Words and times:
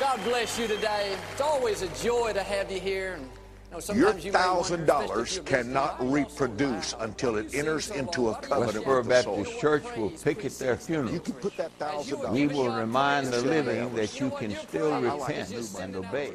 God 0.00 0.18
bless 0.24 0.58
you 0.58 0.66
today. 0.66 1.14
It's 1.30 1.42
always 1.42 1.82
a 1.82 1.88
joy 2.02 2.32
to 2.32 2.42
have 2.42 2.72
you 2.72 2.80
here. 2.80 3.18
And, 3.70 3.84
you 3.86 4.00
know, 4.00 4.08
Your 4.08 4.18
you 4.18 4.32
thousand 4.32 4.86
dollars 4.86 5.42
cannot 5.44 6.00
reproduce 6.10 6.88
so 6.88 7.00
until 7.00 7.36
it 7.36 7.54
enters 7.54 7.84
so 7.84 7.94
into 7.96 8.30
a 8.30 8.34
covenant 8.36 8.86
Westboro 8.86 8.96
with 8.96 9.08
the 9.08 9.22
soul. 9.22 9.36
Baptist 9.36 9.60
Church 9.60 9.84
will 9.98 10.08
picket 10.08 10.58
their 10.58 10.76
funeral. 10.78 11.12
You 11.12 11.20
can 11.20 11.34
put 11.34 11.54
that 11.58 11.72
thousand 11.72 12.32
We 12.32 12.46
will 12.46 12.74
remind 12.74 13.26
the 13.26 13.42
living 13.42 13.94
that 13.94 14.18
you 14.18 14.30
can 14.30 14.56
still 14.56 14.98
repent 15.02 15.52
and 15.78 15.94
obey. 15.94 16.32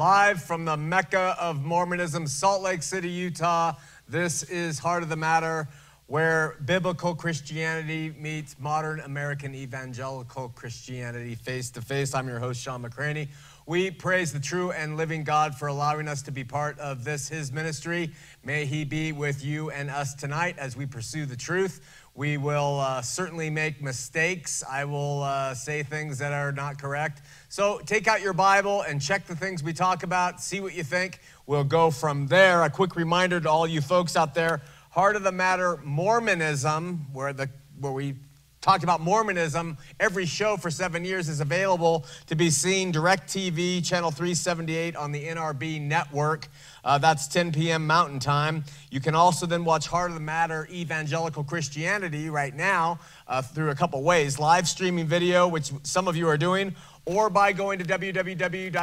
Live 0.00 0.42
from 0.42 0.64
the 0.64 0.78
Mecca 0.78 1.36
of 1.38 1.62
Mormonism, 1.62 2.26
Salt 2.26 2.62
Lake 2.62 2.82
City, 2.82 3.10
Utah. 3.10 3.74
This 4.08 4.42
is 4.44 4.78
Heart 4.78 5.02
of 5.02 5.10
the 5.10 5.16
Matter, 5.16 5.68
where 6.06 6.56
biblical 6.64 7.14
Christianity 7.14 8.14
meets 8.18 8.56
modern 8.58 9.00
American 9.00 9.54
evangelical 9.54 10.48
Christianity 10.56 11.34
face 11.34 11.68
to 11.72 11.82
face. 11.82 12.14
I'm 12.14 12.28
your 12.28 12.38
host, 12.38 12.62
Shawn 12.62 12.82
McCraney. 12.82 13.28
We 13.66 13.90
praise 13.90 14.32
the 14.32 14.40
true 14.40 14.72
and 14.72 14.96
living 14.96 15.22
God 15.22 15.54
for 15.54 15.68
allowing 15.68 16.08
us 16.08 16.22
to 16.22 16.30
be 16.30 16.44
part 16.44 16.78
of 16.78 17.04
this, 17.04 17.28
his 17.28 17.52
ministry. 17.52 18.10
May 18.42 18.64
he 18.64 18.84
be 18.84 19.12
with 19.12 19.44
you 19.44 19.70
and 19.70 19.90
us 19.90 20.14
tonight 20.14 20.56
as 20.58 20.78
we 20.78 20.86
pursue 20.86 21.26
the 21.26 21.36
truth. 21.36 21.82
We 22.20 22.36
will 22.36 22.80
uh, 22.80 23.00
certainly 23.00 23.48
make 23.48 23.80
mistakes. 23.80 24.62
I 24.70 24.84
will 24.84 25.22
uh, 25.22 25.54
say 25.54 25.82
things 25.82 26.18
that 26.18 26.34
are 26.34 26.52
not 26.52 26.78
correct. 26.78 27.22
So 27.48 27.78
take 27.86 28.08
out 28.08 28.20
your 28.20 28.34
Bible 28.34 28.82
and 28.82 29.00
check 29.00 29.26
the 29.26 29.34
things 29.34 29.62
we 29.62 29.72
talk 29.72 30.02
about, 30.02 30.38
see 30.38 30.60
what 30.60 30.74
you 30.74 30.82
think. 30.84 31.20
We'll 31.46 31.64
go 31.64 31.90
from 31.90 32.26
there. 32.26 32.62
A 32.62 32.68
quick 32.68 32.94
reminder 32.94 33.40
to 33.40 33.48
all 33.48 33.66
you 33.66 33.80
folks 33.80 34.16
out 34.16 34.34
there 34.34 34.60
Heart 34.90 35.16
of 35.16 35.22
the 35.22 35.32
Matter 35.32 35.78
Mormonism, 35.82 37.06
where, 37.14 37.32
the, 37.32 37.48
where 37.78 37.92
we 37.92 38.16
talked 38.60 38.84
about 38.84 39.00
Mormonism. 39.00 39.78
Every 39.98 40.26
show 40.26 40.58
for 40.58 40.70
seven 40.70 41.06
years 41.06 41.26
is 41.30 41.40
available 41.40 42.04
to 42.26 42.34
be 42.34 42.50
seen 42.50 42.92
DirecTV, 42.92 43.82
channel 43.82 44.10
378 44.10 44.94
on 44.94 45.12
the 45.12 45.24
NRB 45.24 45.80
network. 45.80 46.48
Uh, 46.84 46.98
that's 46.98 47.28
10 47.28 47.52
p.m. 47.52 47.86
Mountain 47.86 48.18
Time. 48.18 48.64
You 48.90 49.00
can 49.00 49.14
also 49.14 49.46
then 49.46 49.64
watch 49.64 49.86
Heart 49.86 50.10
of 50.10 50.14
the 50.14 50.20
Matter 50.20 50.66
Evangelical 50.70 51.44
Christianity 51.44 52.30
right 52.30 52.54
now 52.54 52.98
uh, 53.28 53.42
through 53.42 53.70
a 53.70 53.74
couple 53.74 54.02
ways 54.02 54.38
live 54.38 54.68
streaming 54.68 55.06
video, 55.06 55.46
which 55.48 55.72
some 55.82 56.08
of 56.08 56.16
you 56.16 56.28
are 56.28 56.38
doing, 56.38 56.74
or 57.04 57.30
by 57.30 57.52
going 57.52 57.78
to 57.78 57.84
www.hotm.tv 57.84 58.74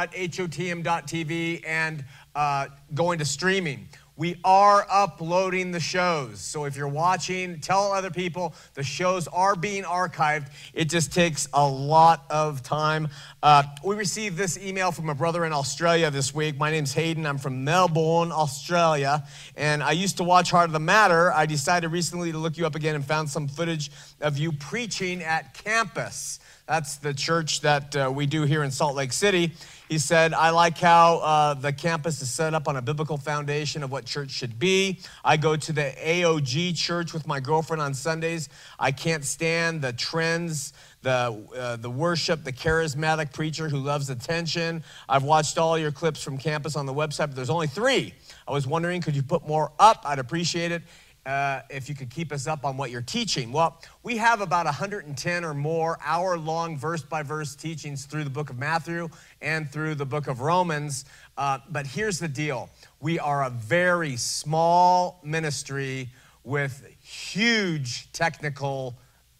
and 1.66 2.04
uh, 2.34 2.66
going 2.94 3.18
to 3.18 3.24
streaming. 3.24 3.88
We 4.18 4.34
are 4.42 4.84
uploading 4.90 5.70
the 5.70 5.78
shows. 5.78 6.40
So 6.40 6.64
if 6.64 6.76
you're 6.76 6.88
watching, 6.88 7.60
tell 7.60 7.92
other 7.92 8.10
people 8.10 8.52
the 8.74 8.82
shows 8.82 9.28
are 9.28 9.54
being 9.54 9.84
archived. 9.84 10.48
It 10.74 10.86
just 10.86 11.12
takes 11.12 11.46
a 11.52 11.64
lot 11.64 12.24
of 12.28 12.64
time. 12.64 13.10
Uh, 13.44 13.62
we 13.84 13.94
received 13.94 14.36
this 14.36 14.58
email 14.58 14.90
from 14.90 15.08
a 15.08 15.14
brother 15.14 15.44
in 15.44 15.52
Australia 15.52 16.10
this 16.10 16.34
week. 16.34 16.58
My 16.58 16.72
name's 16.72 16.92
Hayden. 16.94 17.26
I'm 17.26 17.38
from 17.38 17.62
Melbourne, 17.62 18.32
Australia. 18.32 19.22
And 19.56 19.84
I 19.84 19.92
used 19.92 20.16
to 20.16 20.24
watch 20.24 20.50
Heart 20.50 20.70
of 20.70 20.72
the 20.72 20.80
Matter. 20.80 21.32
I 21.32 21.46
decided 21.46 21.92
recently 21.92 22.32
to 22.32 22.38
look 22.38 22.58
you 22.58 22.66
up 22.66 22.74
again 22.74 22.96
and 22.96 23.04
found 23.04 23.30
some 23.30 23.46
footage 23.46 23.88
of 24.20 24.36
you 24.36 24.50
preaching 24.50 25.22
at 25.22 25.54
campus. 25.54 26.40
That's 26.68 26.96
the 26.96 27.14
church 27.14 27.62
that 27.62 27.96
uh, 27.96 28.12
we 28.14 28.26
do 28.26 28.42
here 28.42 28.62
in 28.62 28.70
Salt 28.70 28.94
Lake 28.94 29.14
City. 29.14 29.54
He 29.88 29.96
said, 29.96 30.34
I 30.34 30.50
like 30.50 30.76
how 30.76 31.16
uh, 31.16 31.54
the 31.54 31.72
campus 31.72 32.20
is 32.20 32.28
set 32.28 32.52
up 32.52 32.68
on 32.68 32.76
a 32.76 32.82
biblical 32.82 33.16
foundation 33.16 33.82
of 33.82 33.90
what 33.90 34.04
church 34.04 34.30
should 34.32 34.58
be. 34.58 35.00
I 35.24 35.38
go 35.38 35.56
to 35.56 35.72
the 35.72 35.94
AOG 35.98 36.76
church 36.76 37.14
with 37.14 37.26
my 37.26 37.40
girlfriend 37.40 37.80
on 37.80 37.94
Sundays. 37.94 38.50
I 38.78 38.92
can't 38.92 39.24
stand 39.24 39.80
the 39.80 39.94
trends, 39.94 40.74
the, 41.00 41.42
uh, 41.56 41.76
the 41.76 41.88
worship, 41.88 42.44
the 42.44 42.52
charismatic 42.52 43.32
preacher 43.32 43.70
who 43.70 43.78
loves 43.78 44.10
attention. 44.10 44.84
I've 45.08 45.24
watched 45.24 45.56
all 45.56 45.78
your 45.78 45.90
clips 45.90 46.22
from 46.22 46.36
campus 46.36 46.76
on 46.76 46.84
the 46.84 46.92
website, 46.92 47.28
but 47.28 47.36
there's 47.36 47.48
only 47.48 47.66
three. 47.66 48.12
I 48.46 48.52
was 48.52 48.66
wondering, 48.66 49.00
could 49.00 49.16
you 49.16 49.22
put 49.22 49.48
more 49.48 49.72
up? 49.78 50.02
I'd 50.04 50.18
appreciate 50.18 50.70
it. 50.70 50.82
Uh, 51.28 51.60
if 51.68 51.90
you 51.90 51.94
could 51.94 52.08
keep 52.08 52.32
us 52.32 52.46
up 52.46 52.64
on 52.64 52.78
what 52.78 52.90
you're 52.90 53.02
teaching. 53.02 53.52
Well, 53.52 53.78
we 54.02 54.16
have 54.16 54.40
about 54.40 54.64
110 54.64 55.44
or 55.44 55.52
more 55.52 55.98
hour 56.02 56.38
long 56.38 56.78
verse 56.78 57.02
by 57.02 57.22
verse 57.22 57.54
teachings 57.54 58.06
through 58.06 58.24
the 58.24 58.30
book 58.30 58.48
of 58.48 58.58
Matthew 58.58 59.10
and 59.42 59.70
through 59.70 59.96
the 59.96 60.06
book 60.06 60.26
of 60.26 60.40
Romans. 60.40 61.04
Uh, 61.36 61.58
but 61.68 61.86
here's 61.86 62.18
the 62.18 62.28
deal 62.28 62.70
we 63.02 63.18
are 63.18 63.44
a 63.44 63.50
very 63.50 64.16
small 64.16 65.20
ministry 65.22 66.08
with 66.44 66.88
huge 67.02 68.10
technical 68.12 68.96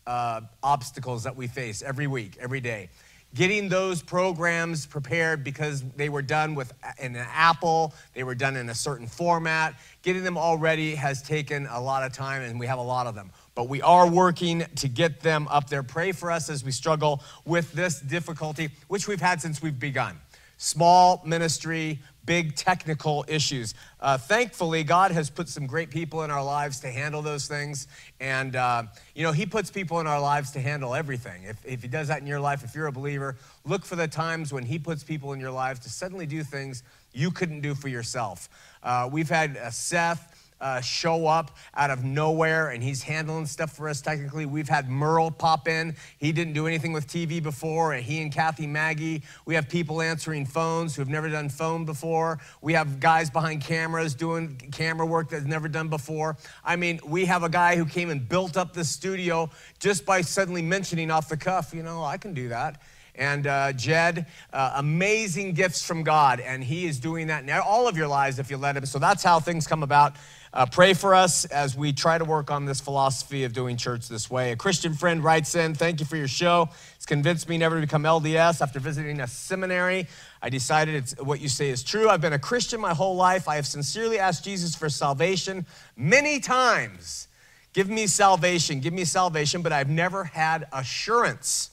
uh, 0.06 0.43
obstacles 0.62 1.25
that 1.25 1.34
we 1.34 1.47
face 1.47 1.81
every 1.81 2.06
week, 2.06 2.37
every 2.38 2.60
day. 2.60 2.91
Getting 3.34 3.69
those 3.69 4.03
programs 4.03 4.87
prepared 4.87 5.44
because 5.44 5.82
they 5.97 6.09
were 6.09 6.22
done 6.22 6.54
with 6.54 6.72
in 6.98 7.15
an 7.15 7.27
Apple, 7.31 7.94
they 8.15 8.25
were 8.25 8.34
done 8.34 8.56
in 8.56 8.71
a 8.71 8.75
certain 8.75 9.06
format. 9.06 9.75
Getting 10.09 10.25
them 10.25 10.39
all 10.39 10.57
ready 10.57 10.95
has 10.95 11.21
taken 11.21 11.67
a 11.67 11.79
lot 11.79 12.03
of 12.03 12.15
time, 12.15 12.41
and 12.41 12.59
we 12.59 12.65
have 12.65 12.79
a 12.79 12.83
lot 12.83 13.07
of 13.07 13.15
them. 13.15 13.31
But 13.55 13.69
we 13.69 13.83
are 13.83 14.09
working 14.09 14.65
to 14.77 14.89
get 14.89 15.21
them 15.21 15.47
up 15.51 15.69
there. 15.69 15.83
Pray 15.83 16.13
for 16.13 16.31
us 16.31 16.49
as 16.49 16.65
we 16.65 16.73
struggle 16.73 17.23
with 17.45 17.71
this 17.73 18.01
difficulty, 18.01 18.71
which 18.87 19.07
we've 19.07 19.21
had 19.21 19.43
since 19.43 19.61
we've 19.61 19.79
begun. 19.79 20.19
Small 20.57 21.21
ministry, 21.27 21.99
big 22.25 22.57
technical 22.57 23.27
issues. 23.29 23.75
Uh, 24.01 24.17
thankfully, 24.17 24.83
God 24.83 25.11
has 25.11 25.29
put 25.29 25.47
some 25.47 25.67
great 25.67 25.91
people 25.91 26.23
in 26.23 26.31
our 26.31 26.43
lives 26.43 26.81
to 26.81 26.91
handle 26.91 27.21
those 27.21 27.47
things. 27.47 27.87
And, 28.19 28.57
uh, 28.57 28.85
you 29.15 29.23
know, 29.25 29.33
He 29.33 29.45
puts 29.45 29.71
people 29.71 30.01
in 30.01 30.07
our 30.07 30.23
lives 30.23 30.53
to 30.53 30.61
handle 30.61 30.95
everything. 30.95 31.43
If, 31.45 31.65
if 31.67 31.83
He 31.83 31.89
does 31.89 32.09
that 32.09 32.23
in 32.23 32.27
your 32.27 32.41
life, 32.41 32.65
if 32.65 32.75
you're 32.75 32.87
a 32.87 32.93
believer, 32.93 33.37
look 33.67 33.85
for 33.85 33.97
the 33.97 34.09
times 34.09 34.55
when 34.55 34.65
He 34.65 34.79
puts 34.79 35.05
people 35.05 35.35
in 35.35 35.41
your 35.41 35.51
lives 35.51 35.81
to 35.81 35.91
suddenly 35.91 36.25
do 36.25 36.43
things 36.43 36.83
you 37.19 37.31
couldn't 37.31 37.61
do 37.61 37.75
for 37.75 37.89
yourself. 37.89 38.49
Uh, 38.83 39.09
we've 39.11 39.29
had 39.29 39.56
uh, 39.56 39.71
Seth 39.71 40.34
uh, 40.61 40.81
show 40.81 41.27
up 41.27 41.56
out 41.75 41.91
of 41.91 42.05
nowhere 42.05 42.71
and 42.71 42.83
he's 42.83 43.03
handling 43.03 43.47
stuff 43.47 43.77
for 43.77 43.89
us 43.89 44.01
technically. 44.01 44.47
We've 44.47 44.69
had 44.69 44.89
Merle 44.89 45.31
pop 45.31 45.69
in. 45.69 45.95
He 46.19 46.33
didn't 46.33 46.53
do 46.53 46.67
anything 46.67 46.93
with 46.93 47.07
TV 47.07 47.43
before. 47.43 47.93
And 47.93 48.05
he 48.05 48.21
and 48.23 48.33
Kathy 48.33 48.67
Maggie. 48.67 49.23
We 49.47 49.55
have 49.55 49.69
people 49.69 50.03
answering 50.03 50.47
phones 50.47 50.97
who 50.97 51.03
have 51.03 51.09
never 51.09 51.28
done 51.28 51.49
phone 51.49 51.84
before. 51.84 52.39
We 52.61 52.73
have 52.73 53.01
guys 53.01 53.31
behind 53.31 53.62
cameras 53.62 54.15
doing 54.15 54.57
camera 54.73 55.07
work 55.07 55.31
that's 55.31 55.45
never 55.45 55.69
done 55.69 55.89
before. 55.89 56.37
I 56.65 56.77
mean, 56.77 57.01
we 57.07 57.25
have 57.27 57.43
a 57.43 57.49
guy 57.49 57.77
who 57.77 57.84
came 57.84 58.11
and 58.11 58.28
built 58.28 58.57
up 58.57 58.75
this 58.75 58.89
studio 58.89 59.51
just 59.78 60.05
by 60.05 60.23
suddenly 60.23 60.62
mentioning 60.62 61.11
off 61.11 61.28
the 61.28 61.37
cuff, 61.37 61.73
you 61.73 61.83
know, 61.83 62.03
I 62.03 62.17
can 62.17 62.34
do 62.34 62.49
that 62.49 62.81
and 63.19 63.47
uh, 63.47 63.73
Jed, 63.73 64.27
uh, 64.53 64.73
amazing 64.77 65.53
gifts 65.53 65.84
from 65.84 66.03
God, 66.05 66.41
and 66.41 66.65
He 66.65 66.87
is 66.87 66.99
doing 66.99 67.27
that 67.27 67.43
in 67.43 67.51
all 67.51 67.89
of 67.89 67.97
your 67.97 68.09
lives 68.09 68.39
if 68.39 68.51
you 68.51 68.56
let 68.56 68.77
Him. 68.77 68.87
So 68.87 68.99
that's 68.99 69.23
how 69.23 69.41
things 69.41 69.67
come 69.67 69.83
about. 69.83 70.15
Uh, 70.53 70.65
pray 70.65 70.95
for 70.95 71.15
us 71.15 71.45
as 71.47 71.77
we 71.77 71.93
try 71.93 72.17
to 72.17 72.25
work 72.25 72.51
on 72.51 72.65
this 72.65 72.81
philosophy 72.81 73.45
of 73.45 73.53
doing 73.53 73.77
church 73.77 74.09
this 74.09 74.31
way. 74.31 74.53
A 74.53 74.57
Christian 74.57 74.95
friend 74.95 75.23
writes 75.23 75.55
in, 75.55 75.75
Thank 75.75 76.01
you 76.01 76.07
for 76.07 76.17
your 76.17 76.28
show. 76.28 76.71
It's 76.97 77.05
convinced 77.05 77.49
me 77.49 77.59
never 77.59 77.75
to 77.75 77.81
become 77.83 78.05
LDS. 78.05 78.62
After 78.62 78.81
visiting 78.81 79.21
a 79.21 79.27
seminary, 79.27 80.07
I 80.41 80.49
decided 80.49 80.95
it's, 80.95 81.12
what 81.21 81.41
you 81.41 81.49
say 81.49 81.69
is 81.69 81.83
true. 81.83 82.09
I've 82.09 82.22
been 82.22 82.33
a 82.33 82.39
Christian 82.39 82.81
my 82.81 82.95
whole 82.95 83.15
life. 83.15 83.47
I 83.47 83.57
have 83.57 83.66
sincerely 83.66 84.19
asked 84.19 84.42
Jesus 84.42 84.75
for 84.75 84.89
salvation 84.89 85.66
many 85.97 86.41
times. 86.41 87.28
Give 87.75 87.91
me 87.91 88.07
salvation, 88.07 88.81
give 88.81 88.95
me 88.95 89.04
salvation, 89.04 89.60
but 89.60 89.72
I've 89.72 89.91
never 89.91 90.25
had 90.25 90.66
assurance. 90.72 91.71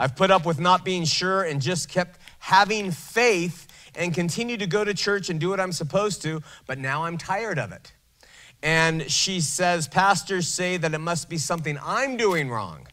I've 0.00 0.16
put 0.16 0.30
up 0.30 0.46
with 0.46 0.58
not 0.58 0.82
being 0.82 1.04
sure 1.04 1.42
and 1.42 1.60
just 1.60 1.90
kept 1.90 2.18
having 2.38 2.90
faith 2.90 3.66
and 3.94 4.14
continue 4.14 4.56
to 4.56 4.66
go 4.66 4.82
to 4.82 4.94
church 4.94 5.28
and 5.28 5.38
do 5.38 5.50
what 5.50 5.60
I'm 5.60 5.72
supposed 5.72 6.22
to, 6.22 6.40
but 6.66 6.78
now 6.78 7.04
I'm 7.04 7.18
tired 7.18 7.58
of 7.58 7.70
it. 7.70 7.92
And 8.62 9.10
she 9.10 9.42
says, 9.42 9.88
Pastors 9.88 10.48
say 10.48 10.78
that 10.78 10.94
it 10.94 11.00
must 11.00 11.28
be 11.28 11.36
something 11.36 11.78
I'm 11.84 12.16
doing 12.16 12.48
wrong 12.48 12.86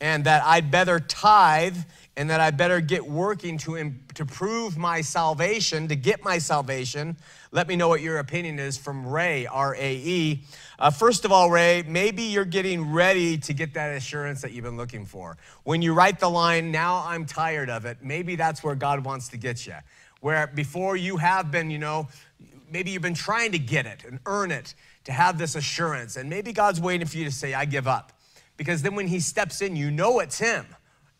and 0.00 0.22
that 0.26 0.44
I'd 0.44 0.70
better 0.70 1.00
tithe 1.00 1.78
and 2.16 2.30
that 2.30 2.40
I 2.40 2.50
better 2.52 2.80
get 2.80 3.04
working 3.04 3.58
to, 3.58 3.92
to 4.14 4.24
prove 4.24 4.76
my 4.76 5.00
salvation, 5.00 5.88
to 5.88 5.96
get 5.96 6.22
my 6.22 6.38
salvation. 6.38 7.16
Let 7.50 7.66
me 7.66 7.74
know 7.74 7.88
what 7.88 8.02
your 8.02 8.18
opinion 8.18 8.58
is 8.58 8.78
from 8.78 9.06
Ray, 9.06 9.46
R 9.46 9.74
A 9.74 9.96
E. 9.96 10.44
Uh, 10.78 10.90
first 10.90 11.24
of 11.24 11.32
all, 11.32 11.50
Ray, 11.50 11.82
maybe 11.86 12.22
you're 12.22 12.44
getting 12.44 12.92
ready 12.92 13.36
to 13.38 13.52
get 13.52 13.74
that 13.74 13.96
assurance 13.96 14.42
that 14.42 14.52
you've 14.52 14.64
been 14.64 14.76
looking 14.76 15.06
for. 15.06 15.36
When 15.64 15.82
you 15.82 15.92
write 15.92 16.20
the 16.20 16.30
line, 16.30 16.70
now 16.70 17.04
I'm 17.04 17.26
tired 17.26 17.70
of 17.70 17.84
it, 17.84 17.98
maybe 18.02 18.36
that's 18.36 18.62
where 18.62 18.74
God 18.74 19.04
wants 19.04 19.28
to 19.28 19.36
get 19.36 19.66
you. 19.66 19.76
Where 20.20 20.46
before 20.46 20.96
you 20.96 21.16
have 21.16 21.50
been, 21.50 21.70
you 21.70 21.78
know, 21.78 22.08
maybe 22.70 22.90
you've 22.90 23.02
been 23.02 23.14
trying 23.14 23.52
to 23.52 23.58
get 23.58 23.86
it 23.86 24.04
and 24.04 24.20
earn 24.26 24.50
it 24.50 24.74
to 25.04 25.12
have 25.12 25.36
this 25.36 25.54
assurance. 25.54 26.16
And 26.16 26.30
maybe 26.30 26.52
God's 26.52 26.80
waiting 26.80 27.06
for 27.06 27.18
you 27.18 27.24
to 27.24 27.30
say, 27.30 27.54
I 27.54 27.64
give 27.64 27.86
up. 27.86 28.12
Because 28.56 28.82
then 28.82 28.94
when 28.94 29.08
He 29.08 29.20
steps 29.20 29.60
in, 29.60 29.76
you 29.76 29.90
know 29.90 30.20
it's 30.20 30.38
Him. 30.38 30.64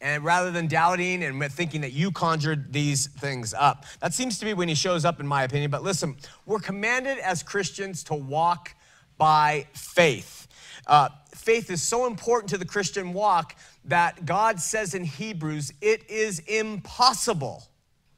And 0.05 0.23
rather 0.23 0.51
than 0.51 0.67
doubting 0.67 1.25
and 1.25 1.43
thinking 1.51 1.81
that 1.81 1.95
you 1.95 2.13
conjured 2.13 2.75
these 2.75 3.07
things 3.07 3.55
up, 3.55 3.87
that 4.01 4.13
seems 4.13 4.39
to 4.39 4.45
be 4.45 4.53
when 4.53 4.69
He 4.69 4.75
shows 4.75 5.07
up, 5.07 5.19
in 5.19 5.27
my 5.27 5.45
opinion. 5.45 5.71
But 5.71 5.83
listen, 5.83 6.17
we're 6.45 6.59
commanded 6.59 7.19
as 7.21 7.43
Christians 7.43 8.05
to 8.05 8.15
walk 8.15 8.75
by 9.17 9.67
faith. 9.73 10.47
Uh, 10.87 11.09
faith 11.35 11.71
is 11.71 11.83
so 11.83 12.07
important 12.07 12.51
to 12.51 12.59
the 12.59 12.67
Christian 12.67 13.15
walk 13.15 13.57
that 13.87 14.27
God 14.27 14.61
says 14.61 14.93
in 14.93 15.05
Hebrews, 15.05 15.73
it 15.81 16.09
is 16.11 16.41
impossible 16.41 17.65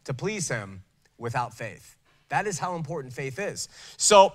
to 0.07 0.13
please 0.13 0.49
Him 0.49 0.83
without 1.19 1.55
faith. 1.55 1.97
That 2.31 2.49
is 2.49 2.59
how 2.59 2.75
important 2.75 3.13
faith 3.13 3.39
is. 3.39 3.69
So, 3.97 4.33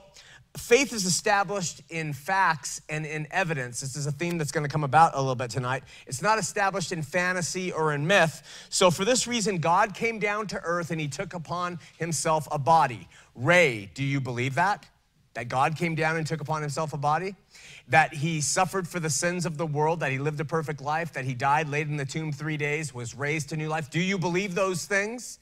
faith 0.57 0.93
is 0.93 1.05
established 1.05 1.81
in 1.89 2.13
facts 2.13 2.81
and 2.89 3.05
in 3.05 3.27
evidence. 3.31 3.79
This 3.79 3.95
is 3.95 4.05
a 4.05 4.11
theme 4.11 4.37
that's 4.37 4.51
going 4.51 4.65
to 4.65 4.69
come 4.69 4.83
about 4.83 5.13
a 5.15 5.19
little 5.19 5.35
bit 5.35 5.49
tonight. 5.49 5.83
It's 6.07 6.21
not 6.21 6.37
established 6.39 6.91
in 6.91 7.01
fantasy 7.03 7.71
or 7.71 7.93
in 7.93 8.05
myth. 8.05 8.67
So, 8.69 8.91
for 8.91 9.05
this 9.05 9.27
reason, 9.27 9.59
God 9.59 9.93
came 9.93 10.19
down 10.19 10.47
to 10.47 10.59
earth 10.61 10.91
and 10.91 10.99
he 10.99 11.07
took 11.07 11.33
upon 11.33 11.79
himself 11.97 12.47
a 12.51 12.59
body. 12.59 13.07
Ray, 13.35 13.89
do 13.93 14.03
you 14.03 14.19
believe 14.19 14.55
that? 14.55 14.87
That 15.33 15.47
God 15.47 15.77
came 15.77 15.95
down 15.95 16.17
and 16.17 16.27
took 16.27 16.41
upon 16.41 16.61
himself 16.61 16.91
a 16.91 16.97
body? 16.97 17.35
That 17.87 18.13
he 18.13 18.41
suffered 18.41 18.87
for 18.87 18.99
the 18.99 19.09
sins 19.09 19.45
of 19.45 19.57
the 19.57 19.65
world, 19.65 20.01
that 20.01 20.11
he 20.11 20.17
lived 20.17 20.41
a 20.41 20.45
perfect 20.45 20.81
life, 20.81 21.13
that 21.13 21.23
he 21.23 21.33
died, 21.33 21.69
laid 21.69 21.87
in 21.87 21.95
the 21.95 22.05
tomb 22.05 22.33
three 22.33 22.57
days, 22.57 22.93
was 22.93 23.15
raised 23.15 23.49
to 23.49 23.57
new 23.57 23.69
life? 23.69 23.89
Do 23.89 24.01
you 24.01 24.17
believe 24.17 24.55
those 24.55 24.85
things? 24.85 25.39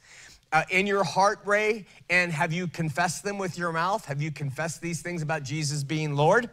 Uh, 0.51 0.63
in 0.69 0.87
your 0.87 1.03
heart, 1.03 1.39
Ray? 1.45 1.85
And 2.09 2.31
have 2.31 2.51
you 2.51 2.67
confessed 2.67 3.23
them 3.23 3.37
with 3.37 3.57
your 3.57 3.71
mouth? 3.71 4.05
Have 4.05 4.21
you 4.21 4.31
confessed 4.31 4.81
these 4.81 5.01
things 5.01 5.21
about 5.21 5.43
Jesus 5.43 5.83
being 5.83 6.15
Lord? 6.15 6.49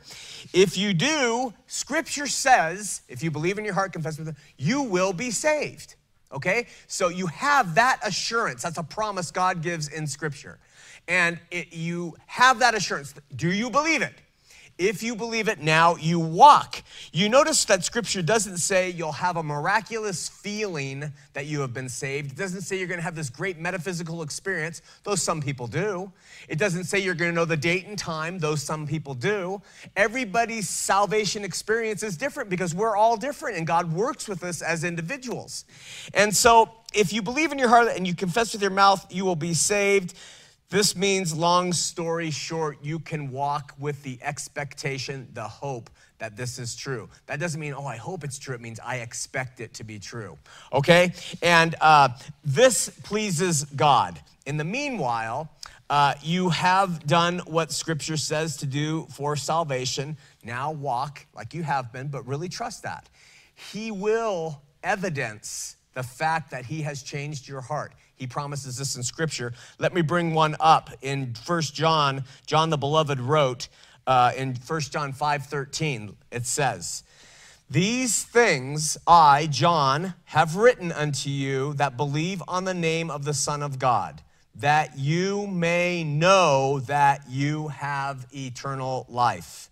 If 0.52 0.76
you 0.76 0.92
do, 0.92 1.54
Scripture 1.66 2.26
says, 2.26 3.02
if 3.08 3.22
you 3.22 3.30
believe 3.30 3.58
in 3.58 3.64
your 3.64 3.74
heart, 3.74 3.92
confess 3.92 4.18
with 4.18 4.26
them, 4.26 4.36
you 4.56 4.82
will 4.82 5.12
be 5.12 5.30
saved. 5.30 5.94
Okay? 6.32 6.66
So 6.86 7.08
you 7.08 7.26
have 7.28 7.74
that 7.76 8.00
assurance. 8.04 8.62
That's 8.62 8.78
a 8.78 8.82
promise 8.82 9.30
God 9.30 9.62
gives 9.62 9.88
in 9.88 10.06
Scripture. 10.06 10.58
And 11.08 11.38
it, 11.50 11.72
you 11.72 12.16
have 12.26 12.58
that 12.58 12.74
assurance. 12.74 13.14
Do 13.34 13.52
you 13.52 13.70
believe 13.70 14.02
it? 14.02 14.14
If 14.78 15.02
you 15.02 15.16
believe 15.16 15.48
it 15.48 15.60
now, 15.60 15.96
you 15.96 16.20
walk. 16.20 16.82
You 17.10 17.30
notice 17.30 17.64
that 17.64 17.82
scripture 17.82 18.20
doesn't 18.20 18.58
say 18.58 18.90
you'll 18.90 19.12
have 19.12 19.38
a 19.38 19.42
miraculous 19.42 20.28
feeling 20.28 21.12
that 21.32 21.46
you 21.46 21.60
have 21.60 21.72
been 21.72 21.88
saved. 21.88 22.32
It 22.32 22.36
doesn't 22.36 22.60
say 22.60 22.78
you're 22.78 22.86
going 22.86 22.98
to 22.98 23.04
have 23.04 23.14
this 23.14 23.30
great 23.30 23.58
metaphysical 23.58 24.20
experience, 24.20 24.82
though 25.04 25.14
some 25.14 25.40
people 25.40 25.66
do. 25.66 26.12
It 26.48 26.58
doesn't 26.58 26.84
say 26.84 26.98
you're 26.98 27.14
going 27.14 27.30
to 27.30 27.34
know 27.34 27.46
the 27.46 27.56
date 27.56 27.86
and 27.86 27.98
time, 27.98 28.38
though 28.38 28.54
some 28.54 28.86
people 28.86 29.14
do. 29.14 29.62
Everybody's 29.96 30.68
salvation 30.68 31.42
experience 31.42 32.02
is 32.02 32.18
different 32.18 32.50
because 32.50 32.74
we're 32.74 32.96
all 32.96 33.16
different 33.16 33.56
and 33.56 33.66
God 33.66 33.90
works 33.90 34.28
with 34.28 34.44
us 34.44 34.60
as 34.60 34.84
individuals. 34.84 35.64
And 36.12 36.36
so, 36.36 36.70
if 36.94 37.12
you 37.12 37.22
believe 37.22 37.52
in 37.52 37.58
your 37.58 37.68
heart 37.68 37.88
and 37.94 38.06
you 38.06 38.14
confess 38.14 38.52
with 38.52 38.62
your 38.62 38.70
mouth, 38.70 39.06
you 39.10 39.24
will 39.24 39.36
be 39.36 39.54
saved. 39.54 40.16
This 40.68 40.96
means, 40.96 41.34
long 41.34 41.72
story 41.72 42.30
short, 42.30 42.78
you 42.82 42.98
can 42.98 43.30
walk 43.30 43.72
with 43.78 44.02
the 44.02 44.18
expectation, 44.20 45.28
the 45.32 45.44
hope 45.44 45.90
that 46.18 46.36
this 46.36 46.58
is 46.58 46.74
true. 46.74 47.08
That 47.26 47.38
doesn't 47.38 47.60
mean, 47.60 47.72
oh, 47.72 47.86
I 47.86 47.96
hope 47.96 48.24
it's 48.24 48.38
true. 48.38 48.54
It 48.54 48.60
means 48.60 48.80
I 48.80 48.96
expect 48.96 49.60
it 49.60 49.74
to 49.74 49.84
be 49.84 49.98
true. 49.98 50.36
Okay? 50.72 51.12
And 51.40 51.76
uh, 51.80 52.08
this 52.44 52.88
pleases 53.04 53.64
God. 53.64 54.20
In 54.44 54.56
the 54.56 54.64
meanwhile, 54.64 55.50
uh, 55.88 56.14
you 56.22 56.48
have 56.48 57.06
done 57.06 57.38
what 57.46 57.70
Scripture 57.70 58.16
says 58.16 58.56
to 58.56 58.66
do 58.66 59.06
for 59.10 59.36
salvation. 59.36 60.16
Now 60.42 60.72
walk 60.72 61.26
like 61.34 61.54
you 61.54 61.62
have 61.62 61.92
been, 61.92 62.08
but 62.08 62.26
really 62.26 62.48
trust 62.48 62.82
that. 62.82 63.08
He 63.54 63.92
will 63.92 64.60
evidence 64.82 65.76
the 65.94 66.02
fact 66.02 66.50
that 66.50 66.66
He 66.66 66.82
has 66.82 67.02
changed 67.02 67.46
your 67.46 67.60
heart. 67.60 67.92
He 68.16 68.26
promises 68.26 68.78
this 68.78 68.96
in 68.96 69.02
scripture. 69.02 69.52
Let 69.78 69.92
me 69.92 70.00
bring 70.00 70.32
one 70.32 70.56
up 70.58 70.90
in 71.02 71.34
First 71.34 71.74
John. 71.74 72.24
John 72.46 72.70
the 72.70 72.78
beloved 72.78 73.20
wrote 73.20 73.68
uh, 74.06 74.32
in 74.36 74.54
First 74.54 74.92
John 74.92 75.12
5:13. 75.12 76.16
It 76.30 76.46
says, 76.46 77.02
"These 77.68 78.24
things 78.24 78.96
I, 79.06 79.48
John, 79.48 80.14
have 80.26 80.56
written 80.56 80.92
unto 80.92 81.28
you 81.28 81.74
that 81.74 81.96
believe 81.96 82.42
on 82.48 82.64
the 82.64 82.74
name 82.74 83.10
of 83.10 83.24
the 83.24 83.34
Son 83.34 83.62
of 83.62 83.78
God, 83.78 84.22
that 84.54 84.98
you 84.98 85.46
may 85.46 86.02
know 86.02 86.80
that 86.80 87.28
you 87.28 87.68
have 87.68 88.26
eternal 88.34 89.04
life, 89.10 89.68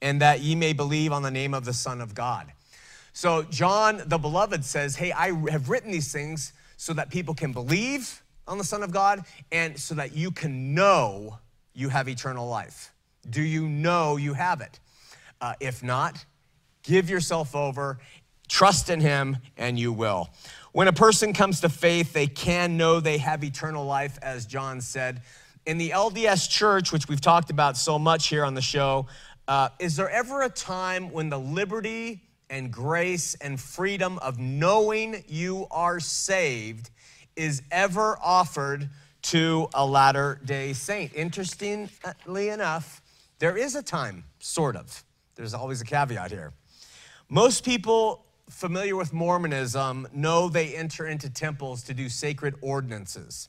and 0.00 0.20
that 0.22 0.40
ye 0.40 0.54
may 0.54 0.72
believe 0.72 1.12
on 1.12 1.22
the 1.22 1.30
name 1.30 1.52
of 1.52 1.66
the 1.66 1.74
Son 1.74 2.00
of 2.00 2.14
God." 2.14 2.52
So 3.12 3.42
John 3.42 4.02
the 4.06 4.16
beloved 4.16 4.64
says, 4.64 4.96
"Hey, 4.96 5.12
I 5.12 5.32
have 5.50 5.68
written 5.68 5.90
these 5.90 6.10
things." 6.10 6.54
So 6.82 6.92
that 6.92 7.10
people 7.10 7.32
can 7.32 7.52
believe 7.52 8.24
on 8.48 8.58
the 8.58 8.64
Son 8.64 8.82
of 8.82 8.90
God 8.90 9.24
and 9.52 9.78
so 9.78 9.94
that 9.94 10.16
you 10.16 10.32
can 10.32 10.74
know 10.74 11.38
you 11.74 11.88
have 11.88 12.08
eternal 12.08 12.48
life. 12.48 12.92
Do 13.30 13.40
you 13.40 13.68
know 13.68 14.16
you 14.16 14.32
have 14.32 14.60
it? 14.60 14.80
Uh, 15.40 15.54
if 15.60 15.84
not, 15.84 16.24
give 16.82 17.08
yourself 17.08 17.54
over, 17.54 18.00
trust 18.48 18.90
in 18.90 19.00
Him, 19.00 19.36
and 19.56 19.78
you 19.78 19.92
will. 19.92 20.30
When 20.72 20.88
a 20.88 20.92
person 20.92 21.32
comes 21.32 21.60
to 21.60 21.68
faith, 21.68 22.12
they 22.12 22.26
can 22.26 22.76
know 22.76 22.98
they 22.98 23.18
have 23.18 23.44
eternal 23.44 23.86
life, 23.86 24.18
as 24.20 24.44
John 24.44 24.80
said. 24.80 25.22
In 25.66 25.78
the 25.78 25.90
LDS 25.90 26.50
church, 26.50 26.90
which 26.90 27.08
we've 27.08 27.20
talked 27.20 27.50
about 27.50 27.76
so 27.76 27.96
much 27.96 28.26
here 28.26 28.44
on 28.44 28.54
the 28.54 28.60
show, 28.60 29.06
uh, 29.46 29.68
is 29.78 29.94
there 29.94 30.10
ever 30.10 30.42
a 30.42 30.50
time 30.50 31.12
when 31.12 31.28
the 31.28 31.38
liberty 31.38 32.22
and 32.52 32.70
grace 32.70 33.34
and 33.36 33.58
freedom 33.58 34.18
of 34.18 34.38
knowing 34.38 35.24
you 35.26 35.66
are 35.70 35.98
saved 35.98 36.90
is 37.34 37.62
ever 37.70 38.18
offered 38.22 38.90
to 39.22 39.68
a 39.72 39.84
latter 39.84 40.38
day 40.44 40.74
saint. 40.74 41.14
Interestingly 41.14 42.50
enough, 42.50 43.00
there 43.38 43.56
is 43.56 43.74
a 43.74 43.82
time, 43.82 44.24
sort 44.38 44.76
of. 44.76 45.02
There's 45.34 45.54
always 45.54 45.80
a 45.80 45.84
caveat 45.84 46.30
here. 46.30 46.52
Most 47.30 47.64
people 47.64 48.26
familiar 48.50 48.96
with 48.96 49.14
Mormonism 49.14 50.06
know 50.12 50.50
they 50.50 50.76
enter 50.76 51.06
into 51.06 51.30
temples 51.30 51.82
to 51.84 51.94
do 51.94 52.10
sacred 52.10 52.54
ordinances. 52.60 53.48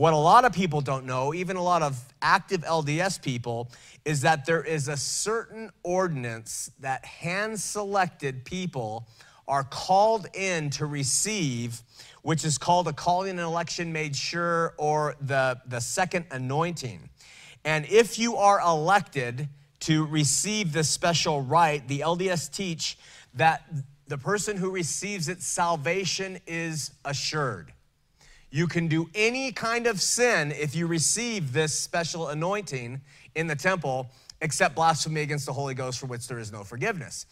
What 0.00 0.14
a 0.14 0.16
lot 0.16 0.46
of 0.46 0.54
people 0.54 0.80
don't 0.80 1.04
know, 1.04 1.34
even 1.34 1.56
a 1.56 1.62
lot 1.62 1.82
of 1.82 2.02
active 2.22 2.62
LDS 2.62 3.20
people, 3.20 3.68
is 4.06 4.22
that 4.22 4.46
there 4.46 4.64
is 4.64 4.88
a 4.88 4.96
certain 4.96 5.70
ordinance 5.82 6.70
that 6.80 7.04
hand 7.04 7.60
selected 7.60 8.46
people 8.46 9.06
are 9.46 9.62
called 9.62 10.26
in 10.32 10.70
to 10.70 10.86
receive, 10.86 11.82
which 12.22 12.46
is 12.46 12.56
called 12.56 12.88
a 12.88 12.94
calling 12.94 13.32
and 13.32 13.40
election 13.40 13.92
made 13.92 14.16
sure 14.16 14.72
or 14.78 15.16
the, 15.20 15.60
the 15.66 15.80
second 15.80 16.24
anointing. 16.30 17.10
And 17.66 17.84
if 17.84 18.18
you 18.18 18.36
are 18.36 18.58
elected 18.58 19.50
to 19.80 20.06
receive 20.06 20.72
this 20.72 20.88
special 20.88 21.42
right, 21.42 21.86
the 21.86 22.00
LDS 22.00 22.50
teach 22.50 22.96
that 23.34 23.70
the 24.08 24.16
person 24.16 24.56
who 24.56 24.70
receives 24.70 25.28
it, 25.28 25.42
salvation 25.42 26.40
is 26.46 26.92
assured. 27.04 27.74
You 28.50 28.66
can 28.66 28.88
do 28.88 29.08
any 29.14 29.52
kind 29.52 29.86
of 29.86 30.00
sin 30.00 30.52
if 30.52 30.74
you 30.74 30.86
receive 30.86 31.52
this 31.52 31.78
special 31.78 32.28
anointing 32.28 33.00
in 33.36 33.46
the 33.46 33.54
temple, 33.54 34.10
except 34.40 34.74
blasphemy 34.74 35.20
against 35.20 35.46
the 35.46 35.52
Holy 35.52 35.74
Ghost, 35.74 36.00
for 36.00 36.06
which 36.06 36.26
there 36.26 36.38
is 36.38 36.50
no 36.50 36.64
forgiveness. 36.64 37.26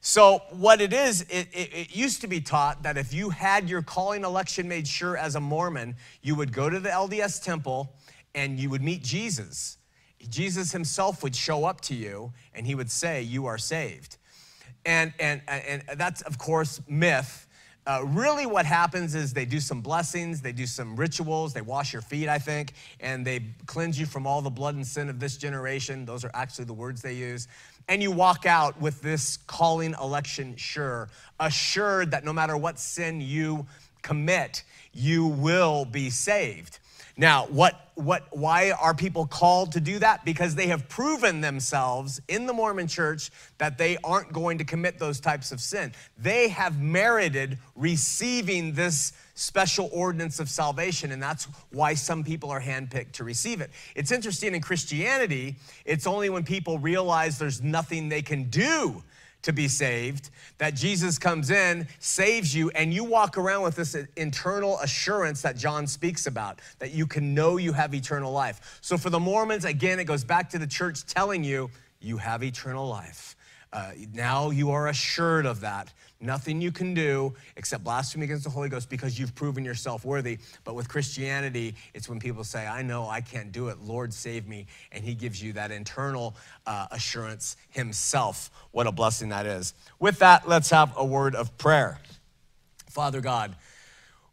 So, 0.00 0.42
what 0.50 0.80
it 0.80 0.92
is, 0.92 1.22
it, 1.22 1.48
it, 1.52 1.72
it, 1.72 1.96
used 1.96 2.20
to 2.20 2.26
be 2.26 2.40
taught 2.40 2.82
that 2.82 2.98
if 2.98 3.14
you 3.14 3.30
had 3.30 3.70
your 3.70 3.80
calling 3.80 4.22
election 4.22 4.68
made 4.68 4.86
sure 4.86 5.16
as 5.16 5.34
a 5.34 5.40
Mormon, 5.40 5.96
you 6.20 6.34
would 6.34 6.52
go 6.52 6.68
to 6.68 6.78
the 6.78 6.90
LDS 6.90 7.42
temple 7.42 7.94
and 8.34 8.58
you 8.58 8.68
would 8.68 8.82
meet 8.82 9.02
Jesus. 9.02 9.78
Jesus 10.28 10.72
himself 10.72 11.22
would 11.22 11.34
show 11.34 11.64
up 11.64 11.80
to 11.82 11.94
you 11.94 12.32
and 12.52 12.66
he 12.66 12.74
would 12.74 12.90
say, 12.90 13.22
You 13.22 13.46
are 13.46 13.56
saved. 13.56 14.18
And, 14.84 15.14
and, 15.18 15.40
and 15.48 15.82
that's, 15.96 16.20
of 16.22 16.36
course, 16.36 16.82
myth 16.86 17.43
uh, 17.86 18.02
really, 18.06 18.46
what 18.46 18.64
happens 18.64 19.14
is 19.14 19.34
they 19.34 19.44
do 19.44 19.60
some 19.60 19.82
blessings, 19.82 20.40
they 20.40 20.52
do 20.52 20.66
some 20.66 20.96
rituals, 20.96 21.52
they 21.52 21.60
wash 21.60 21.92
your 21.92 22.00
feet, 22.00 22.28
I 22.28 22.38
think, 22.38 22.72
and 23.00 23.26
they 23.26 23.44
cleanse 23.66 24.00
you 24.00 24.06
from 24.06 24.26
all 24.26 24.40
the 24.40 24.50
blood 24.50 24.74
and 24.74 24.86
sin 24.86 25.10
of 25.10 25.20
this 25.20 25.36
generation. 25.36 26.06
Those 26.06 26.24
are 26.24 26.30
actually 26.32 26.64
the 26.64 26.72
words 26.72 27.02
they 27.02 27.12
use. 27.12 27.46
And 27.88 28.02
you 28.02 28.10
walk 28.10 28.46
out 28.46 28.80
with 28.80 29.02
this 29.02 29.36
calling 29.46 29.94
election 30.00 30.56
sure, 30.56 31.10
assured 31.38 32.12
that 32.12 32.24
no 32.24 32.32
matter 32.32 32.56
what 32.56 32.78
sin 32.78 33.20
you 33.20 33.66
commit, 34.00 34.62
you 34.94 35.26
will 35.26 35.84
be 35.84 36.08
saved. 36.08 36.78
Now, 37.16 37.46
what, 37.46 37.92
what, 37.94 38.24
why 38.30 38.72
are 38.72 38.92
people 38.92 39.26
called 39.26 39.72
to 39.72 39.80
do 39.80 40.00
that? 40.00 40.24
Because 40.24 40.56
they 40.56 40.66
have 40.66 40.88
proven 40.88 41.40
themselves 41.40 42.20
in 42.26 42.46
the 42.46 42.52
Mormon 42.52 42.88
church 42.88 43.30
that 43.58 43.78
they 43.78 43.98
aren't 44.02 44.32
going 44.32 44.58
to 44.58 44.64
commit 44.64 44.98
those 44.98 45.20
types 45.20 45.52
of 45.52 45.60
sin. 45.60 45.92
They 46.18 46.48
have 46.48 46.80
merited 46.80 47.58
receiving 47.76 48.72
this 48.72 49.12
special 49.34 49.90
ordinance 49.92 50.40
of 50.40 50.48
salvation, 50.48 51.12
and 51.12 51.22
that's 51.22 51.46
why 51.70 51.94
some 51.94 52.24
people 52.24 52.50
are 52.50 52.60
handpicked 52.60 53.12
to 53.12 53.24
receive 53.24 53.60
it. 53.60 53.70
It's 53.94 54.10
interesting 54.10 54.54
in 54.54 54.60
Christianity, 54.60 55.56
it's 55.84 56.06
only 56.06 56.30
when 56.30 56.42
people 56.42 56.80
realize 56.80 57.38
there's 57.38 57.62
nothing 57.62 58.08
they 58.08 58.22
can 58.22 58.44
do 58.50 59.02
to 59.44 59.52
be 59.52 59.68
saved, 59.68 60.30
that 60.58 60.74
Jesus 60.74 61.18
comes 61.18 61.50
in, 61.50 61.86
saves 61.98 62.54
you, 62.54 62.70
and 62.70 62.92
you 62.92 63.04
walk 63.04 63.38
around 63.38 63.62
with 63.62 63.76
this 63.76 63.96
internal 64.16 64.78
assurance 64.80 65.42
that 65.42 65.56
John 65.56 65.86
speaks 65.86 66.26
about, 66.26 66.60
that 66.78 66.92
you 66.92 67.06
can 67.06 67.34
know 67.34 67.56
you 67.56 67.72
have 67.72 67.94
eternal 67.94 68.32
life. 68.32 68.78
So 68.80 68.98
for 68.98 69.10
the 69.10 69.20
Mormons, 69.20 69.64
again, 69.64 70.00
it 70.00 70.04
goes 70.04 70.24
back 70.24 70.50
to 70.50 70.58
the 70.58 70.66
church 70.66 71.04
telling 71.06 71.44
you, 71.44 71.70
you 72.00 72.18
have 72.18 72.42
eternal 72.42 72.86
life. 72.86 73.33
Uh, 73.74 73.90
now 74.12 74.50
you 74.50 74.70
are 74.70 74.86
assured 74.86 75.46
of 75.46 75.60
that. 75.60 75.92
Nothing 76.20 76.60
you 76.60 76.70
can 76.70 76.94
do 76.94 77.34
except 77.56 77.82
blaspheme 77.82 78.22
against 78.22 78.44
the 78.44 78.50
Holy 78.50 78.68
Ghost 78.68 78.88
because 78.88 79.18
you've 79.18 79.34
proven 79.34 79.64
yourself 79.64 80.04
worthy. 80.04 80.38
But 80.62 80.76
with 80.76 80.88
Christianity, 80.88 81.74
it's 81.92 82.08
when 82.08 82.20
people 82.20 82.44
say, 82.44 82.66
I 82.68 82.82
know 82.82 83.08
I 83.08 83.20
can't 83.20 83.50
do 83.50 83.68
it. 83.68 83.80
Lord, 83.80 84.14
save 84.14 84.46
me. 84.46 84.66
And 84.92 85.04
He 85.04 85.14
gives 85.14 85.42
you 85.42 85.52
that 85.54 85.72
internal 85.72 86.36
uh, 86.66 86.86
assurance 86.92 87.56
Himself. 87.70 88.48
What 88.70 88.86
a 88.86 88.92
blessing 88.92 89.30
that 89.30 89.44
is. 89.44 89.74
With 89.98 90.20
that, 90.20 90.48
let's 90.48 90.70
have 90.70 90.94
a 90.96 91.04
word 91.04 91.34
of 91.34 91.58
prayer. 91.58 91.98
Father 92.88 93.20
God, 93.20 93.56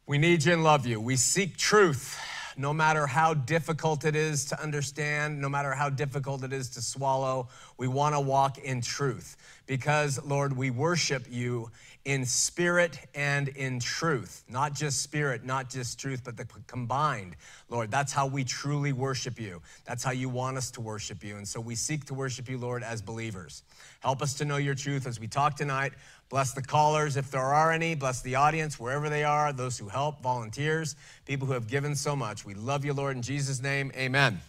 we 0.05 0.19
need 0.19 0.45
you 0.45 0.53
and 0.53 0.63
love 0.63 0.85
you. 0.85 1.01
We 1.01 1.15
seek 1.15 1.57
truth 1.57 2.19
no 2.57 2.73
matter 2.73 3.07
how 3.07 3.33
difficult 3.33 4.05
it 4.05 4.15
is 4.15 4.45
to 4.45 4.61
understand, 4.61 5.39
no 5.39 5.49
matter 5.49 5.73
how 5.73 5.89
difficult 5.89 6.43
it 6.43 6.53
is 6.53 6.69
to 6.71 6.81
swallow, 6.81 7.49
we 7.77 7.87
want 7.87 8.15
to 8.15 8.19
walk 8.19 8.57
in 8.57 8.81
truth. 8.81 9.37
Because, 9.65 10.23
Lord, 10.23 10.55
we 10.55 10.69
worship 10.69 11.25
you 11.29 11.71
in 12.03 12.25
spirit 12.25 12.97
and 13.13 13.47
in 13.49 13.79
truth. 13.79 14.43
Not 14.49 14.73
just 14.73 15.01
spirit, 15.01 15.45
not 15.45 15.69
just 15.69 15.99
truth, 15.99 16.21
but 16.23 16.35
the 16.35 16.45
combined. 16.65 17.35
Lord, 17.69 17.91
that's 17.91 18.11
how 18.11 18.27
we 18.27 18.43
truly 18.43 18.91
worship 18.91 19.39
you. 19.39 19.61
That's 19.85 20.03
how 20.03 20.11
you 20.11 20.27
want 20.27 20.57
us 20.57 20.71
to 20.71 20.81
worship 20.81 21.23
you. 21.23 21.37
And 21.37 21.47
so 21.47 21.59
we 21.59 21.75
seek 21.75 22.05
to 22.05 22.13
worship 22.13 22.49
you, 22.49 22.57
Lord, 22.57 22.83
as 22.83 23.01
believers. 23.01 23.63
Help 23.99 24.21
us 24.21 24.33
to 24.35 24.45
know 24.45 24.57
your 24.57 24.75
truth 24.75 25.05
as 25.05 25.19
we 25.19 25.27
talk 25.27 25.55
tonight. 25.55 25.93
Bless 26.29 26.53
the 26.53 26.61
callers 26.61 27.17
if 27.17 27.29
there 27.29 27.41
are 27.41 27.71
any. 27.71 27.93
Bless 27.93 28.21
the 28.21 28.35
audience 28.35 28.79
wherever 28.79 29.09
they 29.09 29.23
are, 29.23 29.53
those 29.53 29.77
who 29.77 29.87
help, 29.87 30.23
volunteers, 30.23 30.95
people 31.25 31.45
who 31.45 31.53
have 31.53 31.67
given 31.67 31.95
so 31.95 32.15
much. 32.15 32.45
We 32.45 32.55
love 32.55 32.83
you, 32.83 32.93
Lord, 32.93 33.15
in 33.15 33.21
Jesus' 33.21 33.61
name. 33.61 33.91
Amen. 33.95 34.39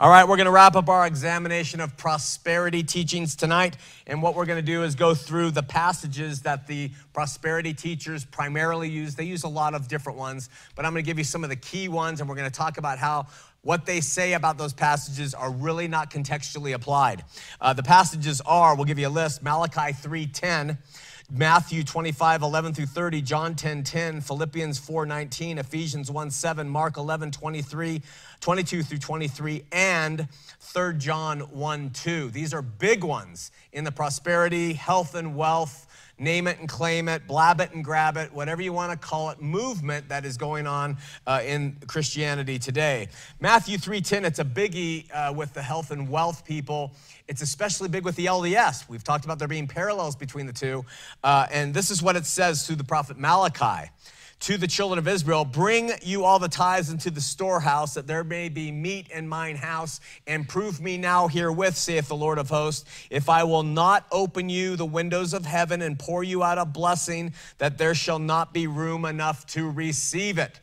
All 0.00 0.08
right, 0.08 0.26
we're 0.26 0.36
going 0.36 0.46
to 0.46 0.50
wrap 0.50 0.76
up 0.76 0.88
our 0.88 1.06
examination 1.06 1.78
of 1.78 1.94
prosperity 1.98 2.82
teachings 2.82 3.36
tonight. 3.36 3.76
And 4.06 4.22
what 4.22 4.34
we're 4.34 4.46
going 4.46 4.56
to 4.58 4.62
do 4.62 4.82
is 4.82 4.94
go 4.94 5.14
through 5.14 5.50
the 5.50 5.62
passages 5.62 6.40
that 6.40 6.66
the 6.66 6.90
prosperity 7.12 7.74
teachers 7.74 8.24
primarily 8.24 8.88
use. 8.88 9.14
They 9.14 9.24
use 9.24 9.44
a 9.44 9.48
lot 9.48 9.74
of 9.74 9.88
different 9.88 10.18
ones, 10.18 10.48
but 10.74 10.86
I'm 10.86 10.92
going 10.92 11.04
to 11.04 11.06
give 11.06 11.18
you 11.18 11.24
some 11.24 11.44
of 11.44 11.50
the 11.50 11.56
key 11.56 11.88
ones, 11.88 12.20
and 12.20 12.30
we're 12.30 12.36
going 12.36 12.50
to 12.50 12.56
talk 12.56 12.78
about 12.78 12.98
how 12.98 13.26
what 13.62 13.84
they 13.84 14.00
say 14.00 14.32
about 14.32 14.56
those 14.56 14.72
passages 14.72 15.34
are 15.34 15.50
really 15.50 15.86
not 15.86 16.10
contextually 16.10 16.72
applied. 16.72 17.22
Uh, 17.60 17.74
the 17.74 17.82
passages 17.82 18.40
are, 18.46 18.74
we'll 18.74 18.86
give 18.86 18.98
you 18.98 19.08
a 19.08 19.10
list 19.10 19.42
Malachi 19.42 19.92
3:10. 19.92 20.78
Matthew 21.32 21.84
25, 21.84 22.42
11 22.42 22.74
through 22.74 22.86
30, 22.86 23.22
John 23.22 23.54
10, 23.54 23.84
10, 23.84 24.20
Philippians 24.20 24.80
4, 24.80 25.06
19, 25.06 25.58
Ephesians 25.58 26.10
1, 26.10 26.28
7, 26.28 26.68
Mark 26.68 26.96
11, 26.96 27.30
23, 27.30 28.02
22 28.40 28.82
through 28.82 28.98
23, 28.98 29.64
and 29.70 30.28
3 30.60 30.94
John 30.98 31.40
1, 31.40 31.90
2. 31.90 32.30
These 32.30 32.54
are 32.54 32.62
big 32.62 33.04
ones 33.04 33.52
in 33.72 33.84
the 33.84 33.92
prosperity, 33.92 34.72
health, 34.72 35.14
and 35.14 35.36
wealth 35.36 35.86
name 36.20 36.46
it 36.46 36.58
and 36.60 36.68
claim 36.68 37.08
it, 37.08 37.26
blab 37.26 37.60
it 37.60 37.72
and 37.72 37.82
grab 37.82 38.16
it, 38.16 38.32
whatever 38.32 38.60
you 38.60 38.72
want 38.72 38.92
to 38.92 39.08
call 39.08 39.30
it, 39.30 39.40
movement 39.40 40.08
that 40.10 40.24
is 40.24 40.36
going 40.36 40.66
on 40.66 40.96
uh, 41.26 41.40
in 41.44 41.76
Christianity 41.86 42.58
today. 42.58 43.08
Matthew 43.40 43.78
3:10, 43.78 44.24
it's 44.24 44.38
a 44.38 44.44
biggie 44.44 45.06
uh, 45.12 45.32
with 45.32 45.54
the 45.54 45.62
health 45.62 45.90
and 45.90 46.08
wealth 46.08 46.44
people. 46.44 46.92
It's 47.26 47.42
especially 47.42 47.88
big 47.88 48.04
with 48.04 48.16
the 48.16 48.26
LDS. 48.26 48.88
We've 48.88 49.02
talked 49.02 49.24
about 49.24 49.38
there 49.38 49.48
being 49.48 49.66
parallels 49.66 50.14
between 50.14 50.46
the 50.46 50.52
two. 50.52 50.84
Uh, 51.24 51.46
and 51.50 51.72
this 51.72 51.90
is 51.90 52.02
what 52.02 52.16
it 52.16 52.26
says 52.26 52.66
through 52.66 52.76
the 52.76 52.84
prophet 52.84 53.18
Malachi 53.18 53.90
to 54.40 54.56
the 54.56 54.66
children 54.66 54.98
of 54.98 55.06
Israel, 55.06 55.44
Bring 55.44 55.92
you 56.02 56.24
all 56.24 56.38
the 56.38 56.48
tithes 56.48 56.90
into 56.90 57.10
the 57.10 57.20
storehouse, 57.20 57.94
that 57.94 58.06
there 58.06 58.24
may 58.24 58.48
be 58.48 58.72
meat 58.72 59.08
in 59.10 59.28
mine 59.28 59.56
house, 59.56 60.00
and 60.26 60.48
prove 60.48 60.80
me 60.80 60.96
now 60.96 61.28
herewith, 61.28 61.76
saith 61.76 62.08
the 62.08 62.16
Lord 62.16 62.38
of 62.38 62.48
hosts, 62.48 62.84
if 63.10 63.28
I 63.28 63.44
will 63.44 63.62
not 63.62 64.06
open 64.10 64.48
you 64.48 64.76
the 64.76 64.86
windows 64.86 65.34
of 65.34 65.44
heaven 65.44 65.82
and 65.82 65.98
pour 65.98 66.24
you 66.24 66.42
out 66.42 66.58
a 66.58 66.64
blessing, 66.64 67.34
that 67.58 67.78
there 67.78 67.94
shall 67.94 68.18
not 68.18 68.54
be 68.54 68.66
room 68.66 69.04
enough 69.04 69.46
to 69.48 69.70
receive 69.70 70.38
it. 70.38 70.58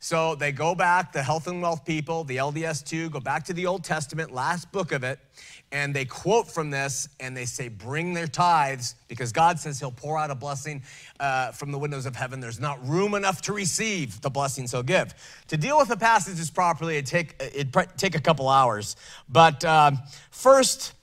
So 0.00 0.36
they 0.36 0.52
go 0.52 0.74
back, 0.74 1.12
the 1.12 1.22
health 1.22 1.48
and 1.48 1.60
wealth 1.60 1.84
people, 1.84 2.22
the 2.22 2.36
LDS 2.36 2.84
too, 2.84 3.10
go 3.10 3.18
back 3.18 3.44
to 3.46 3.52
the 3.52 3.66
Old 3.66 3.82
Testament, 3.82 4.32
last 4.32 4.70
book 4.70 4.92
of 4.92 5.02
it, 5.02 5.18
and 5.70 5.94
they 5.94 6.04
quote 6.04 6.50
from 6.50 6.70
this 6.70 7.08
and 7.20 7.36
they 7.36 7.44
say, 7.44 7.68
Bring 7.68 8.14
their 8.14 8.26
tithes, 8.26 8.94
because 9.06 9.32
God 9.32 9.58
says 9.58 9.78
He'll 9.78 9.90
pour 9.90 10.18
out 10.18 10.30
a 10.30 10.34
blessing 10.34 10.82
uh, 11.20 11.52
from 11.52 11.72
the 11.72 11.78
windows 11.78 12.06
of 12.06 12.16
heaven. 12.16 12.40
There's 12.40 12.60
not 12.60 12.86
room 12.86 13.14
enough 13.14 13.42
to 13.42 13.52
receive 13.52 14.20
the 14.20 14.30
blessings 14.30 14.72
He'll 14.72 14.82
give. 14.82 15.14
To 15.48 15.56
deal 15.56 15.78
with 15.78 15.88
the 15.88 15.96
passages 15.96 16.50
properly, 16.50 16.96
it'd 16.96 17.06
take, 17.06 17.34
it'd 17.40 17.74
take 17.96 18.14
a 18.14 18.20
couple 18.20 18.48
hours. 18.48 18.96
But 19.28 19.64
um, 19.64 19.98
first, 20.30 20.94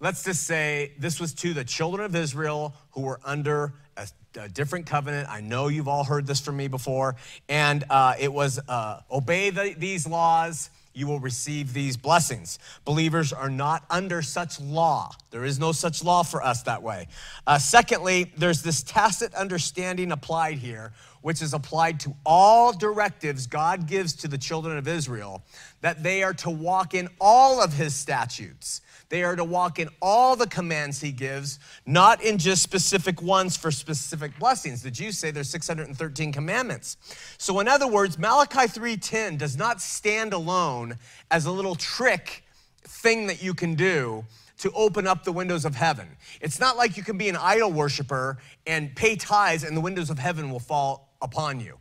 let's 0.00 0.24
just 0.24 0.44
say 0.44 0.92
this 0.98 1.20
was 1.20 1.32
to 1.34 1.54
the 1.54 1.64
children 1.64 2.04
of 2.04 2.16
Israel 2.16 2.74
who 2.92 3.02
were 3.02 3.20
under 3.24 3.74
a, 3.96 4.08
a 4.36 4.48
different 4.48 4.86
covenant. 4.86 5.28
I 5.28 5.40
know 5.40 5.68
you've 5.68 5.88
all 5.88 6.04
heard 6.04 6.26
this 6.26 6.40
from 6.40 6.56
me 6.56 6.66
before. 6.66 7.16
And 7.48 7.84
uh, 7.88 8.14
it 8.18 8.32
was 8.32 8.58
uh, 8.68 9.00
obey 9.10 9.50
the, 9.50 9.74
these 9.78 10.06
laws 10.06 10.70
you 10.98 11.06
will 11.06 11.20
receive 11.20 11.72
these 11.72 11.96
blessings. 11.96 12.58
Believers 12.84 13.32
are 13.32 13.48
not 13.48 13.84
under 13.88 14.20
such 14.20 14.60
law. 14.60 15.12
There 15.30 15.44
is 15.44 15.58
no 15.58 15.70
such 15.70 16.02
law 16.02 16.24
for 16.24 16.42
us 16.42 16.62
that 16.64 16.82
way. 16.82 17.06
Uh, 17.46 17.58
secondly, 17.58 18.32
there's 18.36 18.62
this 18.62 18.82
tacit 18.82 19.32
understanding 19.34 20.10
applied 20.10 20.58
here, 20.58 20.92
which 21.22 21.40
is 21.40 21.54
applied 21.54 22.00
to 22.00 22.14
all 22.26 22.72
directives 22.72 23.46
God 23.46 23.86
gives 23.86 24.12
to 24.14 24.28
the 24.28 24.38
children 24.38 24.76
of 24.76 24.88
Israel, 24.88 25.42
that 25.82 26.02
they 26.02 26.22
are 26.22 26.34
to 26.34 26.50
walk 26.50 26.94
in 26.94 27.08
all 27.20 27.62
of 27.62 27.72
his 27.72 27.94
statutes 27.94 28.80
they 29.08 29.22
are 29.22 29.36
to 29.36 29.44
walk 29.44 29.78
in 29.78 29.88
all 30.02 30.36
the 30.36 30.46
commands 30.46 31.00
he 31.00 31.12
gives, 31.12 31.58
not 31.86 32.22
in 32.22 32.36
just 32.38 32.62
specific 32.62 33.22
ones 33.22 33.56
for 33.56 33.70
specific 33.70 34.38
blessings. 34.38 34.82
The 34.82 34.90
Jews 34.90 35.18
say 35.18 35.30
there's 35.30 35.48
613 35.48 36.32
commandments. 36.32 36.98
So 37.38 37.60
in 37.60 37.68
other 37.68 37.86
words, 37.86 38.18
Malachi 38.18 38.68
3:10 38.68 39.38
does 39.38 39.56
not 39.56 39.80
stand 39.80 40.32
alone 40.32 40.98
as 41.30 41.46
a 41.46 41.50
little 41.50 41.74
trick 41.74 42.44
thing 42.82 43.26
that 43.28 43.42
you 43.42 43.54
can 43.54 43.74
do 43.74 44.24
to 44.58 44.70
open 44.72 45.06
up 45.06 45.24
the 45.24 45.32
windows 45.32 45.64
of 45.64 45.74
heaven. 45.74 46.08
It's 46.40 46.58
not 46.58 46.76
like 46.76 46.96
you 46.96 47.04
can 47.04 47.16
be 47.16 47.28
an 47.28 47.36
idol 47.36 47.72
worshiper 47.72 48.38
and 48.66 48.94
pay 48.94 49.16
tithes 49.16 49.62
and 49.62 49.76
the 49.76 49.80
windows 49.80 50.10
of 50.10 50.18
heaven 50.18 50.50
will 50.50 50.60
fall 50.60 51.14
upon 51.22 51.60
you. 51.60 51.78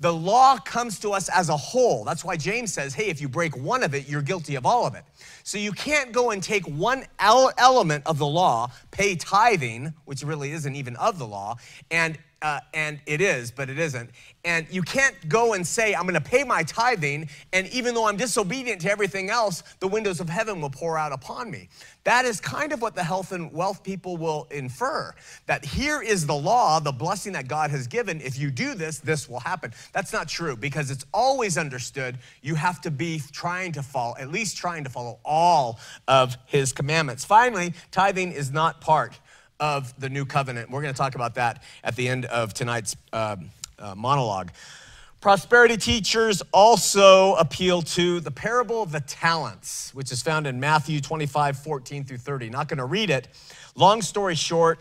The 0.00 0.12
law 0.12 0.58
comes 0.58 1.00
to 1.00 1.10
us 1.10 1.28
as 1.28 1.48
a 1.48 1.56
whole. 1.56 2.04
That's 2.04 2.24
why 2.24 2.36
James 2.36 2.72
says, 2.72 2.94
hey, 2.94 3.06
if 3.08 3.20
you 3.20 3.28
break 3.28 3.56
one 3.56 3.82
of 3.82 3.94
it, 3.94 4.08
you're 4.08 4.22
guilty 4.22 4.54
of 4.54 4.64
all 4.64 4.86
of 4.86 4.94
it. 4.94 5.04
So 5.42 5.58
you 5.58 5.72
can't 5.72 6.12
go 6.12 6.30
and 6.30 6.40
take 6.40 6.64
one 6.66 7.04
element 7.18 8.04
of 8.06 8.18
the 8.18 8.26
law, 8.26 8.70
pay 8.92 9.16
tithing, 9.16 9.92
which 10.04 10.22
really 10.22 10.52
isn't 10.52 10.76
even 10.76 10.94
of 10.96 11.18
the 11.18 11.26
law, 11.26 11.56
and 11.90 12.16
uh, 12.42 12.60
and 12.72 13.00
it 13.06 13.20
is, 13.20 13.50
but 13.50 13.68
it 13.68 13.78
isn't. 13.78 14.10
And 14.44 14.66
you 14.70 14.82
can't 14.82 15.28
go 15.28 15.54
and 15.54 15.66
say, 15.66 15.94
I'm 15.94 16.06
gonna 16.06 16.20
pay 16.20 16.44
my 16.44 16.62
tithing, 16.62 17.28
and 17.52 17.66
even 17.68 17.94
though 17.94 18.06
I'm 18.06 18.16
disobedient 18.16 18.80
to 18.82 18.90
everything 18.90 19.28
else, 19.28 19.62
the 19.80 19.88
windows 19.88 20.20
of 20.20 20.28
heaven 20.28 20.60
will 20.60 20.70
pour 20.70 20.96
out 20.96 21.12
upon 21.12 21.50
me. 21.50 21.68
That 22.04 22.24
is 22.24 22.40
kind 22.40 22.72
of 22.72 22.80
what 22.80 22.94
the 22.94 23.02
health 23.02 23.32
and 23.32 23.52
wealth 23.52 23.82
people 23.82 24.16
will 24.16 24.46
infer 24.50 25.14
that 25.46 25.64
here 25.64 26.00
is 26.00 26.26
the 26.26 26.34
law, 26.34 26.80
the 26.80 26.92
blessing 26.92 27.32
that 27.32 27.48
God 27.48 27.70
has 27.70 27.86
given. 27.86 28.20
If 28.20 28.38
you 28.38 28.50
do 28.50 28.74
this, 28.74 28.98
this 28.98 29.28
will 29.28 29.40
happen. 29.40 29.72
That's 29.92 30.12
not 30.12 30.28
true 30.28 30.56
because 30.56 30.90
it's 30.90 31.04
always 31.12 31.58
understood 31.58 32.18
you 32.40 32.54
have 32.54 32.80
to 32.82 32.90
be 32.90 33.20
trying 33.32 33.72
to 33.72 33.82
follow, 33.82 34.14
at 34.18 34.30
least 34.30 34.56
trying 34.56 34.84
to 34.84 34.90
follow 34.90 35.18
all 35.24 35.80
of 36.06 36.36
his 36.46 36.72
commandments. 36.72 37.24
Finally, 37.24 37.74
tithing 37.90 38.32
is 38.32 38.52
not 38.52 38.80
part 38.80 39.18
of 39.60 39.98
the 40.00 40.08
new 40.08 40.24
covenant. 40.24 40.70
We're 40.70 40.82
going 40.82 40.94
to 40.94 40.98
talk 40.98 41.14
about 41.14 41.34
that 41.36 41.62
at 41.84 41.96
the 41.96 42.08
end 42.08 42.24
of 42.26 42.54
tonight's 42.54 42.96
uh, 43.12 43.36
uh, 43.78 43.94
monologue. 43.96 44.50
Prosperity 45.20 45.76
teachers 45.76 46.42
also 46.52 47.34
appeal 47.34 47.82
to 47.82 48.20
the 48.20 48.30
parable 48.30 48.82
of 48.82 48.92
the 48.92 49.00
talents, 49.00 49.92
which 49.94 50.12
is 50.12 50.22
found 50.22 50.46
in 50.46 50.60
Matthew 50.60 51.00
25, 51.00 51.58
14 51.58 52.04
through 52.04 52.18
30. 52.18 52.50
Not 52.50 52.68
going 52.68 52.78
to 52.78 52.84
read 52.84 53.10
it. 53.10 53.26
Long 53.74 54.00
story 54.00 54.36
short, 54.36 54.78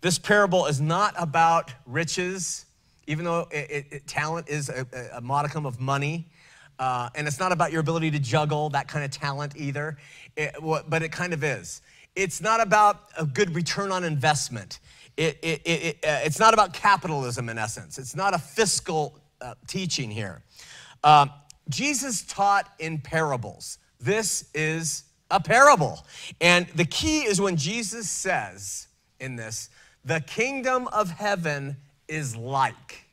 this 0.00 0.18
parable 0.18 0.66
is 0.66 0.80
not 0.80 1.14
about 1.18 1.72
riches 1.86 2.66
even 3.08 3.24
though 3.24 3.48
it, 3.50 3.70
it, 3.70 3.86
it- 3.90 4.06
talent 4.06 4.48
is 4.48 4.68
a, 4.68 4.86
a- 5.14 5.20
modicum 5.20 5.66
of 5.66 5.80
money. 5.80 6.24
Uh, 6.78 7.08
and 7.14 7.26
it's 7.28 7.38
not 7.38 7.52
about 7.52 7.70
your 7.70 7.80
ability 7.80 8.10
to 8.10 8.18
juggle 8.18 8.70
that 8.70 8.88
kind 8.88 9.04
of 9.04 9.10
talent 9.10 9.52
either, 9.56 9.96
but 10.62 11.02
it 11.02 11.12
kind 11.12 11.32
of 11.32 11.44
is. 11.44 11.82
It's 12.14 12.40
not 12.40 12.60
about 12.60 13.10
a 13.18 13.24
good 13.24 13.54
return 13.54 13.90
on 13.90 14.04
investment. 14.04 14.80
It, 15.16 15.38
it, 15.42 15.62
it, 15.64 15.96
uh, 16.04 16.20
it's 16.24 16.38
not 16.38 16.54
about 16.54 16.72
capitalism 16.72 17.48
in 17.48 17.58
essence. 17.58 17.98
It's 17.98 18.16
not 18.16 18.34
a 18.34 18.38
fiscal 18.38 19.18
uh, 19.40 19.54
teaching 19.66 20.10
here. 20.10 20.42
Um, 21.04 21.30
Jesus 21.68 22.22
taught 22.22 22.68
in 22.78 22.98
parables. 22.98 23.78
This 24.00 24.48
is 24.54 25.04
a 25.30 25.40
parable. 25.40 26.04
And 26.40 26.66
the 26.68 26.84
key 26.84 27.20
is 27.20 27.40
when 27.40 27.56
Jesus 27.56 28.08
says 28.10 28.88
in 29.20 29.36
this, 29.36 29.70
the 30.04 30.20
kingdom 30.20 30.88
of 30.88 31.10
heaven 31.10 31.76
is 32.08 32.36
like. 32.36 33.06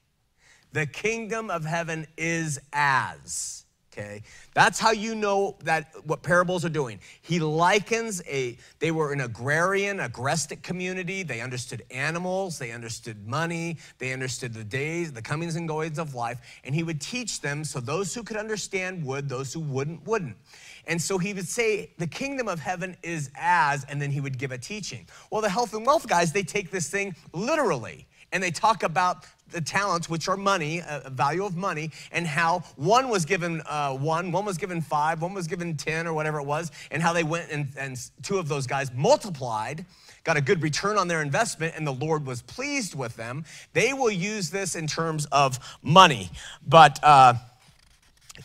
The 0.74 0.86
kingdom 0.86 1.50
of 1.50 1.65
heaven 1.65 2.08
is 2.18 2.60
as. 2.74 3.59
Okay? 3.91 4.22
That's 4.53 4.79
how 4.79 4.91
you 4.91 5.15
know 5.15 5.55
that 5.63 5.91
what 6.05 6.22
parables 6.22 6.63
are 6.63 6.69
doing. 6.69 7.00
He 7.22 7.39
likens 7.39 8.22
a 8.27 8.58
they 8.79 8.91
were 8.91 9.12
an 9.12 9.22
agrarian, 9.22 9.98
agrestic 9.98 10.62
community. 10.62 11.24
They 11.24 11.41
understood 11.41 11.84
animals, 11.89 12.60
they 12.60 12.72
understood 12.72 13.27
money, 13.27 13.77
they 13.98 14.13
understood 14.13 14.53
the 14.53 14.63
days, 14.63 15.12
the 15.12 15.22
comings 15.22 15.55
and 15.55 15.67
goings 15.67 15.98
of 15.98 16.13
life, 16.13 16.39
and 16.63 16.75
he 16.75 16.84
would 16.84 17.01
teach 17.01 17.41
them 17.41 17.63
so 17.63 17.79
those 17.79 18.13
who 18.13 18.24
could 18.24 18.38
understand 18.38 19.03
would, 19.05 19.27
those 19.27 19.53
who 19.53 19.60
wouldn't 19.60 20.05
wouldn't. 20.05 20.38
And 20.86 21.01
so 21.01 21.17
he 21.17 21.34
would 21.34 21.48
say, 21.48 21.91
the 21.98 22.08
kingdom 22.08 22.48
of 22.48 22.60
heaven 22.60 22.96
is 23.03 23.29
as, 23.36 23.84
and 23.86 24.01
then 24.01 24.12
he 24.12 24.22
would 24.22 24.38
give 24.38 24.51
a 24.51 24.58
teaching. 24.58 25.08
Well, 25.29 25.41
the 25.41 25.50
health 25.50 25.74
and 25.74 25.86
wealth 25.86 26.08
guys, 26.08 26.31
they 26.31 26.43
take 26.43 26.72
this 26.72 26.89
thing 26.89 27.15
literally 27.34 28.08
and 28.31 28.41
they 28.41 28.51
talk 28.51 28.83
about 28.83 29.25
the 29.51 29.62
talents, 29.62 30.09
which 30.09 30.27
are 30.27 30.38
money, 30.38 30.81
a 30.88 31.09
value 31.09 31.43
of 31.43 31.55
money, 31.55 31.91
and 32.12 32.27
how 32.27 32.59
one 32.75 33.09
was 33.09 33.25
given 33.25 33.62
uh, 33.67 33.93
one, 33.93 34.31
one 34.31 34.45
was 34.45 34.57
given 34.57 34.81
five, 34.81 35.21
one 35.21 35.33
was 35.33 35.48
given 35.48 35.75
10 35.75 36.07
or 36.07 36.13
whatever 36.13 36.39
it 36.39 36.45
was, 36.45 36.71
and 36.91 37.01
how 37.01 37.13
they 37.13 37.24
went 37.24 37.50
and, 37.51 37.67
and 37.77 37.98
two 38.21 38.38
of 38.38 38.48
those 38.48 38.67
guys 38.67 38.91
multiplied, 38.93 39.86
got 40.24 40.38
a 40.38 40.41
good 40.41 40.62
return 40.62 40.98
on 40.98 41.07
their 41.07 41.21
investment, 41.21 41.74
and 41.75 41.86
the 41.86 41.93
Lord 41.93 42.25
was 42.25 42.41
pleased 42.41 42.95
with 42.95 43.15
them. 43.15 43.45
They 43.74 43.93
will 43.93 44.12
use 44.12 44.50
this 44.50 44.75
in 44.75 44.88
terms 44.88 45.25
of 45.31 45.59
money. 45.81 46.29
But, 46.67 47.00
uh, 47.03 47.36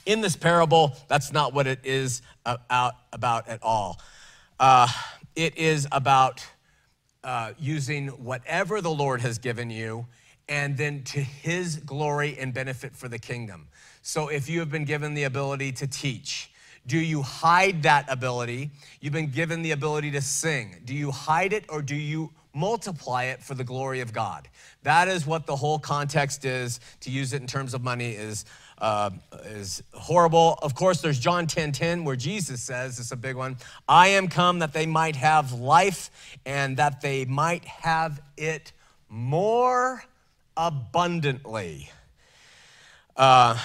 in 0.06 0.20
this 0.20 0.36
parable, 0.36 0.96
that's 1.08 1.32
not 1.32 1.54
what 1.54 1.66
it 1.66 1.80
is 1.84 2.22
about, 2.44 2.94
about 3.12 3.48
at 3.48 3.62
all. 3.62 4.00
Uh, 4.58 4.88
it 5.36 5.56
is 5.56 5.86
about 5.92 6.44
uh, 7.24 7.52
using 7.58 8.08
whatever 8.08 8.80
the 8.80 8.90
Lord 8.90 9.20
has 9.22 9.38
given 9.38 9.70
you 9.70 10.06
and 10.48 10.76
then 10.76 11.02
to 11.04 11.20
his 11.20 11.76
glory 11.78 12.36
and 12.38 12.52
benefit 12.52 12.94
for 12.94 13.08
the 13.08 13.18
kingdom. 13.18 13.66
So 14.02 14.28
if 14.28 14.48
you 14.48 14.60
have 14.60 14.70
been 14.70 14.84
given 14.84 15.14
the 15.14 15.24
ability 15.24 15.72
to 15.72 15.86
teach, 15.86 16.50
do 16.86 16.98
you 16.98 17.22
hide 17.22 17.82
that 17.84 18.04
ability? 18.10 18.70
You've 19.00 19.14
been 19.14 19.30
given 19.30 19.62
the 19.62 19.70
ability 19.70 20.10
to 20.10 20.20
sing. 20.20 20.76
Do 20.84 20.94
you 20.94 21.10
hide 21.10 21.54
it 21.54 21.64
or 21.70 21.80
do 21.80 21.96
you 21.96 22.30
multiply 22.52 23.24
it 23.24 23.42
for 23.42 23.54
the 23.54 23.64
glory 23.64 24.00
of 24.00 24.12
God? 24.12 24.48
That 24.82 25.08
is 25.08 25.26
what 25.26 25.46
the 25.46 25.56
whole 25.56 25.78
context 25.78 26.44
is. 26.44 26.80
To 27.00 27.10
use 27.10 27.32
it 27.32 27.40
in 27.40 27.46
terms 27.46 27.72
of 27.72 27.82
money 27.82 28.10
is 28.10 28.44
uh, 28.78 29.10
is 29.46 29.82
horrible. 29.92 30.58
Of 30.62 30.74
course, 30.74 31.00
there's 31.00 31.18
John 31.18 31.46
10 31.46 31.72
10, 31.72 32.04
where 32.04 32.16
Jesus 32.16 32.62
says, 32.62 32.98
it's 32.98 33.12
a 33.12 33.16
big 33.16 33.36
one, 33.36 33.56
I 33.88 34.08
am 34.08 34.28
come 34.28 34.58
that 34.60 34.72
they 34.72 34.86
might 34.86 35.16
have 35.16 35.52
life 35.52 36.10
and 36.44 36.76
that 36.76 37.00
they 37.00 37.24
might 37.24 37.64
have 37.64 38.20
it 38.36 38.72
more 39.08 40.04
abundantly. 40.56 41.90
Uh, 43.16 43.58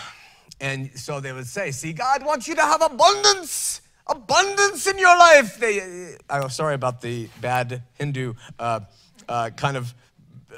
and 0.61 0.91
so 0.97 1.19
they 1.19 1.31
would 1.31 1.47
say, 1.47 1.71
See, 1.71 1.93
God 1.93 2.25
wants 2.25 2.47
you 2.47 2.55
to 2.55 2.61
have 2.61 2.81
abundance, 2.81 3.81
abundance 4.07 4.87
in 4.87 4.99
your 4.99 5.17
life. 5.17 5.59
They, 5.59 6.15
I'm 6.29 6.49
sorry 6.49 6.75
about 6.75 7.01
the 7.01 7.29
bad 7.41 7.81
Hindu 7.95 8.33
uh, 8.59 8.81
uh, 9.27 9.49
kind 9.51 9.77
of 9.77 9.93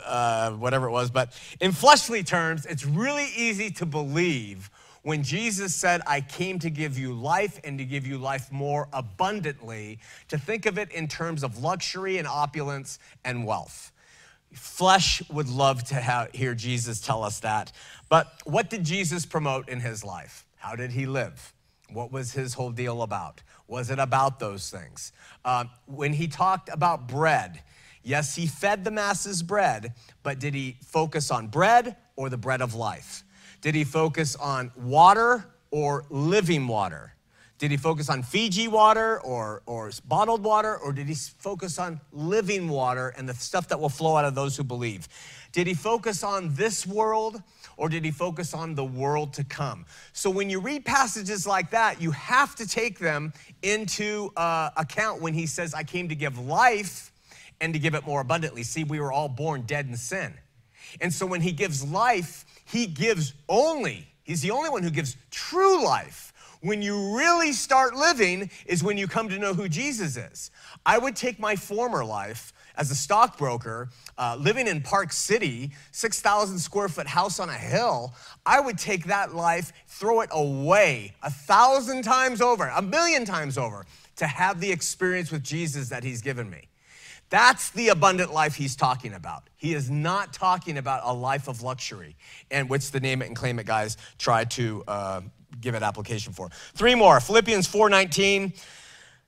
uh, 0.06 0.52
whatever 0.52 0.88
it 0.88 0.92
was, 0.92 1.10
but 1.10 1.38
in 1.60 1.72
fleshly 1.72 2.24
terms, 2.24 2.66
it's 2.66 2.86
really 2.86 3.28
easy 3.36 3.70
to 3.72 3.86
believe 3.86 4.70
when 5.04 5.24
Jesus 5.24 5.74
said, 5.74 6.02
I 6.06 6.22
came 6.22 6.60
to 6.60 6.70
give 6.70 6.98
you 6.98 7.14
life 7.14 7.60
and 7.64 7.78
to 7.80 7.86
give 7.86 8.06
you 8.06 8.18
life 8.18 8.52
more 8.52 8.88
abundantly, 8.94 10.00
to 10.28 10.38
think 10.38 10.66
of 10.66 10.78
it 10.78 10.92
in 10.92 11.08
terms 11.08 11.44
of 11.44 11.58
luxury 11.58 12.18
and 12.18 12.28
opulence 12.28 13.00
and 13.26 13.46
wealth. 13.46 13.92
Flesh 14.54 15.24
would 15.30 15.50
love 15.50 15.84
to 15.86 15.96
have, 15.96 16.32
hear 16.34 16.54
Jesus 16.54 17.02
tell 17.02 17.24
us 17.24 17.40
that. 17.40 17.72
But 18.10 18.32
what 18.44 18.70
did 18.70 18.84
Jesus 18.84 19.26
promote 19.26 19.70
in 19.70 19.80
his 19.80 20.04
life? 20.04 20.46
How 20.58 20.76
did 20.76 20.92
he 20.92 21.06
live? 21.06 21.54
What 21.92 22.12
was 22.12 22.34
his 22.34 22.54
whole 22.54 22.72
deal 22.72 23.02
about? 23.02 23.42
Was 23.68 23.90
it 23.90 24.00
about 24.00 24.40
those 24.40 24.70
things? 24.70 25.14
Uh, 25.44 25.66
when 25.86 26.14
he 26.14 26.28
talked 26.28 26.70
about 26.72 27.08
bread, 27.08 27.62
yes, 28.04 28.36
he 28.36 28.48
fed 28.48 28.84
the 28.84 28.92
masses 28.92 29.44
bread, 29.44 29.94
but 30.24 30.40
did 30.40 30.54
he 30.54 30.78
focus 30.86 31.32
on 31.32 31.48
bread 31.48 31.96
or 32.16 32.30
the 32.30 32.38
bread 32.38 32.62
of 32.62 32.74
life? 32.76 33.24
Did 33.62 33.76
he 33.76 33.84
focus 33.84 34.36
on 34.36 34.72
water 34.76 35.46
or 35.70 36.06
living 36.10 36.68
water? 36.68 37.14
Did 37.62 37.70
he 37.70 37.78
focus 37.78 38.10
on 38.10 38.24
Fiji 38.24 38.68
water 38.68 39.22
or, 39.22 39.62
or 39.68 39.92
bottled 40.06 40.44
water, 40.44 40.78
or 40.78 40.92
did 40.92 41.08
he 41.08 41.14
focus 41.14 41.78
on 41.78 42.02
living 42.12 42.68
water 42.68 43.10
and 43.10 43.30
the 43.30 43.36
stuff 43.36 43.68
that 43.68 43.80
will 43.80 43.88
flow 43.88 44.18
out 44.18 44.26
of 44.26 44.34
those 44.34 44.58
who 44.58 44.64
believe? 44.64 45.08
Did 45.52 45.68
he 45.68 45.76
focus 45.76 46.24
on 46.24 46.56
this 46.56 46.88
world, 46.88 47.44
or 47.78 47.88
did 47.88 48.04
he 48.04 48.10
focus 48.10 48.56
on 48.56 48.74
the 48.74 48.84
world 48.84 49.34
to 49.34 49.44
come? 49.44 49.86
So 50.12 50.32
when 50.32 50.50
you 50.50 50.60
read 50.60 50.86
passages 50.86 51.46
like 51.46 51.70
that, 51.70 52.02
you 52.02 52.10
have 52.10 52.56
to 52.56 52.68
take 52.68 52.98
them 52.98 53.32
into 53.62 54.32
uh, 54.36 54.72
account 54.76 55.22
when 55.22 55.36
he 55.36 55.46
says, 55.46 55.76
I 55.76 55.84
came 55.84 56.10
to 56.10 56.16
give 56.16 56.40
life 56.40 57.11
and 57.62 57.74
to 57.74 57.80
give 57.80 57.94
it 57.94 58.06
more 58.06 58.20
abundantly. 58.20 58.64
See, 58.64 58.84
we 58.84 59.00
were 59.00 59.12
all 59.12 59.30
born 59.30 59.62
dead 59.62 59.86
in 59.88 59.96
sin. 59.96 60.34
And 61.00 61.14
so 61.14 61.26
when 61.26 61.42
he 61.42 61.54
gives 61.54 61.88
life, 61.88 62.44
he 62.66 62.88
gives 62.88 63.34
only, 63.48 64.08
he's 64.24 64.42
the 64.42 64.52
only 64.52 64.70
one 64.70 64.84
who 64.84 64.90
gives 64.90 65.16
true 65.30 65.86
life. 65.86 66.34
When 66.62 66.82
you 66.82 67.18
really 67.18 67.54
start 67.54 67.96
living 67.96 68.52
is 68.66 68.84
when 68.84 68.98
you 68.98 69.08
come 69.08 69.30
to 69.30 69.40
know 69.40 69.54
who 69.54 69.68
Jesus 69.68 70.18
is. 70.18 70.52
I 70.86 70.98
would 70.98 71.16
take 71.16 71.40
my 71.40 71.56
former 71.56 72.04
life 72.04 72.54
as 72.76 72.92
a 72.92 72.96
stockbroker, 72.96 73.90
uh, 74.18 74.38
living 74.40 74.68
in 74.68 74.82
Park 74.82 75.12
City, 75.12 75.72
6,000 75.92 76.60
square 76.60 76.88
foot 76.88 77.08
house 77.08 77.40
on 77.40 77.50
a 77.50 77.58
hill. 77.58 78.14
I 78.46 78.60
would 78.60 78.78
take 78.78 79.06
that 79.06 79.34
life, 79.34 79.74
throw 79.88 80.22
it 80.22 80.30
away 80.32 81.16
a 81.24 81.32
thousand 81.32 82.04
times 82.04 82.42
over, 82.42 82.68
a 82.68 82.82
million 82.82 83.26
times 83.26 83.58
over, 83.58 83.86
to 84.18 84.28
have 84.28 84.60
the 84.60 84.72
experience 84.72 85.32
with 85.32 85.44
Jesus 85.44 85.90
that 85.90 86.04
he's 86.04 86.22
given 86.22 86.50
me. 86.50 86.68
That's 87.32 87.70
the 87.70 87.88
abundant 87.88 88.34
life 88.34 88.56
he's 88.56 88.76
talking 88.76 89.14
about. 89.14 89.50
He 89.56 89.74
is 89.74 89.90
not 89.90 90.34
talking 90.34 90.78
about 90.78 91.02
a 91.06 91.14
life 91.14 91.48
of 91.48 91.62
luxury, 91.62 92.18
and 92.52 92.70
which 92.70 92.92
the 92.92 93.00
name 93.00 93.22
it 93.22 93.28
and 93.28 93.36
claim 93.36 93.58
it 93.58 93.66
guys 93.66 93.96
try 94.20 94.44
to 94.44 94.84
uh, 94.86 95.22
give 95.62 95.74
it 95.74 95.82
application 95.82 96.34
for. 96.34 96.50
Three 96.76 96.94
more. 96.94 97.22
Philippians 97.22 97.68
4:19 97.68 98.54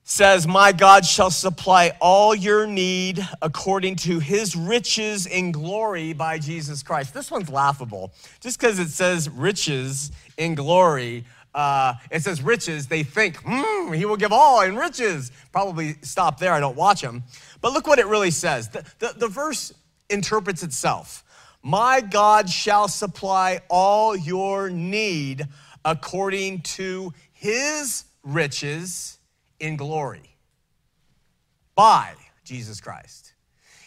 says, 0.03 0.45
"My 0.45 0.73
God 0.73 1.05
shall 1.05 1.31
supply 1.31 1.93
all 2.01 2.35
your 2.35 2.67
need 2.67 3.25
according 3.41 3.95
to 3.95 4.19
His 4.19 4.53
riches 4.53 5.25
in 5.25 5.53
glory 5.53 6.11
by 6.11 6.39
Jesus 6.39 6.83
Christ." 6.83 7.13
This 7.13 7.31
one's 7.31 7.49
laughable, 7.49 8.11
just 8.41 8.59
because 8.59 8.79
it 8.79 8.89
says 8.89 9.29
riches 9.29 10.11
in 10.37 10.55
glory. 10.55 11.23
Uh, 11.55 11.93
it 12.09 12.23
says 12.23 12.41
riches, 12.41 12.87
they 12.87 13.03
think, 13.03 13.37
hmm, 13.45 13.93
he 13.93 14.05
will 14.05 14.17
give 14.17 14.31
all 14.31 14.61
in 14.61 14.75
riches. 14.75 15.31
Probably 15.51 15.95
stop 16.01 16.39
there, 16.39 16.51
I 16.51 16.59
don't 16.59 16.75
watch 16.75 17.01
them. 17.01 17.23
But 17.63 17.71
look 17.71 17.87
what 17.87 17.97
it 17.97 18.07
really 18.07 18.29
says. 18.29 18.67
The, 18.67 18.83
the, 18.99 19.13
the 19.17 19.27
verse 19.29 19.73
interprets 20.09 20.63
itself. 20.63 21.23
My 21.63 22.01
God 22.01 22.49
shall 22.49 22.89
supply 22.89 23.61
all 23.69 24.17
your 24.17 24.69
need 24.69 25.47
according 25.85 26.59
to 26.61 27.13
his 27.31 28.03
riches 28.21 29.17
in 29.61 29.77
glory 29.77 30.35
by 31.73 32.15
Jesus 32.43 32.81
Christ. 32.81 33.31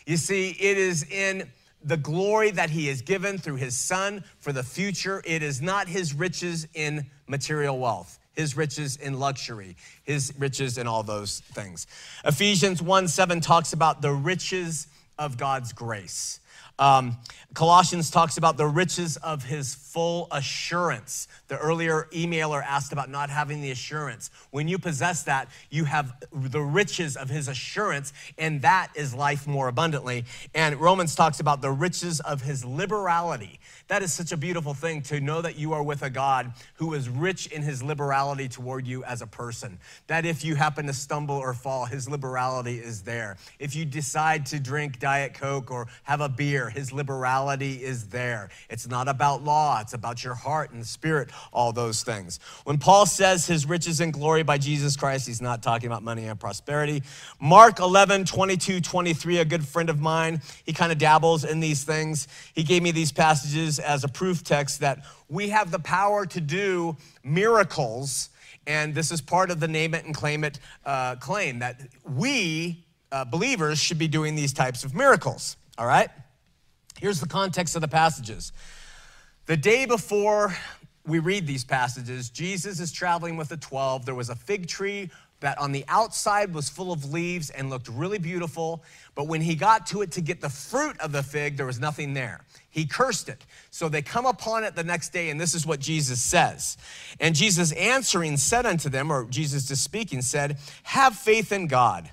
You 0.06 0.16
see, 0.16 0.52
it 0.52 0.78
is 0.78 1.02
in 1.10 1.46
the 1.84 1.98
glory 1.98 2.52
that 2.52 2.70
he 2.70 2.86
has 2.86 3.02
given 3.02 3.36
through 3.36 3.56
his 3.56 3.76
son 3.76 4.24
for 4.38 4.52
the 4.52 4.62
future. 4.62 5.20
It 5.26 5.42
is 5.42 5.60
not 5.60 5.86
his 5.86 6.14
riches 6.14 6.66
in 6.72 7.10
material 7.26 7.78
wealth, 7.78 8.18
his 8.36 8.56
riches 8.56 8.96
in 8.96 9.18
luxury, 9.18 9.76
his 10.04 10.32
riches 10.38 10.78
in 10.78 10.86
all 10.86 11.02
those 11.02 11.40
things. 11.52 11.86
Ephesians 12.24 12.82
1 12.82 13.08
7 13.08 13.40
talks 13.40 13.72
about 13.72 14.02
the 14.02 14.12
riches 14.12 14.86
of 15.18 15.36
God's 15.36 15.72
grace. 15.72 16.40
Um, 16.78 17.16
Colossians 17.54 18.10
talks 18.10 18.36
about 18.36 18.58
the 18.58 18.66
riches 18.66 19.16
of 19.16 19.42
his 19.42 19.74
full 19.74 20.28
assurance. 20.30 21.26
The 21.48 21.56
earlier 21.56 22.06
emailer 22.12 22.62
asked 22.62 22.92
about 22.92 23.08
not 23.08 23.30
having 23.30 23.62
the 23.62 23.70
assurance. 23.70 24.30
When 24.50 24.68
you 24.68 24.78
possess 24.78 25.22
that, 25.22 25.48
you 25.70 25.84
have 25.84 26.12
the 26.30 26.60
riches 26.60 27.16
of 27.16 27.30
his 27.30 27.48
assurance, 27.48 28.12
and 28.36 28.60
that 28.60 28.88
is 28.94 29.14
life 29.14 29.46
more 29.46 29.68
abundantly. 29.68 30.26
And 30.54 30.78
Romans 30.78 31.14
talks 31.14 31.40
about 31.40 31.62
the 31.62 31.70
riches 31.70 32.20
of 32.20 32.42
his 32.42 32.62
liberality. 32.62 33.58
That 33.88 34.02
is 34.02 34.12
such 34.12 34.32
a 34.32 34.36
beautiful 34.36 34.74
thing 34.74 35.00
to 35.02 35.18
know 35.18 35.40
that 35.40 35.56
you 35.56 35.72
are 35.72 35.82
with 35.82 36.02
a 36.02 36.10
God 36.10 36.52
who 36.74 36.92
is 36.92 37.08
rich 37.08 37.46
in 37.46 37.62
his 37.62 37.82
liberality 37.82 38.48
toward 38.48 38.86
you 38.86 39.02
as 39.04 39.22
a 39.22 39.26
person. 39.26 39.78
That 40.08 40.26
if 40.26 40.44
you 40.44 40.56
happen 40.56 40.86
to 40.88 40.92
stumble 40.92 41.36
or 41.36 41.54
fall, 41.54 41.86
his 41.86 42.06
liberality 42.06 42.78
is 42.78 43.00
there. 43.00 43.38
If 43.58 43.74
you 43.74 43.86
decide 43.86 44.44
to 44.46 44.60
drink 44.60 44.98
Diet 44.98 45.32
Coke 45.32 45.70
or 45.70 45.86
have 46.02 46.20
a 46.20 46.28
beer, 46.28 46.65
his 46.70 46.92
liberality 46.92 47.82
is 47.82 48.08
there. 48.08 48.50
It's 48.70 48.88
not 48.88 49.08
about 49.08 49.42
law, 49.42 49.80
it's 49.80 49.94
about 49.94 50.22
your 50.24 50.34
heart 50.34 50.72
and 50.72 50.86
spirit, 50.86 51.30
all 51.52 51.72
those 51.72 52.02
things. 52.02 52.40
When 52.64 52.78
Paul 52.78 53.06
says 53.06 53.46
his 53.46 53.66
riches 53.66 54.00
and 54.00 54.12
glory 54.12 54.42
by 54.42 54.58
Jesus 54.58 54.96
Christ, 54.96 55.26
he's 55.26 55.42
not 55.42 55.62
talking 55.62 55.86
about 55.86 56.02
money 56.02 56.26
and 56.26 56.38
prosperity. 56.38 57.02
Mark 57.40 57.78
11, 57.78 58.24
22, 58.24 58.80
23, 58.80 59.38
a 59.38 59.44
good 59.44 59.66
friend 59.66 59.90
of 59.90 60.00
mine, 60.00 60.40
he 60.64 60.72
kind 60.72 60.92
of 60.92 60.98
dabbles 60.98 61.44
in 61.44 61.60
these 61.60 61.84
things. 61.84 62.28
He 62.54 62.62
gave 62.62 62.82
me 62.82 62.90
these 62.90 63.12
passages 63.12 63.78
as 63.78 64.04
a 64.04 64.08
proof 64.08 64.42
text 64.44 64.80
that 64.80 65.04
we 65.28 65.48
have 65.48 65.70
the 65.70 65.78
power 65.78 66.26
to 66.26 66.40
do 66.40 66.96
miracles. 67.24 68.30
And 68.66 68.94
this 68.94 69.10
is 69.10 69.20
part 69.20 69.50
of 69.50 69.60
the 69.60 69.68
name 69.68 69.94
it 69.94 70.04
and 70.04 70.14
claim 70.14 70.44
it 70.44 70.58
uh, 70.84 71.16
claim 71.16 71.60
that 71.60 71.80
we 72.04 72.84
uh, 73.12 73.24
believers 73.24 73.78
should 73.78 73.98
be 73.98 74.08
doing 74.08 74.34
these 74.34 74.52
types 74.52 74.84
of 74.84 74.94
miracles. 74.94 75.56
All 75.78 75.86
right? 75.86 76.10
Here's 77.00 77.20
the 77.20 77.28
context 77.28 77.76
of 77.76 77.82
the 77.82 77.88
passages. 77.88 78.52
The 79.46 79.56
day 79.56 79.86
before 79.86 80.56
we 81.06 81.18
read 81.18 81.46
these 81.46 81.64
passages, 81.64 82.30
Jesus 82.30 82.80
is 82.80 82.90
traveling 82.90 83.36
with 83.36 83.48
the 83.48 83.56
12. 83.56 84.06
There 84.06 84.14
was 84.14 84.30
a 84.30 84.34
fig 84.34 84.66
tree 84.66 85.10
that 85.40 85.58
on 85.58 85.72
the 85.72 85.84
outside 85.88 86.54
was 86.54 86.68
full 86.68 86.92
of 86.92 87.12
leaves 87.12 87.50
and 87.50 87.68
looked 87.68 87.88
really 87.88 88.18
beautiful, 88.18 88.82
but 89.14 89.28
when 89.28 89.42
he 89.42 89.54
got 89.54 89.86
to 89.88 90.00
it 90.00 90.10
to 90.12 90.22
get 90.22 90.40
the 90.40 90.48
fruit 90.48 90.98
of 90.98 91.12
the 91.12 91.22
fig, 91.22 91.58
there 91.58 91.66
was 91.66 91.78
nothing 91.78 92.14
there. 92.14 92.40
He 92.70 92.86
cursed 92.86 93.28
it. 93.28 93.44
So 93.70 93.88
they 93.88 94.00
come 94.00 94.24
upon 94.24 94.64
it 94.64 94.74
the 94.74 94.84
next 94.84 95.10
day, 95.10 95.28
and 95.28 95.38
this 95.38 95.54
is 95.54 95.66
what 95.66 95.78
Jesus 95.78 96.22
says. 96.22 96.78
And 97.20 97.34
Jesus 97.34 97.72
answering 97.72 98.38
said 98.38 98.64
unto 98.64 98.88
them, 98.88 99.12
or 99.12 99.26
Jesus 99.26 99.68
just 99.68 99.84
speaking, 99.84 100.22
said, 100.22 100.58
Have 100.84 101.14
faith 101.14 101.52
in 101.52 101.66
God. 101.66 102.10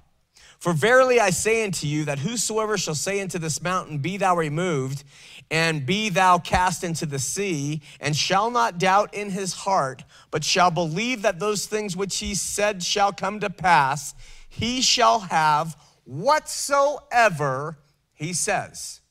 For 0.63 0.71
verily 0.71 1.19
I 1.19 1.32
say 1.32 1.65
unto 1.65 1.88
you 1.88 2.06
that 2.06 2.19
whosoever 2.19 2.78
shall 2.78 2.95
say 2.95 3.19
unto 3.19 3.38
this 3.38 3.62
mountain, 3.62 3.97
Be 3.97 4.15
thou 4.15 4.38
removed, 4.38 5.04
and 5.52 5.86
be 5.86 6.08
thou 6.08 6.38
cast 6.39 6.86
into 6.86 7.06
the 7.06 7.19
sea, 7.19 7.82
and 7.99 8.15
shall 8.15 8.49
not 8.49 8.78
doubt 8.78 9.13
in 9.13 9.30
his 9.30 9.52
heart, 9.52 10.06
but 10.32 10.41
shall 10.45 10.71
believe 10.71 11.23
that 11.23 11.38
those 11.38 11.65
things 11.65 11.97
which 11.97 12.17
he 12.19 12.34
said 12.34 12.82
shall 12.82 13.12
come 13.12 13.41
to 13.41 13.49
pass, 13.49 14.15
he 14.47 14.82
shall 14.82 15.19
have 15.19 15.76
whatsoever 16.06 17.78
he 18.13 18.32
says. 18.32 19.02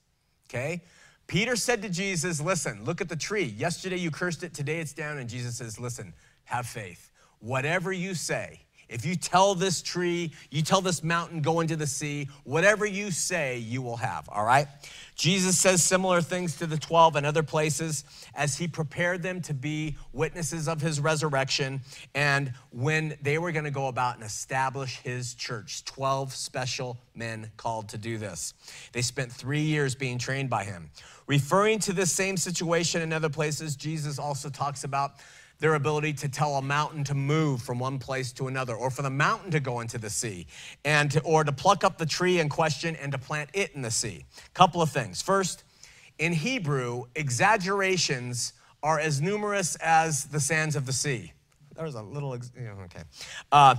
Okay? 0.49 0.81
Peter 1.27 1.55
said 1.55 1.83
to 1.83 1.91
Jesus, 1.91 2.41
Listen, 2.41 2.83
look 2.83 3.03
at 3.03 3.11
the 3.11 3.17
tree. 3.17 3.45
Yesterday 3.59 3.99
you 3.99 4.11
cursed 4.11 4.43
it, 4.43 4.55
today 4.55 4.79
it's 4.79 4.95
down. 4.95 5.19
And 5.19 5.29
Jesus 5.29 5.57
says, 5.57 5.79
Listen, 5.79 6.15
have 6.45 6.65
faith. 6.65 7.11
Whatever 7.41 7.93
you 7.93 8.15
say, 8.15 8.63
if 8.93 9.07
you 9.07 9.17
tell 9.17 9.55
this 9.55 9.83
tree, 9.83 10.33
you 10.51 10.63
tell 10.63 10.81
this 10.81 11.03
mountain, 11.03 11.41
go 11.41 11.61
into 11.61 11.77
the 11.77 11.87
sea, 11.87 12.29
whatever 12.45 12.85
you 12.85 13.11
say, 13.11 13.59
you 13.59 13.81
will 13.83 13.97
have, 13.97 14.29
all 14.29 14.45
right? 14.45 14.67
Jesus 15.15 15.59
says 15.59 15.83
similar 15.83 16.21
things 16.21 16.57
to 16.57 16.67
the 16.67 16.77
12 16.77 17.17
and 17.17 17.27
other 17.27 17.43
places 17.43 18.05
as 18.35 18.57
he 18.57 18.67
prepared 18.67 19.23
them 19.23 19.41
to 19.43 19.55
be 19.55 19.97
witnesses 20.13 20.69
of 20.69 20.81
his 20.81 21.01
resurrection 21.01 21.81
and 22.15 22.53
when 22.71 23.17
they 23.23 23.39
were 23.39 23.53
going 23.53 23.65
to 23.65 23.71
go 23.71 23.89
about 23.89 24.17
and 24.17 24.25
establish 24.25 24.99
his 24.99 25.35
church. 25.35 25.85
12 25.85 26.33
special 26.35 26.99
men 27.15 27.51
called 27.57 27.89
to 27.91 27.99
do 27.99 28.19
this. 28.19 28.55
They 28.93 29.03
spent 29.03 29.33
three 29.33 29.61
years 29.61 29.95
being 29.95 30.19
trained 30.19 30.51
by 30.51 30.65
him. 30.65 30.91
Referring 31.27 31.79
to 31.81 31.93
this 31.93 32.11
same 32.11 32.37
situation 32.37 33.03
in 33.03 33.13
other 33.13 33.29
places, 33.29 33.77
Jesus 33.77 34.19
also 34.19 34.49
talks 34.49 34.85
about 34.85 35.13
their 35.63 35.77
ability 35.77 36.13
to 36.13 36.29
tell 36.29 36.57
a 36.57 36.63
mountain 36.63 37.05
to 37.05 37.15
move 37.15 37.63
from 37.63 37.79
one 37.79 37.97
place 37.97 38.33
to 38.33 38.49
another, 38.49 38.75
or 38.75 38.91
for 38.91 39.03
the 39.03 39.11
mountain 39.11 39.49
to 39.53 39.61
go 39.61 39.79
into 39.79 39.97
the 39.97 40.11
sea, 40.11 40.45
and 40.85 41.13
to, 41.13 41.21
or 41.21 41.45
to 41.45 41.53
pluck 41.53 41.85
up 41.85 41.99
the 41.99 42.05
tree 42.05 42.41
in 42.41 42.49
question 42.49 42.97
and 42.97 43.13
to 43.13 43.17
plant 43.17 43.49
it 43.55 43.71
in 43.77 43.81
the 43.81 43.91
sea. 43.91 44.25
Couple 44.55 44.83
of 44.83 44.91
things. 44.91 45.23
First, 45.23 45.63
in 46.19 46.33
Hebrew, 46.33 47.05
exaggerations 47.15 48.55
are 48.83 48.99
as 48.99 49.23
numerous 49.23 49.77
as 49.77 50.25
the 50.25 50.41
sands 50.41 50.75
of 50.75 50.85
the 50.85 50.93
sea. 50.93 51.33
There's 51.77 51.95
a 51.95 52.03
little, 52.03 52.35
ex- 52.35 52.51
yeah, 52.61 52.73
okay. 52.87 53.05
Uh, 53.53 53.77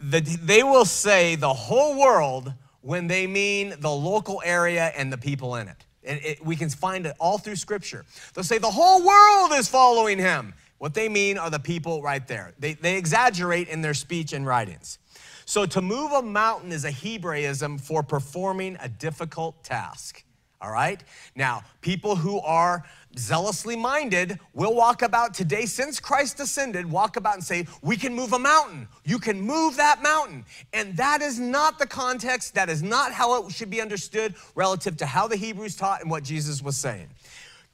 the, 0.00 0.20
they 0.42 0.64
will 0.64 0.84
say 0.84 1.36
the 1.36 1.54
whole 1.54 1.96
world 1.96 2.52
when 2.80 3.06
they 3.06 3.28
mean 3.28 3.74
the 3.78 3.90
local 3.90 4.42
area 4.44 4.92
and 4.96 5.12
the 5.12 5.18
people 5.18 5.54
in 5.54 5.68
it. 5.68 5.86
And 6.02 6.18
it, 6.24 6.44
we 6.44 6.56
can 6.56 6.70
find 6.70 7.06
it 7.06 7.14
all 7.20 7.38
through 7.38 7.54
Scripture. 7.54 8.04
They'll 8.34 8.42
say 8.42 8.58
the 8.58 8.68
whole 8.68 9.06
world 9.06 9.52
is 9.52 9.68
following 9.68 10.18
him. 10.18 10.54
What 10.80 10.94
they 10.94 11.10
mean 11.10 11.36
are 11.36 11.50
the 11.50 11.58
people 11.58 12.00
right 12.00 12.26
there. 12.26 12.54
They, 12.58 12.72
they 12.72 12.96
exaggerate 12.96 13.68
in 13.68 13.82
their 13.82 13.92
speech 13.92 14.32
and 14.32 14.46
writings. 14.46 14.98
So 15.44 15.66
to 15.66 15.82
move 15.82 16.10
a 16.12 16.22
mountain 16.22 16.72
is 16.72 16.86
a 16.86 16.90
Hebraism 16.90 17.76
for 17.76 18.02
performing 18.02 18.78
a 18.80 18.88
difficult 18.88 19.62
task. 19.62 20.24
All 20.58 20.70
right? 20.70 21.02
Now, 21.36 21.64
people 21.82 22.16
who 22.16 22.40
are 22.40 22.84
zealously 23.18 23.76
minded 23.76 24.38
will 24.54 24.74
walk 24.74 25.02
about 25.02 25.34
today, 25.34 25.66
since 25.66 26.00
Christ 26.00 26.40
ascended, 26.40 26.90
walk 26.90 27.16
about 27.16 27.34
and 27.34 27.44
say, 27.44 27.66
We 27.82 27.98
can 27.98 28.14
move 28.14 28.32
a 28.32 28.38
mountain. 28.38 28.88
You 29.04 29.18
can 29.18 29.38
move 29.38 29.76
that 29.76 30.02
mountain. 30.02 30.46
And 30.72 30.96
that 30.96 31.20
is 31.20 31.38
not 31.38 31.78
the 31.78 31.86
context. 31.86 32.54
That 32.54 32.70
is 32.70 32.82
not 32.82 33.12
how 33.12 33.46
it 33.46 33.52
should 33.52 33.70
be 33.70 33.82
understood 33.82 34.34
relative 34.54 34.96
to 34.98 35.06
how 35.06 35.28
the 35.28 35.36
Hebrews 35.36 35.76
taught 35.76 36.00
and 36.00 36.10
what 36.10 36.24
Jesus 36.24 36.62
was 36.62 36.78
saying. 36.78 37.08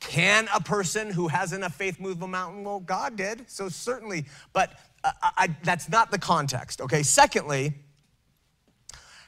Can 0.07 0.49
a 0.55 0.61
person 0.61 1.11
who 1.11 1.27
has 1.27 1.53
enough 1.53 1.75
faith 1.75 1.99
move 1.99 2.23
a 2.23 2.29
mountain? 2.29 2.63
Well, 2.63 2.79
God 2.79 3.17
did, 3.17 3.51
so 3.51 3.69
certainly, 3.69 4.27
but 4.53 4.79
uh, 5.03 5.11
I, 5.21 5.49
that's 5.65 5.89
not 5.89 6.13
the 6.13 6.19
context, 6.19 6.81
okay? 6.81 7.03
Secondly, 7.03 7.75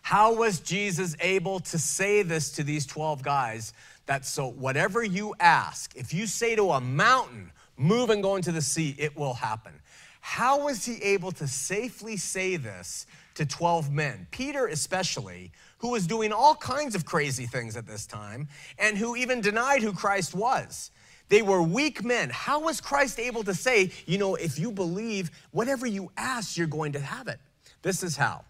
how 0.02 0.34
was 0.34 0.60
Jesus 0.60 1.16
able 1.20 1.58
to 1.60 1.78
say 1.78 2.22
this 2.22 2.52
to 2.52 2.62
these 2.62 2.86
12 2.86 3.22
guys 3.24 3.72
that 4.06 4.24
so 4.24 4.46
whatever 4.46 5.02
you 5.02 5.34
ask, 5.40 5.96
if 5.96 6.14
you 6.14 6.28
say 6.28 6.54
to 6.54 6.70
a 6.70 6.80
mountain, 6.80 7.50
move 7.76 8.10
and 8.10 8.22
go 8.22 8.36
into 8.36 8.52
the 8.52 8.62
sea, 8.62 8.94
it 8.98 9.16
will 9.16 9.34
happen? 9.34 9.72
How 10.20 10.64
was 10.64 10.84
he 10.84 11.02
able 11.02 11.32
to 11.32 11.48
safely 11.48 12.16
say 12.16 12.56
this 12.56 13.04
to 13.38 13.46
12 13.46 13.90
men? 13.90 14.26
Peter, 14.30 14.66
especially, 14.66 15.50
who 15.78 15.90
was 15.90 16.06
doing 16.06 16.32
all 16.32 16.54
kinds 16.54 16.94
of 16.94 17.04
crazy 17.04 17.46
things 17.46 17.76
at 17.76 17.86
this 17.86 18.04
time 18.04 18.48
and 18.78 18.98
who 18.98 19.16
even 19.16 19.40
denied 19.40 19.82
who 19.82 19.92
Christ 19.92 20.34
was. 20.34 20.90
They 21.28 21.42
were 21.42 21.62
weak 21.62 22.04
men. 22.04 22.30
How 22.30 22.60
was 22.60 22.80
Christ 22.80 23.18
able 23.18 23.44
to 23.44 23.54
say, 23.54 23.92
you 24.06 24.18
know, 24.18 24.34
if 24.34 24.58
you 24.58 24.72
believe, 24.72 25.30
whatever 25.52 25.86
you 25.86 26.10
ask, 26.16 26.56
you're 26.56 26.66
going 26.66 26.92
to 26.92 27.00
have 27.00 27.28
it? 27.28 27.38
This 27.82 28.02
is 28.02 28.16
how. 28.16 28.44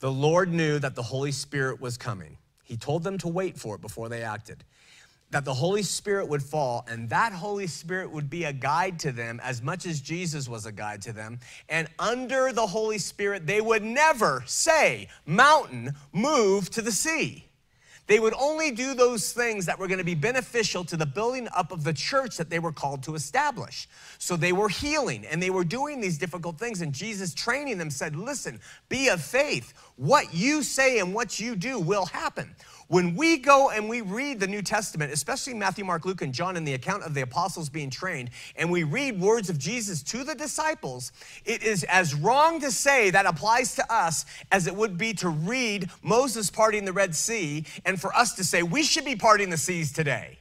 The 0.00 0.10
Lord 0.10 0.52
knew 0.52 0.78
that 0.78 0.94
the 0.94 1.02
Holy 1.02 1.32
Spirit 1.32 1.80
was 1.80 1.96
coming. 1.96 2.36
He 2.64 2.76
told 2.76 3.04
them 3.04 3.18
to 3.18 3.28
wait 3.28 3.58
for 3.58 3.74
it 3.74 3.80
before 3.80 4.08
they 4.08 4.22
acted. 4.22 4.64
That 5.30 5.44
the 5.44 5.54
Holy 5.54 5.82
Spirit 5.82 6.28
would 6.28 6.42
fall, 6.42 6.84
and 6.88 7.08
that 7.10 7.32
Holy 7.32 7.68
Spirit 7.68 8.10
would 8.10 8.28
be 8.28 8.44
a 8.44 8.52
guide 8.52 8.98
to 9.00 9.12
them 9.12 9.40
as 9.44 9.62
much 9.62 9.86
as 9.86 10.00
Jesus 10.00 10.48
was 10.48 10.66
a 10.66 10.72
guide 10.72 11.02
to 11.02 11.12
them. 11.12 11.38
And 11.68 11.88
under 11.98 12.52
the 12.52 12.66
Holy 12.66 12.98
Spirit, 12.98 13.46
they 13.46 13.60
would 13.60 13.84
never 13.84 14.42
say, 14.46 15.08
Mountain, 15.26 15.94
move 16.12 16.68
to 16.70 16.82
the 16.82 16.92
sea. 16.92 17.44
They 18.10 18.18
would 18.18 18.34
only 18.34 18.72
do 18.72 18.94
those 18.94 19.32
things 19.32 19.66
that 19.66 19.78
were 19.78 19.86
going 19.86 19.98
to 19.98 20.04
be 20.04 20.16
beneficial 20.16 20.84
to 20.86 20.96
the 20.96 21.06
building 21.06 21.46
up 21.54 21.70
of 21.70 21.84
the 21.84 21.92
church 21.92 22.38
that 22.38 22.50
they 22.50 22.58
were 22.58 22.72
called 22.72 23.04
to 23.04 23.14
establish. 23.14 23.88
So 24.18 24.34
they 24.34 24.52
were 24.52 24.68
healing 24.68 25.24
and 25.26 25.40
they 25.40 25.50
were 25.50 25.62
doing 25.62 26.00
these 26.00 26.18
difficult 26.18 26.58
things. 26.58 26.80
And 26.80 26.92
Jesus 26.92 27.32
training 27.32 27.78
them 27.78 27.88
said, 27.88 28.16
Listen, 28.16 28.58
be 28.88 29.10
of 29.10 29.22
faith. 29.22 29.74
What 29.94 30.34
you 30.34 30.64
say 30.64 30.98
and 30.98 31.14
what 31.14 31.38
you 31.38 31.54
do 31.54 31.78
will 31.78 32.06
happen. 32.06 32.56
When 32.90 33.14
we 33.14 33.36
go 33.36 33.70
and 33.70 33.88
we 33.88 34.00
read 34.00 34.40
the 34.40 34.48
New 34.48 34.62
Testament, 34.62 35.12
especially 35.12 35.54
Matthew, 35.54 35.84
Mark, 35.84 36.04
Luke, 36.04 36.22
and 36.22 36.34
John 36.34 36.56
in 36.56 36.64
the 36.64 36.74
account 36.74 37.04
of 37.04 37.14
the 37.14 37.20
apostles 37.20 37.68
being 37.68 37.88
trained, 37.88 38.30
and 38.56 38.68
we 38.68 38.82
read 38.82 39.20
words 39.20 39.48
of 39.48 39.58
Jesus 39.58 40.02
to 40.02 40.24
the 40.24 40.34
disciples, 40.34 41.12
it 41.44 41.62
is 41.62 41.84
as 41.84 42.16
wrong 42.16 42.58
to 42.58 42.72
say 42.72 43.10
that 43.10 43.26
applies 43.26 43.76
to 43.76 43.94
us 43.94 44.26
as 44.50 44.66
it 44.66 44.74
would 44.74 44.98
be 44.98 45.14
to 45.14 45.28
read 45.28 45.88
Moses 46.02 46.50
parting 46.50 46.84
the 46.84 46.92
Red 46.92 47.14
Sea 47.14 47.64
and 47.84 48.00
for 48.00 48.12
us 48.12 48.34
to 48.34 48.42
say 48.42 48.64
we 48.64 48.82
should 48.82 49.04
be 49.04 49.14
parting 49.14 49.50
the 49.50 49.56
seas 49.56 49.92
today. 49.92 50.39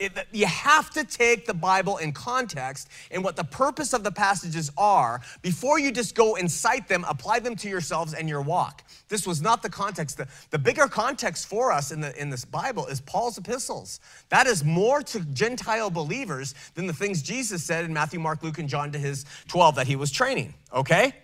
It, 0.00 0.12
you 0.32 0.46
have 0.46 0.90
to 0.90 1.04
take 1.04 1.46
the 1.46 1.54
Bible 1.54 1.98
in 1.98 2.10
context 2.12 2.88
and 3.12 3.22
what 3.22 3.36
the 3.36 3.44
purpose 3.44 3.92
of 3.92 4.02
the 4.02 4.10
passages 4.10 4.70
are 4.76 5.20
before 5.40 5.78
you 5.78 5.92
just 5.92 6.16
go 6.16 6.34
and 6.34 6.50
cite 6.50 6.88
them, 6.88 7.04
apply 7.08 7.38
them 7.38 7.54
to 7.56 7.68
yourselves 7.68 8.12
and 8.12 8.28
your 8.28 8.42
walk. 8.42 8.82
This 9.08 9.24
was 9.24 9.40
not 9.40 9.62
the 9.62 9.70
context. 9.70 10.16
The, 10.16 10.26
the 10.50 10.58
bigger 10.58 10.88
context 10.88 11.46
for 11.46 11.70
us 11.70 11.92
in, 11.92 12.00
the, 12.00 12.20
in 12.20 12.28
this 12.28 12.44
Bible 12.44 12.86
is 12.86 13.00
Paul's 13.02 13.38
epistles. 13.38 14.00
That 14.30 14.48
is 14.48 14.64
more 14.64 15.00
to 15.02 15.20
Gentile 15.26 15.90
believers 15.90 16.56
than 16.74 16.88
the 16.88 16.92
things 16.92 17.22
Jesus 17.22 17.62
said 17.62 17.84
in 17.84 17.92
Matthew, 17.92 18.18
Mark, 18.18 18.42
Luke, 18.42 18.58
and 18.58 18.68
John 18.68 18.90
to 18.92 18.98
his 18.98 19.24
12 19.46 19.76
that 19.76 19.86
he 19.86 19.94
was 19.94 20.10
training, 20.10 20.54
okay? 20.72 21.14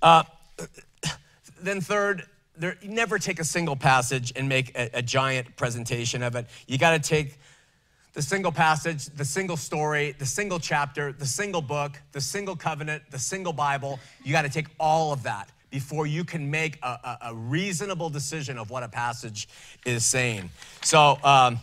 Uh, 0.00 0.22
then, 1.60 1.80
third, 1.80 2.24
there, 2.58 2.76
never 2.82 3.18
take 3.18 3.40
a 3.40 3.44
single 3.44 3.76
passage 3.76 4.32
and 4.36 4.48
make 4.48 4.76
a, 4.76 4.90
a 4.94 5.02
giant 5.02 5.56
presentation 5.56 6.22
of 6.22 6.34
it. 6.36 6.46
You 6.66 6.78
got 6.78 6.92
to 6.92 6.98
take 6.98 7.38
the 8.16 8.22
single 8.22 8.50
passage, 8.52 9.06
the 9.06 9.26
single 9.26 9.58
story, 9.58 10.14
the 10.18 10.24
single 10.24 10.58
chapter, 10.58 11.12
the 11.12 11.26
single 11.26 11.60
book, 11.60 12.00
the 12.12 12.20
single 12.20 12.56
covenant, 12.56 13.02
the 13.10 13.18
single 13.18 13.52
Bible. 13.52 14.00
You 14.24 14.32
got 14.32 14.42
to 14.42 14.48
take 14.48 14.68
all 14.80 15.12
of 15.12 15.22
that 15.24 15.50
before 15.70 16.06
you 16.06 16.24
can 16.24 16.50
make 16.50 16.78
a, 16.82 16.86
a, 16.86 17.18
a, 17.30 17.34
reasonable 17.34 18.08
decision 18.08 18.56
of 18.56 18.70
what 18.70 18.82
a 18.82 18.88
passage 18.88 19.48
is 19.84 20.04
saying. 20.04 20.48
So 20.80 21.18
um, 21.22 21.58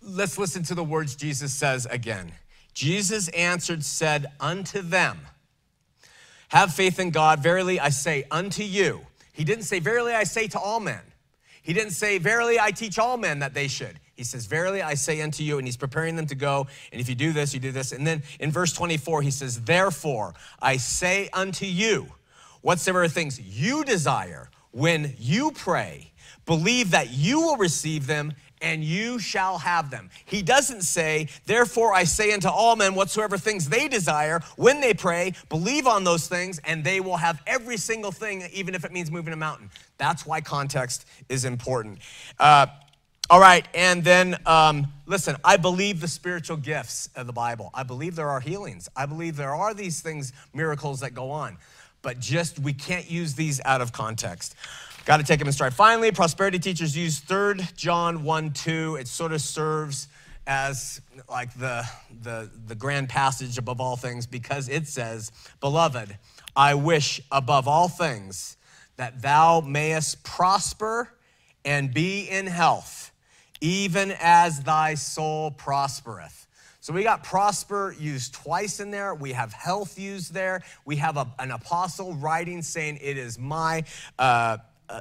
let's 0.00 0.38
listen 0.38 0.62
to 0.64 0.74
the 0.74 0.84
words 0.84 1.14
Jesus 1.14 1.52
says 1.52 1.86
again. 1.90 2.32
Jesus 2.72 3.28
answered, 3.28 3.84
said 3.84 4.26
unto 4.40 4.80
them, 4.80 5.18
Have 6.48 6.72
faith 6.72 6.98
in 6.98 7.10
God. 7.10 7.42
Verily 7.42 7.78
I 7.78 7.90
say 7.90 8.24
unto 8.30 8.62
you, 8.62 9.00
he 9.34 9.44
didn't 9.44 9.64
say, 9.64 9.80
Verily 9.80 10.14
I 10.14 10.24
say 10.24 10.46
to 10.48 10.58
all 10.58 10.80
men. 10.80 11.02
He 11.60 11.72
didn't 11.72 11.90
say, 11.90 12.18
Verily 12.18 12.58
I 12.58 12.70
teach 12.70 12.98
all 12.98 13.16
men 13.16 13.40
that 13.40 13.52
they 13.52 13.68
should. 13.68 13.98
He 14.14 14.22
says, 14.22 14.46
Verily 14.46 14.80
I 14.80 14.94
say 14.94 15.20
unto 15.20 15.42
you, 15.42 15.58
and 15.58 15.66
he's 15.66 15.76
preparing 15.76 16.14
them 16.14 16.26
to 16.28 16.36
go. 16.36 16.68
And 16.92 17.00
if 17.00 17.08
you 17.08 17.16
do 17.16 17.32
this, 17.32 17.52
you 17.52 17.58
do 17.58 17.72
this. 17.72 17.92
And 17.92 18.06
then 18.06 18.22
in 18.38 18.52
verse 18.52 18.72
24, 18.72 19.22
he 19.22 19.30
says, 19.32 19.62
Therefore 19.62 20.34
I 20.62 20.76
say 20.76 21.28
unto 21.32 21.66
you, 21.66 22.06
whatsoever 22.62 23.08
things 23.08 23.40
you 23.40 23.84
desire 23.84 24.50
when 24.70 25.14
you 25.18 25.50
pray, 25.50 26.12
believe 26.46 26.92
that 26.92 27.10
you 27.10 27.40
will 27.40 27.56
receive 27.56 28.06
them 28.06 28.32
and 28.64 28.82
you 28.82 29.18
shall 29.18 29.58
have 29.58 29.90
them. 29.90 30.08
He 30.24 30.40
doesn't 30.42 30.82
say, 30.82 31.28
Therefore 31.44 31.92
I 31.92 32.04
say 32.04 32.32
unto 32.32 32.48
all 32.48 32.74
men 32.74 32.94
whatsoever 32.94 33.36
things 33.36 33.68
they 33.68 33.88
desire 33.88 34.40
when 34.56 34.80
they 34.80 34.94
pray, 34.94 35.34
believe 35.50 35.86
on 35.86 36.02
those 36.02 36.26
things, 36.26 36.58
and 36.64 36.82
they 36.82 37.00
will 37.00 37.18
have 37.18 37.42
every 37.46 37.76
single 37.76 38.10
thing, 38.10 38.42
even 38.52 38.74
if 38.74 38.84
it 38.84 38.90
means 38.90 39.10
moving 39.10 39.34
a 39.34 39.36
mountain. 39.36 39.70
That's 39.98 40.24
why 40.24 40.40
context 40.40 41.06
is 41.28 41.44
important. 41.44 41.98
Uh, 42.40 42.66
all 43.28 43.40
right, 43.40 43.66
and 43.74 44.02
then 44.02 44.36
um, 44.46 44.86
listen, 45.06 45.36
I 45.44 45.58
believe 45.58 46.00
the 46.00 46.08
spiritual 46.08 46.56
gifts 46.56 47.10
of 47.16 47.26
the 47.26 47.32
Bible. 47.32 47.70
I 47.74 47.82
believe 47.82 48.16
there 48.16 48.30
are 48.30 48.40
healings. 48.40 48.88
I 48.96 49.06
believe 49.06 49.36
there 49.36 49.54
are 49.54 49.74
these 49.74 50.00
things, 50.00 50.32
miracles 50.54 51.00
that 51.00 51.14
go 51.14 51.30
on, 51.30 51.58
but 52.00 52.18
just 52.18 52.58
we 52.58 52.72
can't 52.72 53.10
use 53.10 53.34
these 53.34 53.60
out 53.64 53.82
of 53.82 53.92
context. 53.92 54.54
Got 55.04 55.18
to 55.18 55.22
take 55.22 55.38
them 55.38 55.48
in 55.48 55.52
stride. 55.52 55.74
Finally, 55.74 56.12
prosperity 56.12 56.58
teachers 56.58 56.96
use 56.96 57.18
3 57.18 57.56
John 57.76 58.24
1 58.24 58.52
2. 58.52 58.96
It 58.96 59.06
sort 59.06 59.32
of 59.32 59.42
serves 59.42 60.08
as 60.46 61.02
like 61.28 61.52
the, 61.58 61.86
the, 62.22 62.50
the 62.66 62.74
grand 62.74 63.10
passage 63.10 63.58
above 63.58 63.82
all 63.82 63.96
things 63.96 64.26
because 64.26 64.70
it 64.70 64.86
says, 64.86 65.30
Beloved, 65.60 66.16
I 66.56 66.74
wish 66.74 67.20
above 67.30 67.68
all 67.68 67.88
things 67.88 68.56
that 68.96 69.20
thou 69.20 69.60
mayest 69.60 70.24
prosper 70.24 71.10
and 71.66 71.92
be 71.92 72.26
in 72.30 72.46
health, 72.46 73.12
even 73.60 74.14
as 74.20 74.62
thy 74.62 74.94
soul 74.94 75.50
prospereth. 75.50 76.46
So 76.80 76.94
we 76.94 77.02
got 77.02 77.24
prosper 77.24 77.94
used 77.98 78.32
twice 78.32 78.80
in 78.80 78.90
there. 78.90 79.14
We 79.14 79.32
have 79.32 79.52
health 79.52 79.98
used 79.98 80.32
there. 80.32 80.62
We 80.86 80.96
have 80.96 81.18
a, 81.18 81.26
an 81.38 81.50
apostle 81.50 82.14
writing 82.14 82.62
saying, 82.62 83.00
It 83.02 83.18
is 83.18 83.38
my. 83.38 83.84
Uh, 84.18 84.58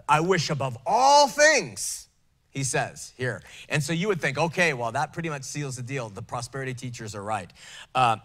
I 0.08 0.20
wish 0.20 0.50
above 0.50 0.78
all 0.86 1.28
things, 1.28 2.08
he 2.50 2.64
says 2.64 3.14
here. 3.18 3.42
And 3.70 3.82
so 3.82 3.94
you 3.94 4.08
would 4.08 4.22
think, 4.22 4.38
okay, 4.38 4.74
well, 4.74 4.92
that 4.92 5.14
pretty 5.14 5.30
much 5.30 5.44
seals 5.44 5.76
the 5.76 5.84
deal. 5.84 6.10
The 6.10 6.22
prosperity 6.22 6.74
teachers 6.74 7.16
are 7.16 7.24
right. 7.24 7.52
Uh, 7.94 8.18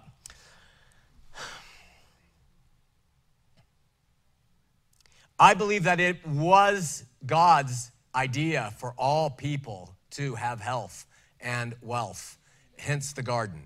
I 5.38 5.54
believe 5.54 5.85
that 5.85 6.00
it 6.00 6.26
was 6.26 7.04
God's 7.24 7.92
idea 8.14 8.74
for 8.78 8.94
all 8.98 9.31
people 9.31 9.94
to 10.11 10.35
have 10.35 10.61
health 10.61 11.07
and 11.40 11.76
wealth, 11.81 12.38
hence 12.76 13.12
the 13.12 13.22
garden. 13.22 13.62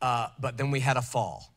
Uh, 0.00 0.28
but 0.40 0.56
then 0.56 0.70
we 0.70 0.80
had 0.80 0.96
a 0.96 1.02
fall. 1.02 1.52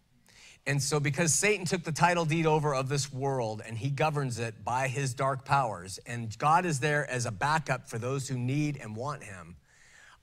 And 0.67 0.81
so, 0.81 0.99
because 0.99 1.31
Satan 1.31 1.65
took 1.65 1.83
the 1.83 1.91
title 1.91 2.25
deed 2.25 2.47
over 2.47 2.73
of 2.73 2.89
this 2.89 3.13
world 3.13 3.61
and 3.67 3.77
he 3.77 3.91
governs 3.91 4.39
it 4.39 4.63
by 4.63 4.87
his 4.87 5.13
dark 5.13 5.45
powers, 5.45 5.99
and 6.07 6.35
God 6.39 6.65
is 6.65 6.79
there 6.79 7.07
as 7.09 7.27
a 7.27 7.31
backup 7.31 7.87
for 7.87 7.99
those 7.99 8.27
who 8.27 8.37
need 8.37 8.77
and 8.81 8.95
want 8.95 9.23
him, 9.23 9.57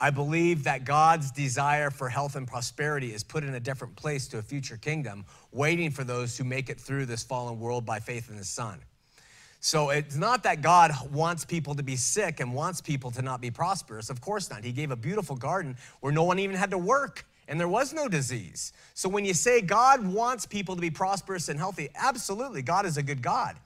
I 0.01 0.11
believe 0.11 0.65
that 0.65 0.85
God's 0.85 1.31
desire 1.31 1.91
for 1.91 2.09
health 2.09 2.35
and 2.35 2.49
prosperity 2.49 3.15
is 3.15 3.23
put 3.23 3.45
in 3.45 3.55
a 3.55 3.61
different 3.61 3.95
place 3.95 4.27
to 4.29 4.39
a 4.39 4.43
future 4.43 4.77
kingdom, 4.77 5.25
waiting 5.53 5.93
for 5.93 6.03
those 6.03 6.37
who 6.37 6.43
make 6.43 6.69
it 6.69 6.81
through 6.81 7.07
this 7.07 7.23
fallen 7.23 7.61
world 7.61 7.87
by 7.87 8.01
faith 8.01 8.29
in 8.29 8.37
his 8.37 8.49
Son. 8.49 8.81
So 9.61 9.91
it's 9.91 10.17
not 10.17 10.43
that 10.43 10.61
God 10.61 10.91
wants 11.13 11.45
people 11.45 11.77
to 11.77 11.85
be 11.85 11.95
sick 11.95 12.41
and 12.41 12.53
wants 12.53 12.81
people 12.81 13.13
to 13.13 13.23
not 13.23 13.41
be 13.41 13.53
prosperous. 13.53 14.11
Of 14.11 14.21
course 14.21 14.51
not. 14.51 14.65
He 14.65 14.73
gave 14.73 14.91
a 14.91 14.97
beautiful 14.97 15.37
garden 15.37 15.77
where 16.01 16.13
no 16.13 16.25
one 16.25 16.41
even 16.41 16.57
had 16.57 16.73
to 16.73 16.79
work 16.79 17.25
and 17.49 17.59
there 17.59 17.69
was 17.69 17.93
no 17.93 18.09
disease. 18.09 18.73
So 18.95 19.09
when 19.09 19.25
you 19.25 19.35
say 19.35 19.61
God 19.61 20.07
wants 20.07 20.47
people 20.47 20.75
to 20.75 20.81
be 20.81 20.91
prosperous 20.91 21.49
and 21.49 21.59
healthy, 21.59 21.89
absolutely, 21.95 22.63
God 22.63 22.87
is 22.87 22.97
a 22.97 23.03
good 23.03 23.23
God. 23.23 23.57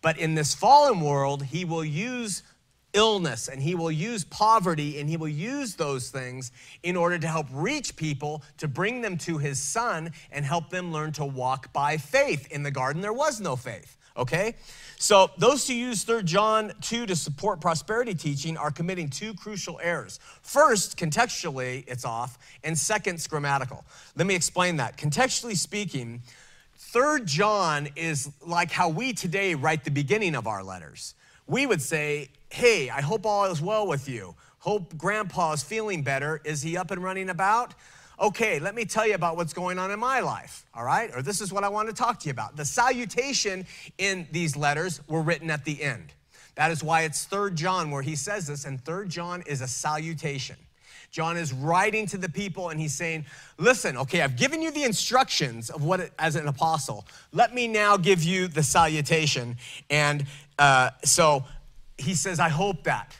But 0.00 0.18
in 0.18 0.34
this 0.34 0.54
fallen 0.54 1.00
world, 1.00 1.42
He 1.42 1.64
will 1.64 1.84
use 1.84 2.42
illness 2.94 3.48
and 3.48 3.62
He 3.62 3.74
will 3.74 3.90
use 3.90 4.24
poverty 4.24 4.98
and 4.98 5.08
He 5.08 5.16
will 5.16 5.28
use 5.28 5.74
those 5.74 6.10
things 6.10 6.52
in 6.82 6.96
order 6.96 7.18
to 7.18 7.28
help 7.28 7.46
reach 7.52 7.96
people, 7.96 8.42
to 8.58 8.68
bring 8.68 9.02
them 9.02 9.18
to 9.18 9.38
His 9.38 9.60
Son 9.60 10.12
and 10.30 10.44
help 10.44 10.70
them 10.70 10.92
learn 10.92 11.12
to 11.12 11.24
walk 11.24 11.72
by 11.72 11.96
faith. 11.96 12.50
In 12.50 12.62
the 12.62 12.70
garden, 12.70 13.02
there 13.02 13.12
was 13.12 13.40
no 13.40 13.56
faith, 13.56 13.97
okay? 14.18 14.56
So, 15.00 15.30
those 15.38 15.66
who 15.68 15.74
use 15.74 16.02
3 16.02 16.24
John 16.24 16.72
2 16.80 17.06
to 17.06 17.14
support 17.14 17.60
prosperity 17.60 18.14
teaching 18.14 18.56
are 18.56 18.72
committing 18.72 19.08
two 19.08 19.32
crucial 19.32 19.78
errors. 19.80 20.18
First, 20.42 20.98
contextually, 20.98 21.84
it's 21.86 22.04
off, 22.04 22.36
and 22.64 22.76
second, 22.76 23.14
it's 23.14 23.28
grammatical. 23.28 23.84
Let 24.16 24.26
me 24.26 24.34
explain 24.34 24.76
that. 24.78 24.96
Contextually 24.96 25.56
speaking, 25.56 26.22
3 26.76 27.20
John 27.24 27.88
is 27.94 28.30
like 28.44 28.72
how 28.72 28.88
we 28.88 29.12
today 29.12 29.54
write 29.54 29.84
the 29.84 29.90
beginning 29.92 30.34
of 30.34 30.48
our 30.48 30.64
letters. 30.64 31.14
We 31.46 31.64
would 31.64 31.80
say, 31.80 32.30
Hey, 32.50 32.90
I 32.90 33.00
hope 33.02 33.24
all 33.24 33.44
is 33.44 33.60
well 33.60 33.86
with 33.86 34.08
you. 34.08 34.34
Hope 34.58 34.96
grandpa 34.96 35.52
is 35.52 35.62
feeling 35.62 36.02
better. 36.02 36.40
Is 36.44 36.62
he 36.62 36.76
up 36.76 36.90
and 36.90 37.02
running 37.02 37.28
about? 37.28 37.74
Okay, 38.20 38.58
let 38.58 38.74
me 38.74 38.84
tell 38.84 39.06
you 39.06 39.14
about 39.14 39.36
what's 39.36 39.52
going 39.52 39.78
on 39.78 39.90
in 39.90 39.98
my 39.98 40.20
life, 40.20 40.66
all 40.74 40.84
right? 40.84 41.10
Or 41.14 41.22
this 41.22 41.40
is 41.40 41.52
what 41.52 41.64
I 41.64 41.68
want 41.68 41.88
to 41.88 41.94
talk 41.94 42.18
to 42.20 42.26
you 42.26 42.32
about. 42.32 42.56
The 42.56 42.64
salutation 42.64 43.66
in 43.98 44.26
these 44.32 44.56
letters 44.56 45.00
were 45.08 45.22
written 45.22 45.50
at 45.50 45.64
the 45.64 45.82
end. 45.82 46.12
That 46.56 46.70
is 46.70 46.82
why 46.82 47.02
it's 47.02 47.24
Third 47.24 47.54
John 47.54 47.90
where 47.90 48.02
he 48.02 48.16
says 48.16 48.48
this, 48.48 48.64
and 48.64 48.84
Third 48.84 49.08
John 49.08 49.42
is 49.46 49.60
a 49.60 49.68
salutation. 49.68 50.56
John 51.10 51.36
is 51.36 51.52
writing 51.52 52.06
to 52.06 52.18
the 52.18 52.28
people 52.28 52.68
and 52.68 52.78
he's 52.78 52.94
saying, 52.94 53.24
Listen, 53.56 53.96
okay, 53.96 54.20
I've 54.20 54.36
given 54.36 54.60
you 54.60 54.70
the 54.70 54.84
instructions 54.84 55.70
of 55.70 55.82
what, 55.82 56.00
it, 56.00 56.12
as 56.18 56.36
an 56.36 56.48
apostle. 56.48 57.06
Let 57.32 57.54
me 57.54 57.66
now 57.66 57.96
give 57.96 58.22
you 58.22 58.48
the 58.48 58.62
salutation. 58.62 59.56
And 59.88 60.26
uh, 60.58 60.90
so 61.04 61.44
he 61.96 62.14
says, 62.14 62.40
I 62.40 62.50
hope 62.50 62.84
that 62.84 63.18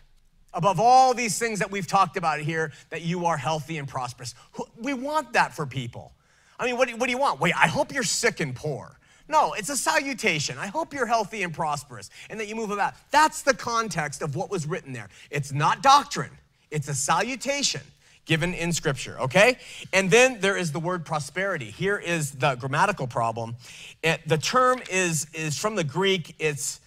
above 0.55 0.81
all 0.81 1.15
these 1.15 1.39
things 1.39 1.59
that 1.59 1.71
we've 1.71 1.87
talked 1.87 2.17
about 2.17 2.41
here, 2.41 2.73
that 2.91 3.03
you 3.03 3.27
are 3.27 3.37
healthy 3.37 3.79
and 3.79 3.87
prosperous. 3.87 4.35
We 4.81 4.95
want 4.95 5.33
that 5.35 5.55
for 5.55 5.67
people. 5.67 6.13
I 6.59 6.67
mean, 6.67 6.77
what 6.77 6.89
do, 6.89 6.97
what 6.97 7.07
do 7.07 7.13
you 7.13 7.19
want? 7.19 7.41
Wait, 7.41 7.55
I 7.57 7.69
hope 7.69 7.93
you're 7.93 8.03
sick 8.03 8.41
and 8.41 8.55
poor. 8.55 8.99
No, 9.29 9.53
it's 9.53 9.69
a 9.69 9.77
salutation. 9.77 10.57
I 10.59 10.69
hope 10.69 10.95
you're 10.95 11.07
healthy 11.07 11.43
and 11.43 11.53
prosperous 11.53 12.11
and 12.31 12.41
that 12.41 12.49
you 12.49 12.57
move 12.57 12.71
about. 12.71 12.95
That's 13.11 13.43
the 13.43 13.55
context 13.55 14.23
of 14.23 14.35
what 14.35 14.51
was 14.51 14.67
written 14.67 14.93
there. 14.93 15.09
It's 15.31 15.53
not 15.53 15.83
doctrine, 15.83 16.33
it's 16.71 16.89
a 16.89 16.95
salutation 16.95 17.83
given 18.25 18.53
in 18.53 18.73
scripture, 18.75 19.17
okay? 19.19 19.57
And 19.95 20.11
then 20.11 20.39
there 20.41 20.57
is 20.57 20.71
the 20.71 20.79
word 20.79 21.03
prosperity. 21.05 21.71
Here 21.71 21.97
is 21.97 22.33
the 22.33 22.57
grammatical 22.57 23.07
problem. 23.07 23.57
It, 24.03 24.21
the 24.27 24.37
term 24.37 24.83
is, 24.91 25.27
is 25.33 25.59
from 25.59 25.77
the 25.77 25.85
Greek, 25.85 26.35
it's 26.39 26.81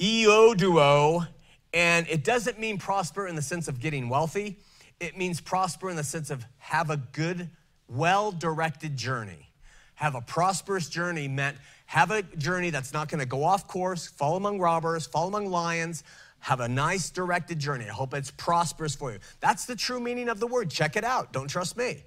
euodoo, 0.00 1.28
and 1.72 2.06
it 2.08 2.24
doesn't 2.24 2.58
mean 2.58 2.78
prosper 2.78 3.26
in 3.26 3.36
the 3.36 3.42
sense 3.42 3.68
of 3.68 3.80
getting 3.80 4.08
wealthy, 4.08 4.58
it 4.98 5.16
means 5.16 5.40
prosper 5.40 5.88
in 5.90 5.96
the 5.96 6.04
sense 6.04 6.30
of 6.30 6.44
have 6.58 6.90
a 6.90 6.96
good, 6.96 7.48
well 7.88 8.32
directed 8.32 8.96
journey. 8.96 9.50
Have 9.94 10.14
a 10.14 10.20
prosperous 10.20 10.88
journey 10.88 11.28
meant 11.28 11.56
have 11.86 12.10
a 12.10 12.22
journey 12.22 12.70
that's 12.70 12.92
not 12.92 13.08
gonna 13.08 13.26
go 13.26 13.42
off 13.42 13.66
course, 13.66 14.06
fall 14.06 14.36
among 14.36 14.60
robbers, 14.60 15.06
fall 15.06 15.28
among 15.28 15.46
lions, 15.46 16.04
Have 16.42 16.60
a 16.60 16.68
nice 16.68 17.10
directed 17.10 17.58
journey. 17.58 17.84
I 17.84 17.92
hope 17.92 18.14
it's 18.14 18.30
prosperous 18.30 18.94
for 18.94 19.12
you. 19.12 19.18
That's 19.40 19.66
the 19.66 19.76
true 19.76 20.00
meaning 20.00 20.30
of 20.30 20.40
the 20.40 20.46
word. 20.46 20.70
Check 20.70 20.96
it 20.96 21.04
out. 21.04 21.32
Don't 21.32 21.48
trust 21.48 21.76
me. 21.76 22.02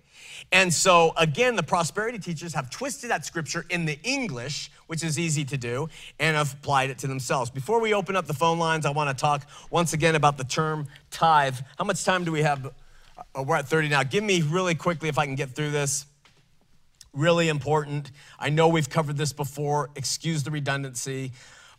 And 0.52 0.74
so, 0.74 1.14
again, 1.18 1.56
the 1.56 1.64
prosperity 1.64 2.18
teachers 2.18 2.54
have 2.56 2.70
twisted 2.72 3.12
that 3.12 3.26
scripture 3.26 3.66
in 3.70 3.86
the 3.86 4.00
English, 4.04 4.72
which 4.88 5.04
is 5.04 5.18
easy 5.20 5.46
to 5.46 5.58
do, 5.58 5.90
and 6.20 6.36
have 6.36 6.54
applied 6.54 6.90
it 6.90 6.98
to 7.00 7.08
themselves. 7.08 7.50
Before 7.50 7.80
we 7.80 7.94
open 7.94 8.16
up 8.16 8.28
the 8.28 8.34
phone 8.34 8.60
lines, 8.60 8.86
I 8.86 8.92
want 8.92 9.16
to 9.16 9.20
talk 9.20 9.48
once 9.70 9.94
again 9.94 10.16
about 10.16 10.38
the 10.38 10.44
term 10.44 10.88
tithe. 11.12 11.58
How 11.78 11.86
much 11.86 12.04
time 12.04 12.24
do 12.24 12.32
we 12.32 12.42
have? 12.42 12.72
Uh, 13.36 13.44
we're 13.44 13.56
at 13.56 13.68
30 13.68 13.90
now. 13.90 14.04
Give 14.04 14.24
me 14.24 14.42
really 14.42 14.76
quickly 14.76 15.10
if 15.10 15.18
I 15.18 15.26
can 15.26 15.36
get 15.36 15.52
through 15.52 15.72
this. 15.72 16.06
Really 17.14 17.48
important. 17.48 18.12
I 18.40 18.50
know 18.50 18.68
we've 18.68 18.90
covered 18.90 19.18
this 19.18 19.34
before. 19.34 19.92
Excuse 19.96 20.44
the 20.44 20.52
redundancy. 20.52 21.32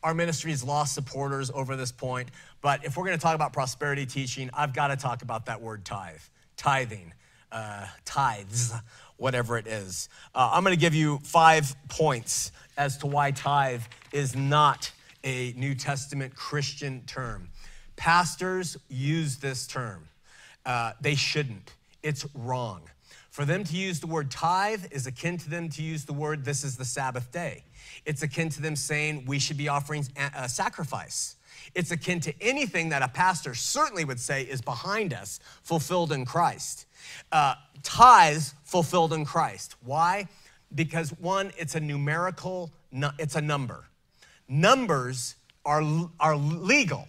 Our 0.02 0.14
ministry 0.14 0.50
has 0.50 0.62
lost 0.62 0.94
supporters 0.94 1.50
over 1.52 1.76
this 1.76 1.90
point, 1.90 2.28
but 2.60 2.84
if 2.84 2.96
we're 2.96 3.06
going 3.06 3.16
to 3.16 3.22
talk 3.22 3.34
about 3.34 3.54
prosperity 3.54 4.04
teaching, 4.04 4.50
I've 4.52 4.74
got 4.74 4.88
to 4.88 4.96
talk 4.96 5.22
about 5.22 5.46
that 5.46 5.62
word 5.62 5.84
tithe, 5.84 6.20
tithing 6.58 7.14
uh, 7.54 7.86
tithes, 8.04 8.74
whatever 9.16 9.56
it 9.56 9.66
is. 9.66 10.08
Uh, 10.34 10.50
I'm 10.52 10.64
going 10.64 10.76
to 10.76 10.80
give 10.80 10.94
you 10.94 11.20
five 11.22 11.74
points 11.88 12.52
as 12.76 12.96
to 12.98 13.06
why 13.06 13.30
tithe 13.30 13.82
is 14.12 14.34
not 14.34 14.90
a 15.22 15.52
New 15.56 15.74
Testament 15.74 16.34
Christian 16.34 17.02
term. 17.06 17.48
Pastors 17.96 18.76
use 18.88 19.36
this 19.36 19.66
term. 19.66 20.08
Uh, 20.66 20.92
they 21.00 21.14
shouldn't. 21.14 21.74
It's 22.02 22.26
wrong. 22.34 22.82
For 23.30 23.44
them 23.44 23.64
to 23.64 23.76
use 23.76 24.00
the 24.00 24.06
word 24.06 24.30
tithe 24.30 24.84
is 24.90 25.06
akin 25.06 25.38
to 25.38 25.50
them 25.50 25.68
to 25.70 25.82
use 25.82 26.04
the 26.04 26.12
word 26.12 26.44
this 26.44 26.62
is 26.62 26.76
the 26.76 26.84
Sabbath 26.84 27.32
day. 27.32 27.64
It's 28.04 28.22
akin 28.22 28.48
to 28.50 28.62
them 28.62 28.76
saying 28.76 29.24
we 29.26 29.38
should 29.38 29.56
be 29.56 29.68
offering 29.68 30.06
a 30.36 30.48
sacrifice. 30.48 31.36
It's 31.74 31.90
akin 31.90 32.20
to 32.20 32.34
anything 32.40 32.90
that 32.90 33.02
a 33.02 33.08
pastor 33.08 33.54
certainly 33.54 34.04
would 34.04 34.20
say 34.20 34.42
is 34.42 34.60
behind 34.60 35.12
us, 35.12 35.40
fulfilled 35.62 36.12
in 36.12 36.24
Christ 36.24 36.86
uh, 37.32 37.54
tithes 37.82 38.54
fulfilled 38.64 39.12
in 39.12 39.24
Christ. 39.24 39.76
Why? 39.84 40.28
Because 40.74 41.10
one, 41.18 41.52
it's 41.56 41.74
a 41.74 41.80
numerical, 41.80 42.72
it's 43.18 43.36
a 43.36 43.40
number. 43.40 43.84
Numbers 44.48 45.36
are, 45.64 45.82
are 46.20 46.36
legal, 46.36 47.06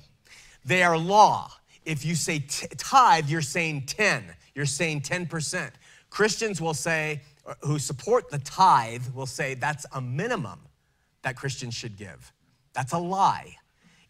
they 0.64 0.84
are 0.84 0.98
law. 0.98 1.52
If 1.86 2.04
you 2.04 2.16
say 2.16 2.40
tithe, 2.78 3.30
you're 3.30 3.42
saying 3.42 3.84
10, 3.86 4.24
you're 4.56 4.66
saying 4.66 5.02
10%. 5.02 5.72
Christians 6.10 6.60
will 6.60 6.74
say, 6.74 7.22
uh, 7.46 7.54
who 7.62 7.78
support 7.78 8.32
the 8.32 8.40
tithe, 8.40 9.04
will 9.14 9.28
say 9.28 9.54
that's 9.54 9.86
a 9.94 10.02
minimum 10.02 10.60
that 11.22 11.36
Christians 11.36 11.76
should 11.76 11.96
give. 11.96 12.34
That's 12.74 12.94
a 12.94 12.98
lie. 12.98 13.56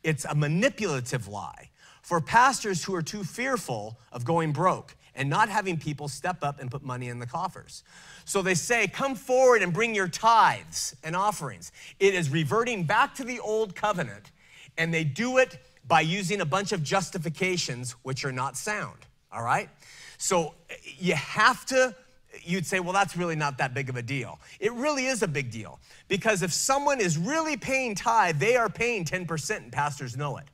It's 0.04 0.24
a 0.26 0.36
manipulative 0.36 1.28
lie. 1.28 1.70
For 2.02 2.22
pastors 2.22 2.84
who 2.84 2.94
are 2.96 3.02
too 3.02 3.24
fearful 3.24 3.98
of 4.12 4.24
going 4.24 4.52
broke 4.52 4.96
and 5.16 5.30
not 5.30 5.50
having 5.50 5.78
people 5.78 6.08
step 6.08 6.44
up 6.44 6.60
and 6.60 6.70
put 6.70 6.84
money 6.84 7.08
in 7.10 7.20
the 7.20 7.26
coffers. 7.26 7.84
So 8.26 8.42
they 8.42 8.56
say, 8.56 8.88
Come 8.88 9.16
forward 9.16 9.62
and 9.62 9.74
bring 9.74 9.96
your 9.96 10.08
tithes 10.08 10.96
and 11.04 11.16
offerings. 11.16 11.72
It 12.00 12.14
is 12.14 12.30
reverting 12.30 12.84
back 12.84 13.16
to 13.16 13.24
the 13.24 13.40
old 13.40 13.76
covenant, 13.76 14.32
and 14.78 14.94
they 14.94 15.04
do 15.04 15.38
it 15.38 15.58
by 15.88 16.02
using 16.02 16.42
a 16.42 16.46
bunch 16.46 16.72
of 16.72 16.84
justifications 16.84 17.92
which 18.04 18.26
are 18.26 18.32
not 18.32 18.58
sound, 18.58 18.98
all 19.32 19.44
right? 19.44 19.70
So 20.18 20.56
you 20.98 21.14
have 21.14 21.66
to, 21.68 21.96
you'd 22.44 22.66
say, 22.66 22.80
well, 22.80 22.94
that's 22.94 23.16
really 23.16 23.36
not 23.36 23.60
that 23.60 23.74
big 23.74 23.90
of 23.90 23.96
a 23.96 24.02
deal. 24.02 24.40
It 24.60 24.74
really 24.74 25.06
is 25.06 25.22
a 25.22 25.28
big 25.28 25.52
deal 25.52 25.80
because 26.08 26.42
if 26.42 26.52
someone 26.52 27.00
is 27.00 27.18
really 27.18 27.58
paying 27.58 27.94
tithe, 27.96 28.40
they 28.40 28.56
are 28.56 28.70
paying 28.70 29.06
10%, 29.06 29.58
and 29.58 29.72
pastors 29.72 30.18
know 30.18 30.38
it. 30.38 30.46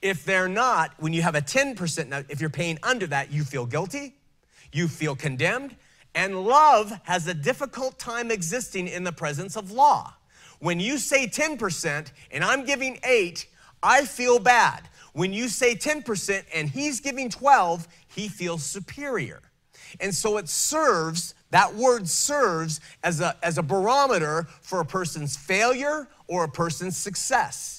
If 0.00 0.24
they're 0.24 0.48
not, 0.48 0.92
when 0.98 1.12
you 1.12 1.22
have 1.22 1.34
a 1.34 1.40
10%, 1.40 2.08
now 2.08 2.22
if 2.28 2.40
you're 2.40 2.50
paying 2.50 2.78
under 2.82 3.06
that, 3.08 3.32
you 3.32 3.44
feel 3.44 3.66
guilty, 3.66 4.14
you 4.72 4.86
feel 4.88 5.16
condemned, 5.16 5.74
and 6.14 6.44
love 6.44 6.92
has 7.04 7.26
a 7.26 7.34
difficult 7.34 7.98
time 7.98 8.30
existing 8.30 8.88
in 8.88 9.04
the 9.04 9.12
presence 9.12 9.56
of 9.56 9.70
law. 9.70 10.14
When 10.60 10.80
you 10.80 10.98
say 10.98 11.26
10% 11.26 12.10
and 12.30 12.44
I'm 12.44 12.64
giving 12.64 12.98
8, 13.04 13.46
I 13.82 14.04
feel 14.04 14.38
bad. 14.38 14.88
When 15.12 15.32
you 15.32 15.48
say 15.48 15.74
10% 15.74 16.44
and 16.54 16.68
he's 16.68 17.00
giving 17.00 17.30
12, 17.30 17.88
he 18.08 18.28
feels 18.28 18.62
superior. 18.62 19.42
And 20.00 20.14
so 20.14 20.36
it 20.36 20.48
serves, 20.48 21.34
that 21.50 21.74
word 21.74 22.08
serves 22.08 22.80
as 23.02 23.20
a, 23.20 23.36
as 23.42 23.58
a 23.58 23.62
barometer 23.62 24.46
for 24.60 24.80
a 24.80 24.84
person's 24.84 25.36
failure 25.36 26.08
or 26.26 26.44
a 26.44 26.48
person's 26.48 26.96
success. 26.96 27.77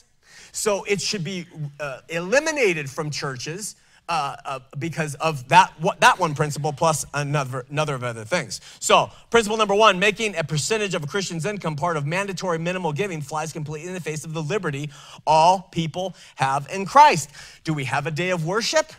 So 0.51 0.83
it 0.85 1.01
should 1.01 1.23
be 1.23 1.45
uh, 1.79 2.01
eliminated 2.09 2.89
from 2.89 3.09
churches 3.09 3.75
uh, 4.09 4.35
uh, 4.43 4.59
because 4.79 5.13
of 5.15 5.47
that, 5.49 5.71
that 5.99 6.17
one 6.17 6.33
principle 6.33 6.73
plus 6.73 7.05
another, 7.13 7.63
another 7.69 7.93
of 7.93 8.03
other 8.03 8.25
things. 8.25 8.59
So, 8.79 9.12
principle 9.29 9.55
number 9.55 9.75
one 9.75 9.99
making 9.99 10.35
a 10.35 10.43
percentage 10.43 10.95
of 10.95 11.03
a 11.03 11.07
Christian's 11.07 11.45
income 11.45 11.75
part 11.75 11.95
of 11.95 12.07
mandatory 12.07 12.57
minimal 12.57 12.91
giving 12.91 13.21
flies 13.21 13.53
completely 13.53 13.88
in 13.88 13.93
the 13.93 14.01
face 14.01 14.25
of 14.25 14.33
the 14.33 14.41
liberty 14.41 14.89
all 15.27 15.69
people 15.71 16.15
have 16.35 16.67
in 16.73 16.88
Christ. 16.88 17.29
Do 17.63 17.73
we 17.73 17.83
have 17.85 18.07
a 18.07 18.12
day 18.12 18.31
of 18.31 18.45
worship? 18.45 18.91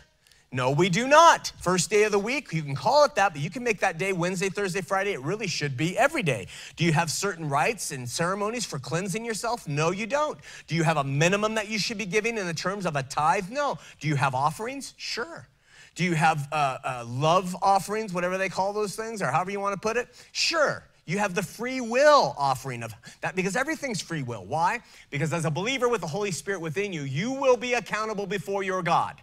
No, 0.53 0.71
we 0.71 0.89
do 0.89 1.07
not. 1.07 1.53
First 1.61 1.89
day 1.89 2.03
of 2.03 2.11
the 2.11 2.19
week, 2.19 2.51
you 2.51 2.61
can 2.61 2.75
call 2.75 3.05
it 3.05 3.15
that, 3.15 3.31
but 3.31 3.41
you 3.41 3.49
can 3.49 3.63
make 3.63 3.79
that 3.79 3.97
day 3.97 4.11
Wednesday, 4.11 4.49
Thursday, 4.49 4.81
Friday. 4.81 5.13
It 5.13 5.21
really 5.21 5.47
should 5.47 5.77
be 5.77 5.97
every 5.97 6.23
day. 6.23 6.47
Do 6.75 6.83
you 6.83 6.91
have 6.91 7.09
certain 7.09 7.47
rites 7.47 7.91
and 7.91 8.07
ceremonies 8.07 8.65
for 8.65 8.77
cleansing 8.77 9.23
yourself? 9.23 9.65
No, 9.65 9.91
you 9.91 10.05
don't. 10.05 10.37
Do 10.67 10.75
you 10.75 10.83
have 10.83 10.97
a 10.97 11.05
minimum 11.05 11.55
that 11.55 11.69
you 11.69 11.79
should 11.79 11.97
be 11.97 12.05
giving 12.05 12.37
in 12.37 12.47
the 12.47 12.53
terms 12.53 12.85
of 12.85 12.97
a 12.97 13.03
tithe? 13.03 13.49
No. 13.49 13.79
Do 14.01 14.09
you 14.09 14.17
have 14.17 14.35
offerings? 14.35 14.93
Sure. 14.97 15.47
Do 15.95 16.03
you 16.03 16.15
have 16.15 16.49
uh, 16.51 16.79
uh, 16.83 17.05
love 17.07 17.55
offerings, 17.61 18.11
whatever 18.11 18.37
they 18.37 18.49
call 18.49 18.73
those 18.73 18.93
things, 18.93 19.21
or 19.21 19.27
however 19.27 19.51
you 19.51 19.61
want 19.61 19.73
to 19.73 19.79
put 19.79 19.95
it? 19.95 20.09
Sure. 20.33 20.83
You 21.05 21.17
have 21.19 21.33
the 21.33 21.43
free 21.43 21.79
will 21.79 22.35
offering 22.37 22.83
of 22.83 22.93
that 23.21 23.37
because 23.37 23.55
everything's 23.55 24.01
free 24.01 24.23
will. 24.23 24.43
Why? 24.45 24.81
Because 25.11 25.31
as 25.31 25.45
a 25.45 25.51
believer 25.51 25.87
with 25.87 26.01
the 26.01 26.07
Holy 26.07 26.31
Spirit 26.31 26.59
within 26.59 26.91
you, 26.91 27.03
you 27.03 27.31
will 27.31 27.57
be 27.57 27.73
accountable 27.75 28.25
before 28.25 28.63
your 28.63 28.83
God. 28.83 29.15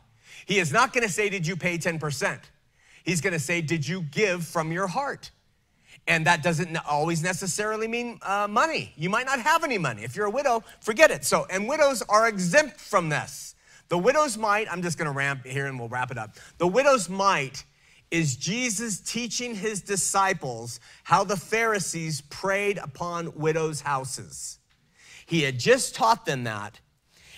He 0.49 0.59
is 0.59 0.73
not 0.73 0.95
going 0.95 1.07
to 1.07 1.13
say, 1.13 1.29
Did 1.29 1.47
you 1.47 1.57
pay 1.57 1.77
10%? 1.77 2.41
He's 3.05 3.21
going 3.21 3.35
to 3.35 3.39
say, 3.39 3.61
Did 3.61 3.87
you 3.87 4.01
give 4.01 4.47
from 4.47 4.73
your 4.73 4.87
heart? 4.87 5.31
And 6.07 6.27
that 6.27 6.43
doesn't 6.43 6.75
always 6.89 7.23
necessarily 7.23 7.87
mean 7.87 8.19
uh, 8.23 8.49
money. 8.49 8.95
You 8.97 9.11
might 9.11 9.27
not 9.27 9.41
have 9.41 9.63
any 9.63 9.77
money. 9.77 10.05
If 10.05 10.17
you're 10.17 10.25
a 10.25 10.31
widow, 10.31 10.65
forget 10.81 11.11
it. 11.11 11.27
So, 11.27 11.47
and 11.51 11.69
widows 11.69 12.03
are 12.09 12.27
exempt 12.27 12.81
from 12.81 13.11
this. 13.11 13.55
The 13.91 13.99
widow's 13.99 14.39
mite, 14.39 14.69
I'm 14.71 14.81
just 14.81 14.97
going 14.97 15.11
to 15.11 15.17
ramp 15.17 15.45
here 15.45 15.67
and 15.67 15.79
we'll 15.79 15.91
wrap 15.91 16.11
it 16.11 16.17
up. 16.17 16.37
The 16.57 16.67
widow's 16.67 17.11
mite 17.11 17.65
is 18.11 18.37
Jesus 18.37 19.01
teaching 19.01 19.55
his 19.55 19.83
disciples 19.83 20.81
how 21.05 21.25
the 21.25 21.37
Pharisees 21.37 22.23
preyed 22.23 22.79
upon 22.79 23.35
widows' 23.35 23.83
houses. 23.83 24.59
He 25.27 25.43
had 25.43 25.59
just 25.59 25.95
taught 25.95 26.25
them 26.25 26.45
that, 26.45 26.81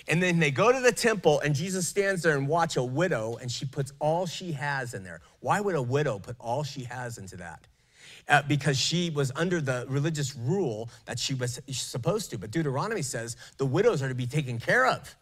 and 0.08 0.22
then 0.22 0.38
they 0.38 0.50
go 0.50 0.72
to 0.72 0.80
the 0.80 0.92
temple, 0.92 1.40
and 1.40 1.54
Jesus 1.54 1.86
stands 1.86 2.22
there 2.22 2.36
and 2.36 2.48
watch 2.48 2.76
a 2.76 2.82
widow, 2.82 3.38
and 3.40 3.50
she 3.50 3.64
puts 3.64 3.92
all 3.98 4.26
she 4.26 4.52
has 4.52 4.94
in 4.94 5.04
there. 5.04 5.20
Why 5.40 5.60
would 5.60 5.74
a 5.74 5.82
widow 5.82 6.18
put 6.18 6.36
all 6.38 6.62
she 6.62 6.84
has 6.84 7.18
into 7.18 7.36
that? 7.36 7.66
Uh, 8.28 8.42
because 8.46 8.78
she 8.78 9.10
was 9.10 9.32
under 9.34 9.60
the 9.60 9.86
religious 9.88 10.36
rule 10.36 10.88
that 11.06 11.18
she 11.18 11.34
was 11.34 11.60
supposed 11.68 12.30
to. 12.30 12.38
But 12.38 12.50
Deuteronomy 12.50 13.02
says 13.02 13.36
the 13.56 13.66
widows 13.66 14.02
are 14.02 14.08
to 14.08 14.14
be 14.14 14.26
taken 14.26 14.58
care 14.58 14.86
of, 14.86 15.16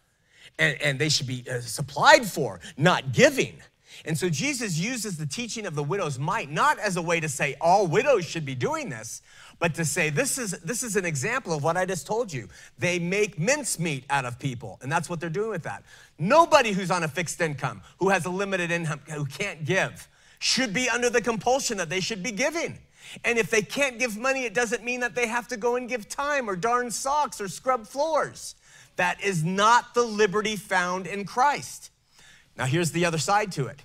and, 0.57 0.79
and 0.81 0.99
they 0.99 1.09
should 1.09 1.27
be 1.27 1.43
uh, 1.49 1.59
supplied 1.61 2.25
for, 2.25 2.59
not 2.77 3.11
giving. 3.11 3.61
And 4.05 4.17
so 4.17 4.29
Jesus 4.29 4.77
uses 4.77 5.17
the 5.17 5.25
teaching 5.25 5.65
of 5.65 5.75
the 5.75 5.83
widow's 5.83 6.19
mite 6.19 6.49
not 6.49 6.79
as 6.79 6.97
a 6.97 7.01
way 7.01 7.19
to 7.19 7.29
say 7.29 7.55
all 7.59 7.87
widows 7.87 8.25
should 8.25 8.45
be 8.45 8.55
doing 8.55 8.89
this, 8.89 9.21
but 9.59 9.73
to 9.75 9.85
say 9.85 10.09
this 10.09 10.37
is 10.37 10.51
this 10.59 10.83
is 10.83 10.95
an 10.95 11.05
example 11.05 11.53
of 11.53 11.63
what 11.63 11.75
I 11.75 11.85
just 11.85 12.07
told 12.07 12.31
you. 12.31 12.47
They 12.77 12.99
make 12.99 13.37
mincemeat 13.37 14.05
out 14.09 14.25
of 14.25 14.39
people, 14.39 14.79
and 14.81 14.91
that's 14.91 15.09
what 15.09 15.19
they're 15.19 15.29
doing 15.29 15.49
with 15.49 15.63
that. 15.63 15.83
Nobody 16.17 16.71
who's 16.71 16.91
on 16.91 17.03
a 17.03 17.07
fixed 17.07 17.41
income, 17.41 17.81
who 17.97 18.09
has 18.09 18.25
a 18.25 18.29
limited 18.29 18.71
income, 18.71 19.01
who 19.09 19.25
can't 19.25 19.65
give, 19.65 20.07
should 20.39 20.73
be 20.73 20.89
under 20.89 21.09
the 21.09 21.21
compulsion 21.21 21.77
that 21.77 21.89
they 21.89 21.99
should 21.99 22.23
be 22.23 22.31
giving. 22.31 22.79
And 23.23 23.37
if 23.37 23.49
they 23.49 23.61
can't 23.61 23.99
give 23.99 24.17
money, 24.17 24.45
it 24.45 24.53
doesn't 24.53 24.83
mean 24.83 24.99
that 24.99 25.15
they 25.15 25.27
have 25.27 25.47
to 25.49 25.57
go 25.57 25.75
and 25.75 25.89
give 25.89 26.07
time 26.07 26.49
or 26.49 26.55
darn 26.55 26.91
socks 26.91 27.41
or 27.41 27.47
scrub 27.47 27.87
floors. 27.87 28.55
That 28.97 29.23
is 29.23 29.43
not 29.43 29.93
the 29.93 30.03
liberty 30.03 30.55
found 30.55 31.07
in 31.07 31.25
Christ. 31.25 31.91
Now, 32.59 32.65
here's 32.65 32.91
the 32.91 33.05
other 33.05 33.17
side 33.17 33.53
to 33.53 33.67
it. 33.67 33.81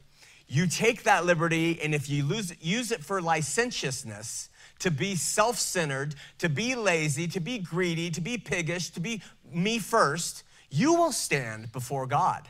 You 0.48 0.66
take 0.66 1.04
that 1.04 1.24
liberty, 1.24 1.80
and 1.80 1.94
if 1.94 2.10
you 2.10 2.24
lose, 2.24 2.52
use 2.60 2.90
it 2.90 3.04
for 3.04 3.22
licentiousness, 3.22 4.50
to 4.80 4.90
be 4.90 5.14
self 5.14 5.58
centered, 5.58 6.16
to 6.38 6.48
be 6.48 6.74
lazy, 6.74 7.28
to 7.28 7.40
be 7.40 7.58
greedy, 7.58 8.10
to 8.10 8.20
be 8.20 8.36
piggish, 8.36 8.90
to 8.90 9.00
be 9.00 9.22
me 9.50 9.78
first, 9.78 10.42
you 10.70 10.94
will 10.94 11.12
stand 11.12 11.70
before 11.70 12.06
God 12.06 12.48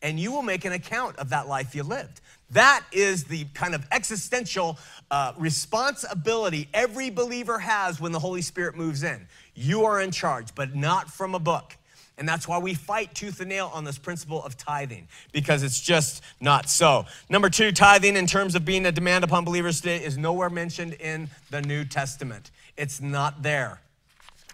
and 0.00 0.20
you 0.20 0.30
will 0.30 0.42
make 0.42 0.64
an 0.64 0.72
account 0.72 1.16
of 1.16 1.30
that 1.30 1.48
life 1.48 1.74
you 1.74 1.82
lived. 1.82 2.20
That 2.50 2.84
is 2.92 3.24
the 3.24 3.46
kind 3.54 3.74
of 3.74 3.86
existential 3.90 4.78
uh, 5.10 5.32
responsibility 5.36 6.68
every 6.72 7.10
believer 7.10 7.58
has 7.58 8.00
when 8.00 8.12
the 8.12 8.18
Holy 8.18 8.42
Spirit 8.42 8.76
moves 8.76 9.02
in. 9.02 9.26
You 9.54 9.84
are 9.86 10.00
in 10.00 10.10
charge, 10.12 10.54
but 10.54 10.74
not 10.76 11.10
from 11.10 11.34
a 11.34 11.38
book. 11.38 11.76
And 12.16 12.28
that's 12.28 12.46
why 12.46 12.58
we 12.58 12.74
fight 12.74 13.14
tooth 13.14 13.40
and 13.40 13.48
nail 13.48 13.70
on 13.74 13.84
this 13.84 13.98
principle 13.98 14.42
of 14.44 14.56
tithing, 14.56 15.08
because 15.32 15.62
it's 15.62 15.80
just 15.80 16.22
not 16.40 16.68
so. 16.68 17.06
Number 17.28 17.50
two, 17.50 17.72
tithing 17.72 18.16
in 18.16 18.26
terms 18.26 18.54
of 18.54 18.64
being 18.64 18.86
a 18.86 18.92
demand 18.92 19.24
upon 19.24 19.44
believers 19.44 19.80
today 19.80 20.02
is 20.02 20.16
nowhere 20.16 20.50
mentioned 20.50 20.94
in 20.94 21.28
the 21.50 21.60
New 21.60 21.84
Testament. 21.84 22.52
It's 22.76 23.00
not 23.00 23.42
there. 23.42 23.80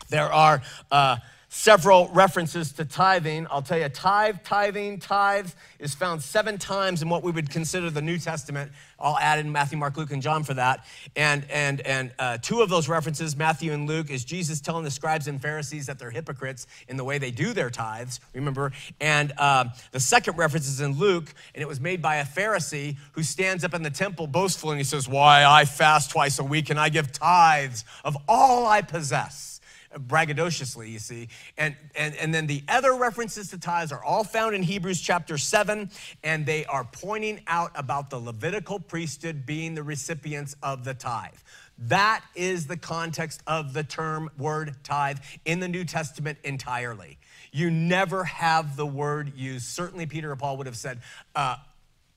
There 0.09 0.33
are 0.33 0.63
uh, 0.91 1.17
several 1.51 2.09
references 2.15 2.73
to 2.73 2.85
tithing. 2.85 3.45
I'll 3.51 3.61
tell 3.61 3.79
you, 3.79 3.89
tithe, 3.89 4.37
tithing, 4.45 5.01
tithe 5.01 5.51
is 5.81 5.95
found 5.95 6.23
seven 6.23 6.59
times 6.59 7.03
in 7.03 7.09
what 7.09 7.25
we 7.25 7.33
would 7.33 7.51
consider 7.51 7.91
the 7.91 8.01
New 8.01 8.19
Testament. 8.19 8.71
I'll 9.01 9.19
add 9.19 9.41
in 9.41 9.51
Matthew, 9.51 9.77
Mark, 9.77 9.97
Luke, 9.97 10.13
and 10.13 10.23
John 10.23 10.45
for 10.45 10.55
that. 10.55 10.87
And 11.17 11.45
and 11.51 11.81
and 11.81 12.13
uh, 12.21 12.39
two 12.39 12.63
of 12.63 12.69
those 12.69 12.89
references, 12.89 13.37
Matthew 13.37 13.73
and 13.73 13.89
Luke, 13.89 14.11
is 14.11 14.25
Jesus 14.25 14.61
telling 14.61 14.85
the 14.85 14.93
scribes 14.93 15.27
and 15.27 15.43
Pharisees 15.43 15.87
that 15.87 15.99
they're 15.99 16.11
hypocrites 16.11 16.69
in 16.89 16.97
the 16.97 17.05
way 17.05 17.19
they 17.19 17.33
do 17.33 17.53
their 17.53 17.69
tithes. 17.69 18.21
Remember, 18.33 18.71
and 19.01 19.33
uh, 19.37 19.65
the 19.91 20.01
second 20.01 20.39
reference 20.39 20.69
is 20.69 20.81
in 20.81 20.93
Luke, 20.99 21.35
and 21.55 21.63
it 21.63 21.67
was 21.67 21.81
made 21.81 22.01
by 22.01 22.17
a 22.17 22.25
Pharisee 22.25 22.97
who 23.13 23.25
stands 23.25 23.65
up 23.65 23.75
in 23.75 23.83
the 23.83 23.91
temple 23.91 24.29
boastful 24.29 24.71
and 24.71 24.79
he 24.79 24.85
says, 24.85 25.09
"Why 25.09 25.45
I 25.45 25.65
fast 25.65 26.11
twice 26.11 26.39
a 26.39 26.45
week 26.45 26.71
and 26.71 26.79
I 26.79 26.91
give 26.91 27.11
tithes 27.11 27.85
of 28.05 28.17
all 28.29 28.67
I 28.69 28.83
possess." 28.83 29.50
Braggadociously, 29.97 30.91
you 30.91 30.99
see. 30.99 31.29
And, 31.59 31.75
and, 31.95 32.15
and 32.17 32.33
then 32.33 32.47
the 32.47 32.63
other 32.69 32.95
references 32.95 33.51
to 33.51 33.59
tithes 33.59 33.93
are 33.93 34.03
all 34.03 34.25
found 34.25 34.55
in 34.55 34.63
Hebrews 34.63 35.01
chapter 35.01 35.37
7, 35.37 35.91
and 36.23 36.47
they 36.47 36.65
are 36.67 36.85
pointing 36.85 37.41
out 37.47 37.73
about 37.75 38.11
the 38.11 38.19
Levitical 38.19 38.79
priesthood 38.79 39.45
being 39.47 39.75
the 39.75 39.83
recipients 39.83 40.55
of 40.63 40.85
the 40.85 40.95
tithe. 40.95 41.35
That 41.79 42.23
is 42.35 42.67
the 42.67 42.77
context 42.77 43.43
of 43.47 43.73
the 43.73 43.83
term 43.83 44.31
word 44.37 44.77
tithe 44.85 45.19
in 45.45 45.61
the 45.61 45.69
New 45.69 45.85
Testament 45.85 46.39
entirely. 46.45 47.19
You 47.53 47.71
never 47.71 48.25
have 48.25 48.77
the 48.77 48.87
word 48.87 49.33
used. 49.35 49.65
Certainly, 49.65 50.07
Peter 50.07 50.31
or 50.31 50.37
Paul 50.37 50.59
would 50.59 50.67
have 50.67 50.77
said, 50.77 51.01
uh, 51.35 51.57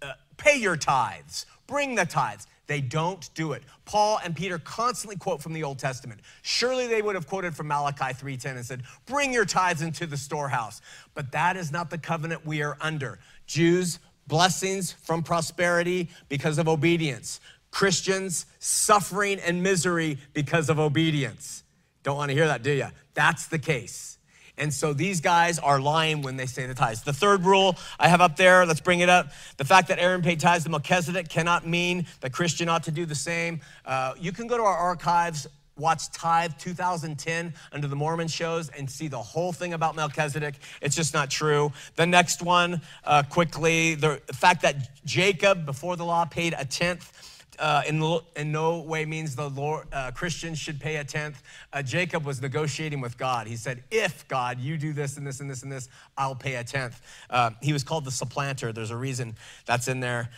uh, 0.02 0.12
pay 0.36 0.58
your 0.58 0.76
tithes, 0.76 1.46
bring 1.66 1.96
the 1.96 2.06
tithes. 2.06 2.46
They 2.74 2.82
don't 2.82 3.30
do 3.36 3.52
it. 3.52 3.62
Paul 3.86 4.20
and 4.24 4.36
Peter 4.36 4.58
constantly 4.58 5.16
quote 5.16 5.44
from 5.44 5.54
the 5.54 5.62
Old 5.62 5.78
Testament. 5.78 6.22
Surely 6.42 6.88
they 6.88 7.04
would 7.04 7.14
have 7.14 7.28
quoted 7.28 7.56
from 7.56 7.68
Malachi 7.68 8.16
3:10 8.16 8.58
and 8.58 8.66
said, 8.66 8.82
"Bring 9.06 9.32
your 9.32 9.46
tithes 9.46 9.84
into 9.84 10.08
the 10.08 10.18
storehouse." 10.18 10.82
But 11.14 11.32
that 11.34 11.56
is 11.56 11.72
not 11.72 11.92
the 11.92 12.00
covenant 12.00 12.48
we 12.48 12.64
are 12.64 12.76
under. 12.82 13.20
Jews, 13.46 14.00
blessings 14.26 14.92
from 14.92 15.22
prosperity 15.22 16.10
because 16.30 16.58
of 16.58 16.68
obedience. 16.68 17.40
Christians, 17.70 18.48
suffering 18.58 19.40
and 19.40 19.62
misery 19.62 20.18
because 20.34 20.68
of 20.68 20.80
obedience. 20.80 21.62
Don't 22.02 22.18
want 22.18 22.30
to 22.30 22.34
hear 22.34 22.48
that, 22.48 22.64
do 22.64 22.72
you? 22.72 22.88
That's 23.14 23.46
the 23.46 23.60
case. 23.60 24.13
And 24.58 24.74
so 24.74 24.94
these 24.94 25.20
guys 25.20 25.58
are 25.58 25.80
lying 25.80 26.22
when 26.22 26.38
they 26.38 26.46
say 26.46 26.68
the 26.68 26.76
tithes. 26.76 27.04
The 27.04 27.14
third 27.14 27.44
rule 27.44 27.76
I 28.00 28.08
have 28.08 28.22
up 28.22 28.38
there, 28.38 28.66
let's 28.66 28.82
bring 28.82 29.00
it 29.00 29.10
up. 29.10 29.32
The 29.58 29.66
fact 29.66 29.88
that 29.88 30.00
Aaron 30.00 30.22
paid 30.22 30.40
tithes 30.40 30.64
to 30.66 30.70
Melchizedek 30.70 31.28
cannot 31.28 31.68
mean 31.68 32.06
that 32.22 32.34
Christian 32.34 32.70
ought 32.70 32.84
to 32.84 32.92
do 32.92 33.06
the 33.06 33.16
same. 33.16 33.62
Uh, 33.86 34.14
you 34.20 34.32
can 34.32 34.48
go 34.48 34.58
to 34.58 34.64
our 34.64 34.78
archives, 34.78 35.48
watch 35.76 36.12
Tithe 36.12 36.52
2010 36.60 37.54
under 37.72 37.88
the 37.88 37.96
Mormon 37.96 38.28
shows, 38.28 38.70
and 38.70 38.90
see 38.90 39.08
the 39.08 39.22
whole 39.22 39.52
thing 39.52 39.74
about 39.74 39.96
Melchizedek. 39.96 40.56
It's 40.82 40.96
just 40.96 41.16
not 41.16 41.32
true. 41.32 41.72
The 41.96 42.06
next 42.06 42.44
one, 42.44 42.82
uh, 43.04 43.24
quickly, 43.24 43.96
the 43.96 44.22
fact 44.34 44.62
that 44.62 45.04
Jacob, 45.04 45.66
before 45.66 45.96
the 45.96 46.06
law, 46.06 46.26
paid 46.26 46.54
a 46.58 46.66
tenth 46.66 47.33
uh, 47.60 47.84
in, 47.88 48.02
in, 48.36 48.52
no 48.52 48.80
way 48.80 49.06
means 49.06 49.36
the 49.36 49.50
Lord, 49.50 49.88
uh, 49.92 50.12
Christians 50.12 50.58
should 50.58 50.80
pay 50.80 50.98
a 50.98 51.04
tenth. 51.04 51.42
Uh, 51.72 51.82
Jacob 51.82 52.26
was 52.26 52.42
negotiating 52.42 53.02
with 53.02 53.18
God. 53.18 53.48
He 53.48 53.56
said, 53.56 53.84
If 53.92 54.28
God, 54.28 54.60
you 54.60 54.78
do 54.78 54.94
this 54.94 55.18
and 55.18 55.26
this 55.26 55.40
and 55.40 55.50
this 55.50 55.64
and 55.64 55.72
this, 55.72 55.90
I'll 56.18 56.36
pay 56.36 56.56
a 56.56 56.64
tenth. 56.64 57.02
Uh, 57.30 57.52
he 57.62 57.74
was 57.74 57.84
called 57.84 58.06
the 58.06 58.12
supplanter. 58.12 58.72
There's 58.72 58.92
a 58.92 58.98
reason 58.98 59.36
that's 59.66 59.88
in 59.88 60.00
there. 60.00 60.30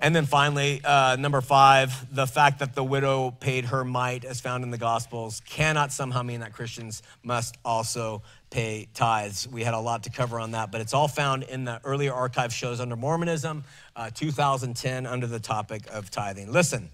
And 0.00 0.14
then 0.14 0.26
finally, 0.26 0.80
uh, 0.84 1.16
number 1.16 1.40
five, 1.40 2.14
the 2.14 2.26
fact 2.26 2.60
that 2.60 2.74
the 2.74 2.84
widow 2.84 3.32
paid 3.32 3.66
her 3.66 3.84
mite, 3.84 4.24
as 4.24 4.40
found 4.40 4.62
in 4.62 4.70
the 4.70 4.78
Gospels, 4.78 5.42
cannot 5.44 5.92
somehow 5.92 6.22
mean 6.22 6.40
that 6.40 6.52
Christians 6.52 7.02
must 7.24 7.56
also 7.64 8.22
pay 8.50 8.86
tithes. 8.94 9.48
We 9.48 9.64
had 9.64 9.74
a 9.74 9.80
lot 9.80 10.04
to 10.04 10.10
cover 10.10 10.38
on 10.38 10.52
that, 10.52 10.70
but 10.70 10.80
it's 10.80 10.94
all 10.94 11.08
found 11.08 11.42
in 11.42 11.64
the 11.64 11.80
earlier 11.84 12.14
archive 12.14 12.52
shows 12.52 12.80
under 12.80 12.94
Mormonism, 12.94 13.64
uh, 13.96 14.10
2010, 14.14 15.04
under 15.04 15.26
the 15.26 15.40
topic 15.40 15.82
of 15.92 16.10
tithing. 16.10 16.52
Listen, 16.52 16.90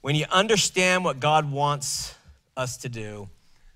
when 0.00 0.14
you 0.14 0.26
understand 0.30 1.04
what 1.04 1.18
God 1.18 1.50
wants 1.50 2.14
us 2.56 2.76
to 2.78 2.88
do, 2.88 3.28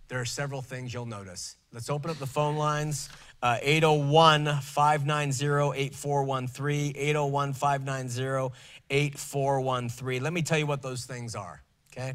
there 0.07 0.21
are 0.21 0.25
several 0.25 0.63
things 0.63 0.95
you'll 0.95 1.07
notice. 1.07 1.57
Let's 1.73 1.91
open 1.91 2.11
up 2.11 2.19
the 2.19 2.27
phone 2.27 2.57
lines. 2.57 3.09
Uh, 3.43 3.59
801 3.61 4.61
590 4.63 5.77
8413. 5.77 6.93
801 6.97 7.53
590 7.53 8.55
8413. 8.89 10.23
Let 10.23 10.33
me 10.33 10.43
tell 10.43 10.59
you 10.59 10.67
what 10.67 10.81
those 10.81 11.05
things 11.05 11.35
are, 11.35 11.63
okay? 11.93 12.15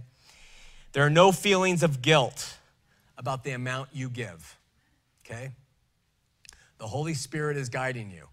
There 0.94 1.06
are 1.06 1.10
no 1.10 1.32
feelings 1.32 1.84
of 1.84 2.02
guilt 2.02 2.58
about 3.18 3.44
the 3.44 3.52
amount 3.52 3.90
you 3.94 4.10
give, 4.10 4.58
okay? 5.26 5.52
The 6.78 6.88
Holy 6.88 7.14
Spirit 7.14 7.58
is 7.58 7.70
guiding 7.70 8.10
you. 8.10 8.28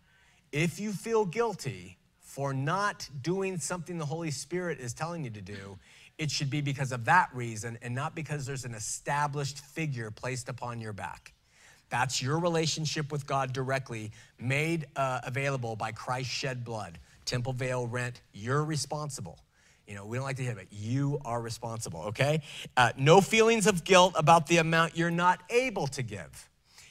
If 0.53 0.79
you 0.79 0.93
feel 0.93 1.25
guilty 1.25 1.99
for 2.21 2.55
not 2.55 3.09
doing 3.23 3.59
something 3.59 3.99
the 3.99 4.07
Holy 4.07 4.31
Spirit 4.31 4.79
is 4.79 4.95
telling 4.95 5.25
you 5.25 5.31
to 5.31 5.41
do, 5.41 5.79
it 6.17 6.31
should 6.31 6.49
be 6.49 6.61
because 6.61 6.93
of 6.93 7.07
that 7.07 7.29
reason 7.35 7.77
and 7.83 7.95
not 7.95 8.15
because 8.15 8.47
there's 8.47 8.65
an 8.65 8.75
established 8.75 9.59
figure 9.61 10.11
placed 10.11 10.49
upon 10.49 10.81
your 10.81 10.93
back. 10.93 11.34
That's 11.95 12.21
your 12.21 12.41
relationship 12.41 13.13
with 13.13 13.25
God 13.25 13.53
directly, 13.53 14.11
made 14.41 14.89
uh, 14.97 15.21
available 15.23 15.77
by 15.77 15.93
Christ's 15.93 16.33
shed 16.33 16.65
blood. 16.65 16.99
Temple 17.25 17.53
veil 17.53 17.87
rent, 17.87 18.21
you're 18.33 18.65
responsible. 18.65 19.39
You 19.87 19.95
know, 19.95 20.05
we 20.05 20.17
don't 20.17 20.25
like 20.25 20.39
to 20.39 20.43
hear 20.43 20.59
it, 20.59 20.67
you 20.73 21.21
are 21.25 21.41
responsible, 21.41 22.01
okay? 22.07 22.43
Uh, 22.77 22.91
no 22.97 23.21
feelings 23.21 23.69
of 23.69 23.85
guilt 23.85 24.15
about 24.17 24.49
the 24.49 24.57
amount 24.57 24.97
you're 24.97 25.13
not 25.13 25.45
able 25.51 25.87
to 25.87 26.03
give. 26.03 26.51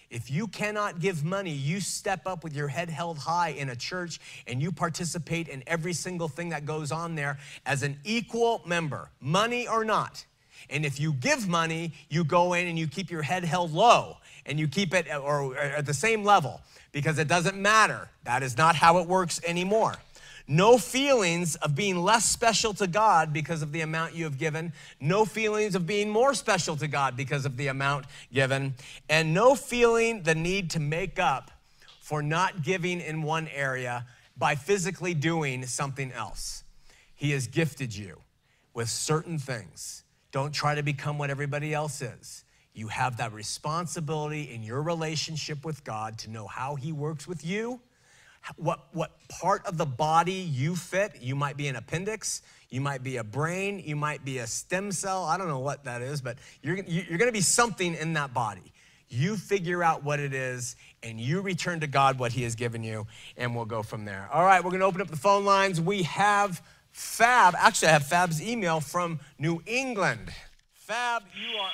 If 0.10 0.32
you 0.32 0.48
cannot 0.48 1.02
give 1.02 1.26
money, 1.26 1.52
you 1.52 1.82
step 1.82 2.26
up 2.26 2.46
with 2.46 2.56
your 2.56 2.70
head 2.70 2.90
held 2.90 3.18
high 3.18 3.50
in 3.50 3.68
a 3.68 3.76
church 3.76 4.22
and 4.48 4.62
you 4.62 4.72
participate 4.72 5.50
in 5.50 5.64
every 5.68 5.92
single 5.92 6.30
thing 6.30 6.48
that 6.52 6.66
goes 6.66 6.94
on 6.94 7.16
there 7.16 7.40
as 7.66 7.84
an 7.84 7.98
equal 8.06 8.62
member, 8.66 9.10
money 9.20 9.68
or 9.68 9.84
not. 9.84 10.26
And 10.70 10.86
if 10.86 10.98
you 10.98 11.12
give 11.12 11.50
money, 11.50 11.92
you 12.08 12.24
go 12.24 12.54
in 12.54 12.68
and 12.68 12.80
you 12.80 12.88
keep 12.88 13.12
your 13.12 13.22
head 13.22 13.44
held 13.44 13.74
low 13.74 14.16
and 14.46 14.60
you 14.60 14.68
keep 14.68 14.94
it 14.94 15.08
or, 15.14 15.58
at 15.58 15.86
the 15.86 15.94
same 15.94 16.24
level 16.24 16.62
because 16.92 17.18
it 17.20 17.28
doesn't 17.28 17.58
matter. 17.58 18.10
That 18.24 18.44
is 18.44 18.58
not 18.58 18.76
how 18.76 19.00
it 19.00 19.08
works 19.08 19.42
anymore. 19.46 19.96
No 20.48 20.78
feelings 20.78 21.56
of 21.56 21.74
being 21.74 21.98
less 21.98 22.26
special 22.26 22.74
to 22.76 22.88
God 22.88 23.32
because 23.32 23.62
of 23.62 23.72
the 23.72 23.82
amount 23.82 24.14
you 24.14 24.26
have 24.26 24.38
given. 24.38 24.74
No 25.00 25.24
feelings 25.24 25.74
of 25.74 25.88
being 25.88 26.10
more 26.10 26.34
special 26.34 26.76
to 26.78 26.88
God 26.88 27.16
because 27.16 27.46
of 27.46 27.56
the 27.56 27.68
amount 27.68 28.06
given. 28.32 28.76
And 29.10 29.34
no 29.34 29.56
feeling 29.56 30.24
the 30.24 30.36
need 30.36 30.70
to 30.72 30.80
make 30.82 31.18
up 31.18 31.52
for 32.02 32.22
not 32.22 32.62
giving 32.62 33.00
in 33.00 33.22
one 33.22 33.48
area 33.56 34.06
by 34.38 34.56
physically 34.56 35.14
doing 35.14 35.66
something 35.66 36.12
else. 36.12 36.64
He 37.16 37.32
has 37.32 37.48
gifted 37.48 37.96
you 37.96 38.20
with 38.74 38.90
certain 38.90 39.40
things. 39.40 40.04
Don't 40.34 40.52
try 40.52 40.76
to 40.76 40.84
become 40.84 41.18
what 41.18 41.30
everybody 41.30 41.74
else 41.74 42.02
is. 42.02 42.43
You 42.74 42.88
have 42.88 43.18
that 43.18 43.34
responsibility 43.34 44.54
in 44.54 44.64
your 44.64 44.82
relationship 44.82 45.64
with 45.64 45.84
God 45.84 46.18
to 46.20 46.30
know 46.30 46.48
how 46.48 46.76
He 46.76 46.92
works 46.92 47.28
with 47.28 47.46
you 47.46 47.80
what, 48.58 48.88
what 48.92 49.12
part 49.30 49.66
of 49.66 49.78
the 49.78 49.86
body 49.86 50.34
you 50.34 50.76
fit. 50.76 51.22
You 51.22 51.36
might 51.36 51.58
be 51.58 51.68
an 51.68 51.76
appendix, 51.76 52.42
you 52.70 52.82
might 52.82 53.04
be 53.04 53.18
a 53.18 53.24
brain, 53.24 53.82
you 53.86 53.96
might 53.96 54.26
be 54.26 54.40
a 54.40 54.48
stem 54.48 54.92
cell. 54.92 55.24
I 55.24 55.38
don't 55.38 55.48
know 55.48 55.60
what 55.60 55.86
that 55.86 56.02
is, 56.02 56.22
but 56.22 56.38
you're, 56.62 56.78
you're 56.78 57.18
gonna 57.18 57.32
be 57.32 57.42
something 57.42 57.96
in 57.96 58.14
that 58.14 58.34
body. 58.34 58.74
You 59.10 59.38
figure 59.38 59.84
out 59.84 60.04
what 60.04 60.20
it 60.20 60.34
is 60.34 60.76
and 61.04 61.20
you 61.20 61.42
return 61.42 61.80
to 61.82 61.88
God 61.88 62.18
what 62.18 62.32
He 62.32 62.44
has 62.44 62.56
given 62.56 62.84
you, 62.84 63.08
and 63.38 63.56
we'll 63.56 63.66
go 63.66 63.84
from 63.84 64.06
there. 64.06 64.28
All 64.34 64.44
right, 64.44 64.64
we're 64.64 64.72
gonna 64.72 64.86
open 64.86 65.02
up 65.02 65.10
the 65.10 65.18
phone 65.18 65.46
lines. 65.46 65.80
We 65.80 66.04
have 66.04 66.62
Fab. 66.92 67.56
Actually, 67.58 67.90
I 67.90 67.92
have 67.92 68.08
Fab's 68.08 68.42
email 68.42 68.80
from 68.80 69.20
New 69.40 69.62
England. 69.66 70.32
Fab, 70.74 71.24
you 71.36 71.58
are. 71.58 71.72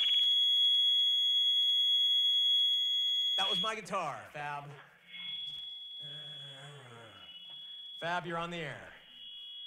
Was 3.59 3.75
my 3.75 3.75
guitar, 3.75 4.15
Fab. 4.31 4.63
Uh, 4.63 6.07
Fab, 7.99 8.25
you're 8.25 8.37
on 8.37 8.51
the 8.51 8.57
air. 8.57 8.87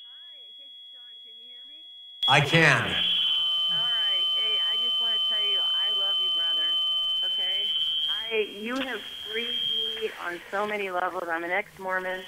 Hi, 0.08 0.40
Shawn, 0.88 1.12
can 1.20 1.36
you 1.36 1.44
hear 1.44 1.60
me? 1.68 1.84
I 2.26 2.40
can. 2.40 2.80
All 2.80 3.84
right. 3.84 4.24
Hey, 4.32 4.56
I 4.72 4.80
just 4.82 4.96
want 4.96 5.12
to 5.12 5.20
tell 5.28 5.44
you, 5.44 5.60
I 5.60 5.92
love 6.00 6.16
you, 6.24 6.30
brother. 6.32 6.64
Okay? 7.20 7.68
I, 8.08 8.48
you 8.64 8.76
have 8.76 9.00
freed 9.30 9.60
me 10.00 10.08
on 10.24 10.40
so 10.50 10.66
many 10.66 10.90
levels. 10.90 11.24
I'm 11.28 11.44
an 11.44 11.50
ex-Mormon. 11.50 12.20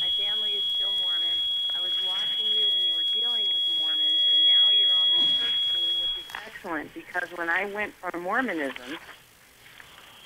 My 0.00 0.08
family 0.16 0.52
is 0.52 0.64
still 0.74 0.94
Mormon. 1.04 1.36
I 1.76 1.82
was 1.82 1.92
watching 2.08 2.48
you 2.56 2.64
when 2.72 2.86
you 2.86 2.94
were 2.96 3.04
dealing 3.12 3.44
with 3.52 3.60
Mormons, 3.78 4.24
and 4.32 4.40
now 4.48 4.72
you're 4.72 4.96
on 4.96 5.20
the 5.20 5.26
church 5.36 5.52
team, 5.68 5.84
which 6.00 6.16
is 6.16 6.32
excellent 6.46 6.94
because 6.94 7.28
when 7.36 7.50
I 7.50 7.66
went 7.74 7.92
from 7.92 8.22
Mormonism 8.22 8.96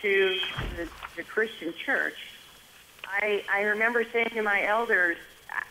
to 0.03 0.39
the, 0.77 0.89
the 1.17 1.23
Christian 1.23 1.73
church, 1.73 2.17
I 3.07 3.45
I 3.53 3.63
remember 3.63 4.05
saying 4.05 4.31
to 4.31 4.43
my 4.43 4.65
elders, 4.67 5.17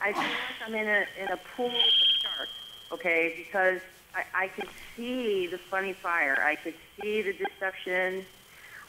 I 0.01 0.13
feel 0.13 0.21
like 0.21 0.67
I'm 0.67 0.75
in 0.75 0.87
a 0.87 1.05
in 1.21 1.27
a 1.29 1.37
pool 1.55 1.67
of 1.67 1.73
sharks, 1.73 2.51
okay? 2.91 3.33
Because 3.37 3.81
I, 4.15 4.23
I 4.33 4.47
could 4.47 4.69
see 4.95 5.47
the 5.47 5.57
funny 5.57 5.93
fire, 5.93 6.41
I 6.43 6.55
could 6.55 6.75
see 6.99 7.21
the 7.21 7.33
deception, 7.33 8.25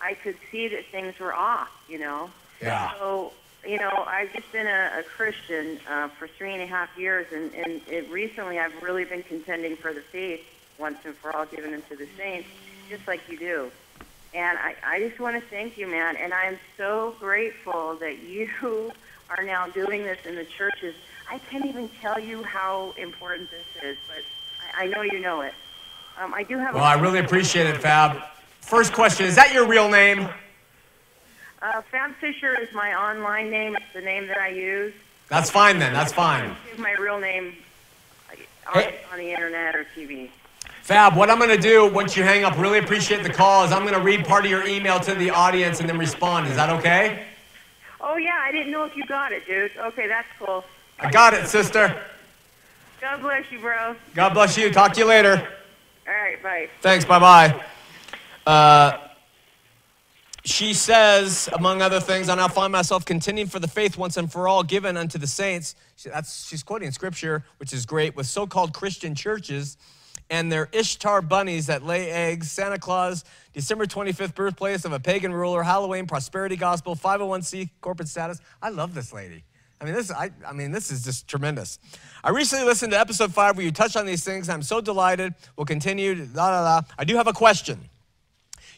I 0.00 0.14
could 0.14 0.36
see 0.50 0.68
that 0.68 0.86
things 0.86 1.18
were 1.18 1.34
off, 1.34 1.70
you 1.88 1.98
know. 1.98 2.30
Yeah. 2.60 2.92
So 2.98 3.32
you 3.66 3.78
know, 3.78 4.04
I've 4.06 4.32
just 4.32 4.50
been 4.52 4.66
a, 4.66 4.90
a 4.98 5.02
Christian 5.02 5.78
uh, 5.88 6.08
for 6.08 6.26
three 6.26 6.52
and 6.52 6.62
a 6.62 6.66
half 6.66 6.96
years, 6.98 7.26
and, 7.32 7.54
and 7.54 7.80
it, 7.88 8.10
recently 8.10 8.58
I've 8.58 8.82
really 8.82 9.04
been 9.04 9.22
contending 9.22 9.76
for 9.76 9.92
the 9.92 10.00
faith 10.00 10.44
once 10.78 10.98
and 11.04 11.14
for 11.14 11.34
all, 11.34 11.46
given 11.46 11.72
unto 11.72 11.96
the 11.96 12.08
saints, 12.16 12.48
just 12.88 13.06
like 13.06 13.20
you 13.28 13.38
do. 13.38 13.70
And 14.34 14.58
I, 14.58 14.74
I 14.84 14.98
just 15.00 15.20
want 15.20 15.36
to 15.36 15.42
thank 15.48 15.76
you, 15.76 15.86
man. 15.86 16.16
And 16.16 16.32
I'm 16.32 16.58
so 16.76 17.14
grateful 17.20 17.96
that 17.96 18.22
you 18.22 18.48
are 19.30 19.42
now 19.44 19.66
doing 19.68 20.02
this 20.04 20.18
in 20.26 20.34
the 20.34 20.44
churches. 20.44 20.94
I 21.30 21.38
can't 21.38 21.66
even 21.66 21.88
tell 22.00 22.18
you 22.18 22.42
how 22.42 22.94
important 22.96 23.50
this 23.50 23.66
is, 23.82 23.96
but 24.08 24.24
I, 24.76 24.84
I 24.84 24.86
know 24.88 25.02
you 25.02 25.20
know 25.20 25.42
it. 25.42 25.54
Um, 26.20 26.34
I 26.34 26.42
do 26.42 26.58
have. 26.58 26.74
A 26.74 26.78
Well, 26.78 26.84
I 26.84 26.94
really 26.94 27.18
appreciate 27.20 27.66
it, 27.66 27.78
Fab. 27.78 28.22
First 28.60 28.92
question 28.92 29.26
Is 29.26 29.34
that 29.36 29.52
your 29.52 29.66
real 29.66 29.88
name? 29.88 30.28
Uh, 31.60 31.80
Fab 31.90 32.14
Fisher 32.16 32.58
is 32.60 32.72
my 32.74 32.94
online 32.94 33.50
name. 33.50 33.76
It's 33.76 33.92
the 33.94 34.00
name 34.00 34.26
that 34.26 34.38
I 34.38 34.48
use. 34.48 34.92
That's 35.28 35.50
fine 35.50 35.78
then. 35.78 35.92
That's 35.92 36.12
fine. 36.12 36.54
My 36.76 36.92
real 36.92 37.18
name 37.20 37.54
on, 38.66 38.82
Hey. 38.82 39.00
on 39.12 39.18
the 39.18 39.30
internet 39.30 39.74
or 39.74 39.86
TV. 39.96 40.30
Fab, 40.82 41.14
what 41.16 41.30
I'm 41.30 41.38
going 41.38 41.48
to 41.48 41.56
do 41.56 41.86
once 41.86 42.16
you 42.16 42.24
hang 42.24 42.42
up, 42.42 42.58
really 42.58 42.80
appreciate 42.80 43.22
the 43.22 43.30
call, 43.30 43.64
is 43.64 43.70
I'm 43.70 43.82
going 43.82 43.94
to 43.94 44.00
read 44.00 44.26
part 44.26 44.44
of 44.44 44.50
your 44.50 44.66
email 44.66 44.98
to 44.98 45.14
the 45.14 45.30
audience 45.30 45.78
and 45.78 45.88
then 45.88 45.96
respond. 45.96 46.48
Is 46.48 46.56
that 46.56 46.70
okay? 46.70 47.22
Oh 48.00 48.16
yeah, 48.16 48.40
I 48.42 48.50
didn't 48.50 48.72
know 48.72 48.82
if 48.82 48.96
you 48.96 49.06
got 49.06 49.30
it, 49.30 49.46
dude. 49.46 49.70
Okay, 49.76 50.08
that's 50.08 50.26
cool. 50.40 50.64
I 50.98 51.08
got 51.08 51.34
it, 51.34 51.46
sister. 51.46 52.02
God 53.00 53.20
bless 53.20 53.50
you, 53.52 53.60
bro. 53.60 53.94
God 54.14 54.34
bless 54.34 54.58
you. 54.58 54.72
Talk 54.72 54.92
to 54.94 55.00
you 55.00 55.06
later. 55.06 55.48
All 56.08 56.14
right, 56.14 56.42
bye. 56.42 56.68
Thanks. 56.80 57.04
Bye 57.04 57.20
bye. 57.20 57.64
Uh, 58.44 58.98
she 60.44 60.74
says, 60.74 61.48
among 61.52 61.80
other 61.80 62.00
things, 62.00 62.28
I 62.28 62.34
now 62.34 62.48
find 62.48 62.72
myself 62.72 63.04
contending 63.04 63.46
for 63.46 63.60
the 63.60 63.68
faith 63.68 63.96
once 63.96 64.16
and 64.16 64.30
for 64.30 64.48
all 64.48 64.64
given 64.64 64.96
unto 64.96 65.16
the 65.16 65.28
saints. 65.28 65.76
She, 65.94 66.08
that's, 66.08 66.48
she's 66.48 66.64
quoting 66.64 66.90
scripture, 66.90 67.44
which 67.58 67.72
is 67.72 67.86
great, 67.86 68.16
with 68.16 68.26
so 68.26 68.48
called 68.48 68.72
Christian 68.72 69.14
churches 69.14 69.76
and 70.32 70.50
their 70.50 70.70
Ishtar 70.72 71.20
bunnies 71.20 71.66
that 71.66 71.84
lay 71.84 72.10
eggs, 72.10 72.50
Santa 72.50 72.78
Claus, 72.78 73.22
December 73.52 73.84
25th 73.84 74.34
birthplace 74.34 74.86
of 74.86 74.92
a 74.92 74.98
pagan 74.98 75.30
ruler, 75.30 75.62
Halloween, 75.62 76.06
prosperity 76.06 76.56
gospel, 76.56 76.96
501c 76.96 77.68
corporate 77.82 78.08
status. 78.08 78.40
I 78.62 78.70
love 78.70 78.94
this 78.94 79.12
lady. 79.12 79.44
I 79.78 79.84
mean, 79.84 79.92
this, 79.92 80.10
I, 80.10 80.30
I 80.46 80.54
mean, 80.54 80.70
this 80.70 80.90
is 80.90 81.04
just 81.04 81.28
tremendous. 81.28 81.78
I 82.24 82.30
recently 82.30 82.64
listened 82.64 82.92
to 82.92 82.98
episode 82.98 83.34
five 83.34 83.58
where 83.58 83.66
you 83.66 83.72
touched 83.72 83.94
on 83.94 84.06
these 84.06 84.24
things. 84.24 84.48
I'm 84.48 84.62
so 84.62 84.80
delighted. 84.80 85.34
We'll 85.56 85.66
continue. 85.66 86.14
Da, 86.14 86.50
da, 86.50 86.80
da. 86.80 86.86
I 86.96 87.04
do 87.04 87.16
have 87.16 87.26
a 87.26 87.34
question. 87.34 87.90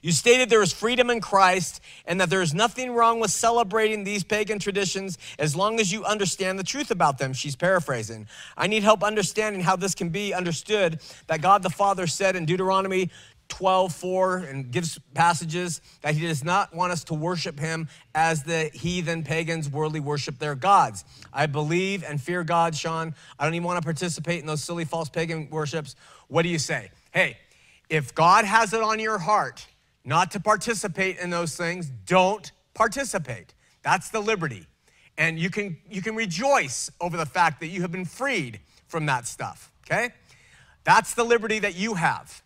You 0.05 0.13
stated 0.13 0.51
there 0.51 0.61
is 0.61 0.71
freedom 0.71 1.09
in 1.09 1.23
Christ 1.23 1.81
and 2.05 2.21
that 2.21 2.29
there 2.29 2.43
is 2.43 2.53
nothing 2.53 2.93
wrong 2.93 3.21
with 3.21 3.31
celebrating 3.31 4.05
these 4.05 4.23
pagan 4.23 4.59
traditions 4.59 5.17
as 5.39 5.57
long 5.57 5.81
as 5.81 5.91
you 5.91 6.05
understand 6.05 6.59
the 6.59 6.63
truth 6.63 6.91
about 6.91 7.17
them. 7.17 7.33
She's 7.33 7.57
paraphrasing. 7.57 8.29
I 8.55 8.67
need 8.67 8.83
help 8.83 9.03
understanding 9.03 9.63
how 9.63 9.77
this 9.77 9.95
can 9.95 10.11
be 10.11 10.35
understood 10.35 11.01
that 11.29 11.41
God 11.41 11.63
the 11.63 11.71
Father 11.71 12.07
said 12.07 12.37
in 12.37 12.45
Deuteronomy 12.45 13.11
12, 13.49 13.95
4, 13.95 14.37
and 14.41 14.71
gives 14.71 14.99
passages 15.15 15.81
that 16.03 16.15
he 16.15 16.27
does 16.27 16.45
not 16.45 16.75
want 16.75 16.93
us 16.93 17.05
to 17.05 17.15
worship 17.15 17.59
him 17.59 17.89
as 18.15 18.43
the 18.43 18.71
heathen 18.75 19.23
pagans 19.23 19.71
worldly 19.71 20.01
worship 20.01 20.39
their 20.39 20.55
gods. 20.55 21.07
I 21.33 21.47
believe 21.47 22.05
and 22.05 22.21
fear 22.21 22.45
God, 22.45 22.77
Shawn. 22.77 23.15
I 23.39 23.45
don't 23.45 23.55
even 23.55 23.65
want 23.65 23.79
to 23.79 23.85
participate 23.85 24.41
in 24.41 24.47
those 24.47 24.63
silly 24.63 24.85
false 24.85 25.09
pagan 25.09 25.49
worships. 25.49 25.97
What 26.29 26.43
do 26.43 26.51
you 26.51 26.59
say? 26.59 26.91
Hey, 27.11 27.39
if 27.89 28.15
God 28.15 28.45
has 28.45 28.75
it 28.75 28.83
on 28.83 29.01
your 29.01 29.17
heart 29.19 29.67
not 30.05 30.31
to 30.33 30.41
participate 30.41 31.19
in 31.19 31.31
those 31.31 31.57
things, 31.57 31.91
don't 32.07 32.53
participate. 32.75 33.55
That's 33.83 34.11
the 34.11 34.21
liberty. 34.21 34.67
And 35.17 35.39
you 35.39 35.51
can 35.51 35.77
you 35.89 36.03
can 36.03 36.17
rejoice 36.17 36.91
over 37.01 37.17
the 37.17 37.27
fact 37.27 37.61
that 37.61 37.69
you 37.69 37.83
have 37.83 37.93
been 37.93 38.05
freed 38.05 38.61
from 38.89 39.07
that 39.07 39.27
stuff, 39.27 39.71
okay? 39.87 40.13
That's 40.85 41.15
the 41.15 41.25
liberty 41.25 41.59
that 41.61 41.77
you 41.77 41.95
have. 41.95 42.43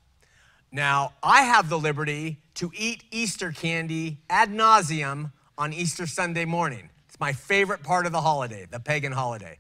Now, 0.71 1.15
I 1.23 1.43
have 1.43 1.69
the 1.69 1.79
liberty 1.79 2.39
to 2.55 2.71
eat 2.77 3.05
Easter 3.11 3.53
candy 3.53 4.19
ad 4.29 4.51
nauseum 4.51 5.33
on 5.57 5.73
Easter 5.73 6.07
Sunday 6.07 6.45
morning. 6.45 6.91
It's 7.09 7.19
my 7.19 7.33
favorite 7.33 7.83
part 7.83 8.07
of 8.07 8.13
the 8.13 8.21
holiday, 8.21 8.67
the 8.71 8.79
pagan 8.79 9.13
holiday. 9.13 9.59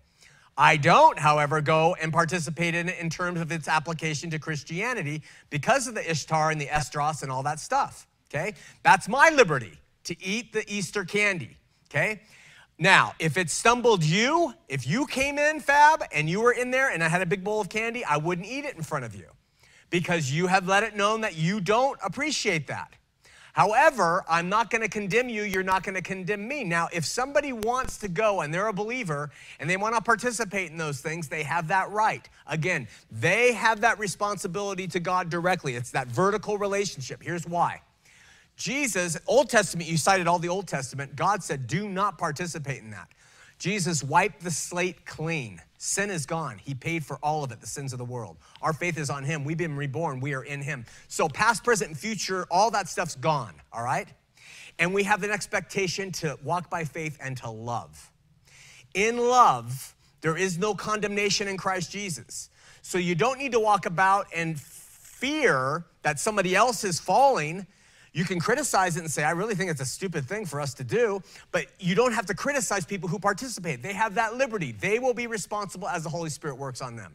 I 0.60 0.76
don't, 0.76 1.16
however, 1.16 1.60
go 1.60 1.94
and 2.02 2.12
participate 2.12 2.74
in 2.74 2.88
it 2.88 2.98
in 2.98 3.08
terms 3.08 3.40
of 3.40 3.52
its 3.52 3.68
application 3.68 4.28
to 4.30 4.40
Christianity 4.40 5.22
because 5.50 5.86
of 5.86 5.94
the 5.94 6.10
Ishtar 6.10 6.50
and 6.50 6.60
the 6.60 6.66
Estros 6.66 7.22
and 7.22 7.30
all 7.30 7.44
that 7.44 7.60
stuff. 7.60 8.08
Okay? 8.28 8.54
That's 8.82 9.08
my 9.08 9.30
liberty 9.30 9.78
to 10.04 10.20
eat 10.20 10.52
the 10.52 10.64
Easter 10.66 11.04
candy. 11.04 11.56
Okay? 11.88 12.22
Now, 12.76 13.14
if 13.20 13.36
it 13.36 13.50
stumbled 13.50 14.02
you, 14.02 14.52
if 14.68 14.84
you 14.84 15.06
came 15.06 15.38
in, 15.38 15.60
Fab, 15.60 16.02
and 16.12 16.28
you 16.28 16.40
were 16.40 16.52
in 16.52 16.72
there 16.72 16.90
and 16.90 17.04
I 17.04 17.08
had 17.08 17.22
a 17.22 17.26
big 17.26 17.44
bowl 17.44 17.60
of 17.60 17.68
candy, 17.68 18.04
I 18.04 18.16
wouldn't 18.16 18.46
eat 18.46 18.64
it 18.64 18.76
in 18.76 18.82
front 18.82 19.04
of 19.04 19.14
you 19.14 19.26
because 19.90 20.30
you 20.30 20.48
have 20.48 20.66
let 20.66 20.82
it 20.82 20.96
known 20.96 21.20
that 21.20 21.36
you 21.36 21.60
don't 21.60 21.98
appreciate 22.04 22.66
that. 22.66 22.92
However, 23.58 24.24
I'm 24.28 24.48
not 24.48 24.70
going 24.70 24.82
to 24.82 24.88
condemn 24.88 25.28
you. 25.28 25.42
You're 25.42 25.64
not 25.64 25.82
going 25.82 25.96
to 25.96 26.00
condemn 26.00 26.46
me. 26.46 26.62
Now, 26.62 26.88
if 26.92 27.04
somebody 27.04 27.52
wants 27.52 27.98
to 27.98 28.06
go 28.06 28.42
and 28.42 28.54
they're 28.54 28.68
a 28.68 28.72
believer 28.72 29.32
and 29.58 29.68
they 29.68 29.76
want 29.76 29.96
to 29.96 30.00
participate 30.00 30.70
in 30.70 30.76
those 30.76 31.00
things, 31.00 31.26
they 31.26 31.42
have 31.42 31.66
that 31.66 31.90
right. 31.90 32.28
Again, 32.46 32.86
they 33.10 33.52
have 33.54 33.80
that 33.80 33.98
responsibility 33.98 34.86
to 34.86 35.00
God 35.00 35.28
directly. 35.28 35.74
It's 35.74 35.90
that 35.90 36.06
vertical 36.06 36.56
relationship. 36.56 37.20
Here's 37.20 37.48
why. 37.48 37.82
Jesus, 38.54 39.18
Old 39.26 39.50
Testament, 39.50 39.90
you 39.90 39.96
cited 39.96 40.28
all 40.28 40.38
the 40.38 40.48
Old 40.48 40.68
Testament, 40.68 41.16
God 41.16 41.42
said, 41.42 41.66
do 41.66 41.88
not 41.88 42.16
participate 42.16 42.82
in 42.82 42.92
that. 42.92 43.08
Jesus 43.58 44.04
wiped 44.04 44.42
the 44.42 44.50
slate 44.50 45.04
clean. 45.04 45.60
Sin 45.78 46.10
is 46.10 46.26
gone. 46.26 46.58
He 46.58 46.74
paid 46.74 47.04
for 47.04 47.18
all 47.22 47.44
of 47.44 47.52
it, 47.52 47.60
the 47.60 47.66
sins 47.66 47.92
of 47.92 47.98
the 47.98 48.04
world. 48.04 48.36
Our 48.62 48.72
faith 48.72 48.98
is 48.98 49.10
on 49.10 49.24
Him. 49.24 49.44
We've 49.44 49.56
been 49.56 49.76
reborn. 49.76 50.20
We 50.20 50.34
are 50.34 50.42
in 50.42 50.62
Him. 50.62 50.84
So, 51.08 51.28
past, 51.28 51.64
present, 51.64 51.90
and 51.90 51.98
future, 51.98 52.46
all 52.50 52.70
that 52.72 52.88
stuff's 52.88 53.14
gone, 53.14 53.54
all 53.72 53.82
right? 53.82 54.08
And 54.78 54.94
we 54.94 55.04
have 55.04 55.22
an 55.22 55.30
expectation 55.30 56.12
to 56.12 56.38
walk 56.42 56.70
by 56.70 56.84
faith 56.84 57.18
and 57.20 57.36
to 57.38 57.50
love. 57.50 58.10
In 58.94 59.18
love, 59.18 59.94
there 60.20 60.36
is 60.36 60.58
no 60.58 60.74
condemnation 60.74 61.48
in 61.48 61.56
Christ 61.56 61.92
Jesus. 61.92 62.50
So, 62.82 62.98
you 62.98 63.14
don't 63.14 63.38
need 63.38 63.52
to 63.52 63.60
walk 63.60 63.86
about 63.86 64.26
and 64.34 64.58
fear 64.60 65.84
that 66.02 66.20
somebody 66.20 66.54
else 66.54 66.84
is 66.84 67.00
falling. 67.00 67.66
You 68.12 68.24
can 68.24 68.40
criticize 68.40 68.96
it 68.96 69.00
and 69.00 69.10
say, 69.10 69.24
I 69.24 69.32
really 69.32 69.54
think 69.54 69.70
it's 69.70 69.80
a 69.80 69.86
stupid 69.86 70.26
thing 70.26 70.46
for 70.46 70.60
us 70.60 70.74
to 70.74 70.84
do, 70.84 71.22
but 71.52 71.66
you 71.78 71.94
don't 71.94 72.12
have 72.12 72.26
to 72.26 72.34
criticize 72.34 72.84
people 72.84 73.08
who 73.08 73.18
participate. 73.18 73.82
They 73.82 73.92
have 73.92 74.14
that 74.14 74.36
liberty. 74.36 74.72
They 74.72 74.98
will 74.98 75.14
be 75.14 75.26
responsible 75.26 75.88
as 75.88 76.04
the 76.04 76.10
Holy 76.10 76.30
Spirit 76.30 76.56
works 76.56 76.80
on 76.80 76.96
them. 76.96 77.14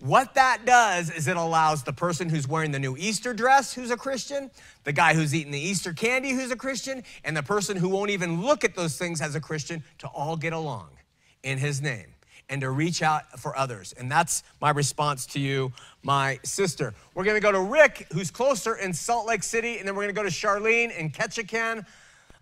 What 0.00 0.34
that 0.34 0.66
does 0.66 1.10
is 1.10 1.28
it 1.28 1.36
allows 1.36 1.82
the 1.84 1.92
person 1.92 2.28
who's 2.28 2.48
wearing 2.48 2.72
the 2.72 2.78
new 2.78 2.96
Easter 2.96 3.32
dress 3.32 3.72
who's 3.72 3.90
a 3.90 3.96
Christian, 3.96 4.50
the 4.82 4.92
guy 4.92 5.14
who's 5.14 5.34
eating 5.34 5.52
the 5.52 5.60
Easter 5.60 5.92
candy 5.92 6.30
who's 6.30 6.50
a 6.50 6.56
Christian, 6.56 7.04
and 7.24 7.36
the 7.36 7.42
person 7.42 7.76
who 7.76 7.88
won't 7.88 8.10
even 8.10 8.42
look 8.42 8.64
at 8.64 8.74
those 8.74 8.98
things 8.98 9.20
as 9.20 9.34
a 9.34 9.40
Christian 9.40 9.82
to 9.98 10.08
all 10.08 10.36
get 10.36 10.52
along 10.52 10.88
in 11.42 11.58
his 11.58 11.80
name 11.80 12.13
and 12.48 12.60
to 12.60 12.70
reach 12.70 13.02
out 13.02 13.38
for 13.38 13.56
others. 13.56 13.94
And 13.98 14.10
that's 14.10 14.42
my 14.60 14.70
response 14.70 15.26
to 15.26 15.40
you, 15.40 15.72
my 16.02 16.38
sister. 16.42 16.94
We're 17.14 17.24
gonna 17.24 17.40
go 17.40 17.52
to 17.52 17.60
Rick, 17.60 18.06
who's 18.12 18.30
closer 18.30 18.76
in 18.76 18.92
Salt 18.92 19.26
Lake 19.26 19.42
City, 19.42 19.78
and 19.78 19.88
then 19.88 19.96
we're 19.96 20.02
gonna 20.02 20.12
go 20.12 20.22
to 20.22 20.28
Charlene 20.28 20.96
in 20.96 21.10
Ketchikan, 21.10 21.86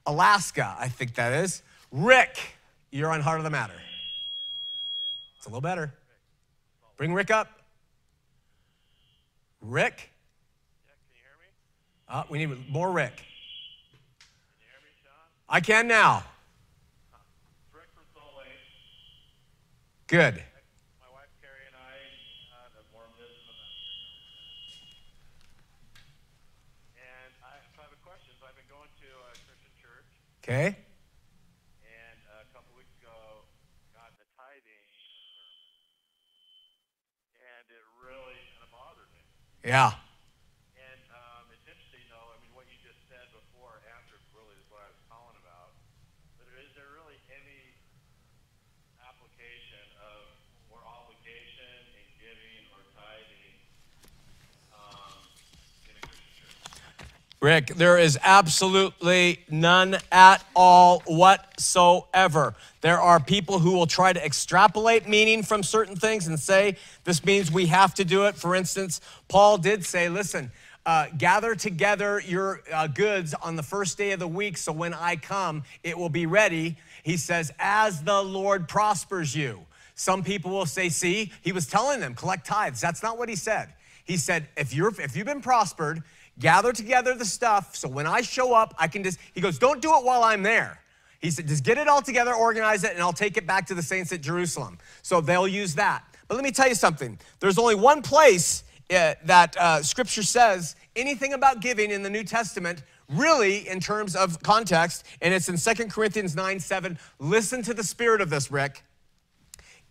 Alaska, 0.06 0.76
I 0.78 0.88
think 0.88 1.14
that 1.14 1.32
is. 1.32 1.62
Rick, 1.92 2.38
you're 2.90 3.10
on 3.10 3.20
Heart 3.20 3.38
of 3.38 3.44
the 3.44 3.50
Matter. 3.50 3.74
It's 5.36 5.46
a 5.46 5.48
little 5.48 5.60
better. 5.60 5.92
Bring 6.96 7.14
Rick 7.14 7.30
up. 7.30 7.48
Rick? 9.60 10.10
Yeah. 10.86 10.92
Can 10.94 11.16
you 11.16 11.22
hear 11.22 12.20
Uh, 12.20 12.24
we 12.28 12.38
need 12.38 12.68
more 12.68 12.90
Rick. 12.90 13.24
I 15.48 15.60
can 15.60 15.86
now. 15.86 16.22
Good. 16.22 16.28
My 17.10 17.18
wife 17.18 17.68
Carrie 17.70 17.84
and 17.84 17.90
I 17.92 18.00
uh, 18.00 18.00
have 18.00 18.00
Mormonism 18.00 18.40
about 18.40 18.40
a 18.40 18.48
year 18.48 18.48
ago. 18.48 18.48
And 18.48 18.48
I, 18.48 18.48
so 18.48 18.50
I 18.56 18.90
have 19.02 19.20
a 19.20 19.20
question. 19.20 19.20
So 19.20 19.20
I've 19.20 19.20
been 19.20 19.20
going 19.20 19.20
to 19.20 19.38
a 19.38 19.60
Christian 19.60 19.91
church, 29.82 30.12
Okay. 30.46 30.78
and 31.82 32.18
uh, 32.30 32.46
a 32.46 32.48
couple 32.54 32.70
weeks 32.78 32.94
ago, 33.02 33.42
got 33.90 34.14
the 34.18 34.26
tithing 34.38 34.86
and 37.42 37.66
it 37.66 37.84
really 37.98 38.38
kind 38.54 38.62
of 38.62 38.70
bothered 38.70 39.10
me. 39.10 39.22
Yeah. 39.66 39.90
And 40.78 41.02
um, 41.10 41.50
it's 41.50 41.66
interesting, 41.66 42.06
though. 42.10 42.30
I 42.30 42.38
mean, 42.42 42.54
what 42.54 42.70
you 42.70 42.78
just 42.86 43.02
said 43.10 43.26
before, 43.34 43.82
after, 43.98 44.22
Rick, 57.42 57.74
there 57.74 57.98
is 57.98 58.16
absolutely 58.22 59.40
none 59.50 59.96
at 60.12 60.44
all 60.54 61.00
whatsoever. 61.06 62.54
There 62.82 63.00
are 63.00 63.18
people 63.18 63.58
who 63.58 63.72
will 63.72 63.88
try 63.88 64.12
to 64.12 64.24
extrapolate 64.24 65.08
meaning 65.08 65.42
from 65.42 65.64
certain 65.64 65.96
things 65.96 66.28
and 66.28 66.38
say 66.38 66.76
this 67.02 67.24
means 67.24 67.50
we 67.50 67.66
have 67.66 67.94
to 67.94 68.04
do 68.04 68.26
it. 68.26 68.36
For 68.36 68.54
instance, 68.54 69.00
Paul 69.26 69.58
did 69.58 69.84
say, 69.84 70.08
listen, 70.08 70.52
uh, 70.86 71.06
gather 71.18 71.56
together 71.56 72.22
your 72.24 72.62
uh, 72.72 72.86
goods 72.86 73.34
on 73.34 73.56
the 73.56 73.62
first 73.64 73.98
day 73.98 74.12
of 74.12 74.20
the 74.20 74.28
week 74.28 74.56
so 74.56 74.70
when 74.70 74.94
I 74.94 75.16
come, 75.16 75.64
it 75.82 75.98
will 75.98 76.08
be 76.08 76.26
ready. 76.26 76.76
He 77.02 77.16
says, 77.16 77.52
as 77.58 78.04
the 78.04 78.22
Lord 78.22 78.68
prospers 78.68 79.34
you. 79.34 79.66
Some 79.96 80.22
people 80.22 80.52
will 80.52 80.66
say, 80.66 80.88
see, 80.90 81.32
he 81.42 81.50
was 81.50 81.66
telling 81.66 81.98
them, 81.98 82.14
collect 82.14 82.46
tithes. 82.46 82.80
That's 82.80 83.02
not 83.02 83.18
what 83.18 83.28
he 83.28 83.34
said. 83.34 83.74
He 84.04 84.16
said, 84.16 84.46
if, 84.56 84.72
you're, 84.72 84.92
if 85.00 85.16
you've 85.16 85.26
been 85.26 85.42
prospered, 85.42 86.04
gather 86.42 86.72
together 86.72 87.14
the 87.14 87.24
stuff 87.24 87.74
so 87.76 87.88
when 87.88 88.06
I 88.06 88.20
show 88.20 88.52
up, 88.52 88.74
I 88.78 88.88
can 88.88 89.02
just, 89.02 89.18
he 89.32 89.40
goes, 89.40 89.58
don't 89.58 89.80
do 89.80 89.96
it 89.96 90.04
while 90.04 90.24
I'm 90.24 90.42
there. 90.42 90.80
He 91.20 91.30
said, 91.30 91.46
just 91.46 91.62
get 91.62 91.78
it 91.78 91.86
all 91.86 92.02
together, 92.02 92.34
organize 92.34 92.82
it, 92.82 92.92
and 92.92 93.00
I'll 93.00 93.12
take 93.12 93.36
it 93.36 93.46
back 93.46 93.66
to 93.68 93.74
the 93.74 93.82
saints 93.82 94.12
at 94.12 94.20
Jerusalem. 94.20 94.78
So 95.02 95.20
they'll 95.20 95.48
use 95.48 95.76
that. 95.76 96.04
But 96.26 96.34
let 96.34 96.44
me 96.44 96.50
tell 96.50 96.68
you 96.68 96.74
something 96.74 97.18
there's 97.40 97.58
only 97.58 97.76
one 97.76 98.02
place 98.02 98.64
uh, 98.90 99.14
that 99.24 99.56
uh, 99.56 99.82
scripture 99.82 100.24
says 100.24 100.74
anything 100.96 101.32
about 101.32 101.60
giving 101.60 101.90
in 101.90 102.02
the 102.02 102.10
New 102.10 102.24
Testament, 102.24 102.82
really 103.08 103.68
in 103.68 103.78
terms 103.78 104.16
of 104.16 104.42
context, 104.42 105.06
and 105.22 105.32
it's 105.32 105.48
in 105.48 105.56
Second 105.56 105.92
Corinthians 105.92 106.34
9 106.34 106.58
7. 106.58 106.98
Listen 107.20 107.62
to 107.62 107.72
the 107.72 107.84
spirit 107.84 108.20
of 108.20 108.28
this, 108.28 108.50
Rick. 108.50 108.82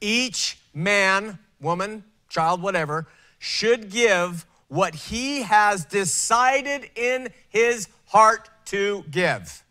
Each 0.01 0.59
man, 0.73 1.39
woman, 1.61 2.03
child, 2.27 2.61
whatever, 2.61 3.07
should 3.39 3.89
give 3.89 4.45
what 4.71 4.95
he 4.95 5.41
has 5.41 5.83
decided 5.83 6.89
in 6.95 7.27
his 7.49 7.89
heart 8.05 8.49
to 8.63 9.03
give, 9.11 9.65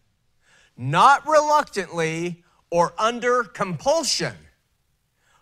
not 0.76 1.26
reluctantly 1.26 2.44
or 2.70 2.92
under 2.98 3.42
compulsion, 3.42 4.34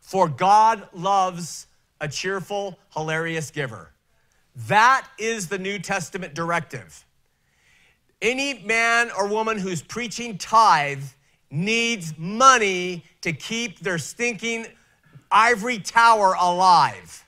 for 0.01 0.29
God 0.29 0.89
loves 0.93 1.67
a 2.01 2.07
cheerful, 2.07 2.79
hilarious 2.95 3.51
giver. 3.51 3.91
That 4.69 5.09
is 5.19 5.49
the 5.49 5.59
New 5.59 5.81
Testament 5.81 6.35
directive. 6.35 7.05
Any 8.23 8.61
man 8.61 9.11
or 9.11 9.27
woman 9.27 9.59
who's 9.59 9.83
preaching 9.83 10.39
tithe 10.39 11.03
needs 11.51 12.17
money 12.17 13.05
to 13.23 13.33
keep 13.33 13.81
their 13.81 13.99
stinking 13.99 14.67
ivory 15.33 15.81
tower 15.81 16.37
alive. 16.39 17.25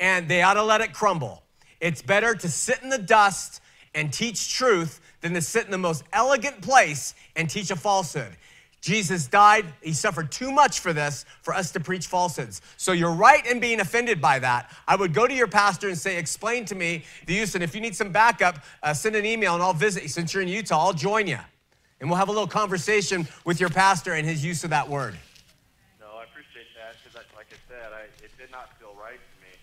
And 0.00 0.26
they 0.26 0.42
ought 0.42 0.54
to 0.54 0.64
let 0.64 0.80
it 0.80 0.92
crumble. 0.92 1.38
It's 1.82 2.00
better 2.00 2.34
to 2.36 2.48
sit 2.48 2.80
in 2.82 2.90
the 2.90 2.96
dust 2.96 3.60
and 3.92 4.12
teach 4.12 4.54
truth 4.54 5.00
than 5.20 5.34
to 5.34 5.42
sit 5.42 5.64
in 5.64 5.72
the 5.72 5.78
most 5.78 6.04
elegant 6.12 6.62
place 6.62 7.14
and 7.34 7.50
teach 7.50 7.72
a 7.72 7.76
falsehood. 7.76 8.36
Jesus 8.80 9.26
died, 9.26 9.66
he 9.82 9.92
suffered 9.92 10.30
too 10.30 10.50
much 10.50 10.78
for 10.78 10.92
this 10.92 11.24
for 11.42 11.54
us 11.54 11.72
to 11.72 11.80
preach 11.80 12.06
falsehoods. 12.06 12.62
So 12.76 12.92
you're 12.92 13.12
right 13.12 13.44
in 13.46 13.58
being 13.60 13.80
offended 13.80 14.20
by 14.20 14.38
that. 14.38 14.72
I 14.86 14.94
would 14.94 15.12
go 15.12 15.26
to 15.26 15.34
your 15.34 15.48
pastor 15.48 15.88
and 15.88 15.98
say, 15.98 16.18
Explain 16.18 16.64
to 16.66 16.76
me 16.76 17.04
the 17.26 17.34
use, 17.34 17.54
and 17.56 17.62
if 17.62 17.74
you 17.74 17.80
need 17.80 17.96
some 17.96 18.10
backup, 18.10 18.58
uh, 18.82 18.94
send 18.94 19.14
an 19.16 19.24
email 19.24 19.54
and 19.54 19.62
I'll 19.62 19.72
visit 19.72 20.04
you. 20.04 20.08
Since 20.08 20.34
you're 20.34 20.42
in 20.42 20.48
Utah, 20.48 20.78
I'll 20.78 20.92
join 20.92 21.26
you. 21.26 21.38
And 22.00 22.10
we'll 22.10 22.18
have 22.18 22.28
a 22.28 22.32
little 22.32 22.48
conversation 22.48 23.26
with 23.44 23.60
your 23.60 23.70
pastor 23.70 24.14
and 24.14 24.26
his 24.26 24.44
use 24.44 24.64
of 24.64 24.70
that 24.70 24.88
word. 24.88 25.14
No, 26.00 26.06
I 26.18 26.24
appreciate 26.24 26.66
that 26.76 26.96
because, 27.02 27.26
like 27.36 27.46
I 27.50 27.58
said, 27.68 27.92
I, 27.92 28.02
it 28.24 28.30
did 28.36 28.50
not 28.50 28.76
feel 28.80 28.94
right 29.00 29.18
to 29.18 29.36
me. 29.42 29.54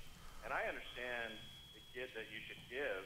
And 0.45 0.53
I 0.53 0.63
understand 0.67 1.35
kid 1.99 2.07
that 2.15 2.25
you 2.31 2.39
should 2.47 2.63
give, 2.69 3.03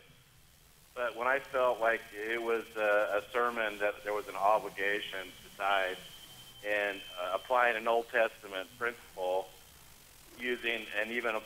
but 0.94 1.18
when 1.18 1.28
I 1.28 1.40
felt 1.40 1.82
like 1.82 2.02
it 2.14 2.42
was 2.42 2.64
a, 2.78 3.18
a 3.18 3.22
sermon 3.32 3.80
that 3.80 4.04
there 4.04 4.14
was 4.14 4.28
an 4.28 4.36
obligation 4.36 5.26
to 5.26 5.58
tithe 5.58 5.98
and 6.64 7.00
uh, 7.20 7.32
applying 7.34 7.76
an 7.76 7.88
Old 7.88 8.06
Testament 8.10 8.68
principle 8.78 9.48
using 10.40 10.82
and 11.02 11.12
even 11.12 11.36
uh, 11.36 11.40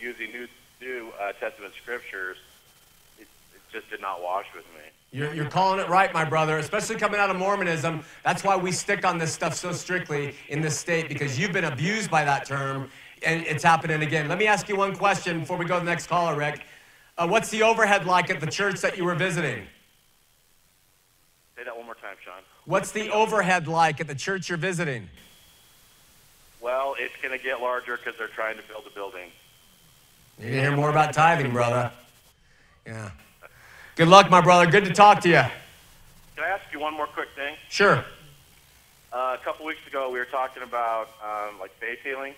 using 0.00 0.30
New, 0.32 0.48
New 0.80 1.12
uh, 1.20 1.32
Testament 1.32 1.74
scriptures, 1.74 2.38
it, 3.18 3.28
it 3.54 3.60
just 3.70 3.90
did 3.90 4.00
not 4.00 4.22
wash 4.22 4.46
with 4.54 4.64
me. 4.74 4.88
You're, 5.12 5.34
you're 5.34 5.50
calling 5.50 5.80
it 5.80 5.88
right, 5.88 6.12
my 6.14 6.24
brother, 6.24 6.56
especially 6.56 6.96
coming 6.96 7.20
out 7.20 7.30
of 7.30 7.36
Mormonism. 7.36 8.02
That's 8.22 8.44
why 8.44 8.56
we 8.56 8.72
stick 8.72 9.04
on 9.04 9.18
this 9.18 9.32
stuff 9.32 9.54
so 9.54 9.72
strictly 9.72 10.36
in 10.48 10.62
this 10.62 10.78
state 10.78 11.08
because 11.08 11.38
you've 11.38 11.52
been 11.52 11.64
abused 11.64 12.10
by 12.10 12.24
that 12.24 12.46
term 12.46 12.90
and 13.24 13.44
it's 13.46 13.62
happening 13.62 14.02
again. 14.02 14.28
Let 14.28 14.38
me 14.38 14.46
ask 14.46 14.68
you 14.68 14.76
one 14.76 14.94
question 14.96 15.40
before 15.40 15.56
we 15.56 15.64
go 15.64 15.74
to 15.74 15.84
the 15.84 15.90
next 15.90 16.06
caller, 16.06 16.36
Rick. 16.36 16.62
Uh, 17.18 17.26
what's 17.26 17.50
the 17.50 17.62
overhead 17.62 18.06
like 18.06 18.30
at 18.30 18.40
the 18.40 18.46
church 18.46 18.80
that 18.80 18.96
you 18.96 19.04
were 19.04 19.14
visiting? 19.14 19.66
Say 21.56 21.64
that 21.64 21.76
one 21.76 21.84
more 21.86 21.94
time, 21.94 22.16
Shawn. 22.24 22.42
What's 22.64 22.92
the 22.92 23.10
overhead 23.10 23.68
like 23.68 24.00
at 24.00 24.06
the 24.06 24.14
church 24.14 24.48
you're 24.48 24.58
visiting? 24.58 25.08
Well, 26.60 26.94
it's 26.98 27.14
going 27.22 27.36
to 27.36 27.42
get 27.42 27.60
larger 27.60 27.96
because 27.96 28.18
they're 28.18 28.28
trying 28.28 28.56
to 28.56 28.62
build 28.62 28.84
a 28.86 28.94
building. 28.94 29.30
You 30.38 30.46
need 30.46 30.50
to 30.52 30.60
hear 30.60 30.76
more 30.76 30.90
about 30.90 31.12
tithing, 31.12 31.52
brother. 31.52 31.90
Yeah. 32.86 33.10
Good 33.96 34.08
luck, 34.08 34.30
my 34.30 34.40
brother. 34.40 34.70
Good 34.70 34.84
to 34.86 34.92
talk 34.92 35.20
to 35.22 35.28
you. 35.28 35.42
Can 36.36 36.44
I 36.44 36.48
ask 36.48 36.64
you 36.72 36.80
one 36.80 36.94
more 36.94 37.06
quick 37.06 37.28
thing? 37.36 37.54
Sure. 37.68 38.02
Uh, 39.12 39.36
a 39.38 39.44
couple 39.44 39.66
weeks 39.66 39.86
ago, 39.86 40.10
we 40.10 40.18
were 40.18 40.24
talking 40.24 40.62
about 40.62 41.10
um, 41.22 41.58
like 41.58 41.72
faith 41.78 41.98
healing. 42.02 42.34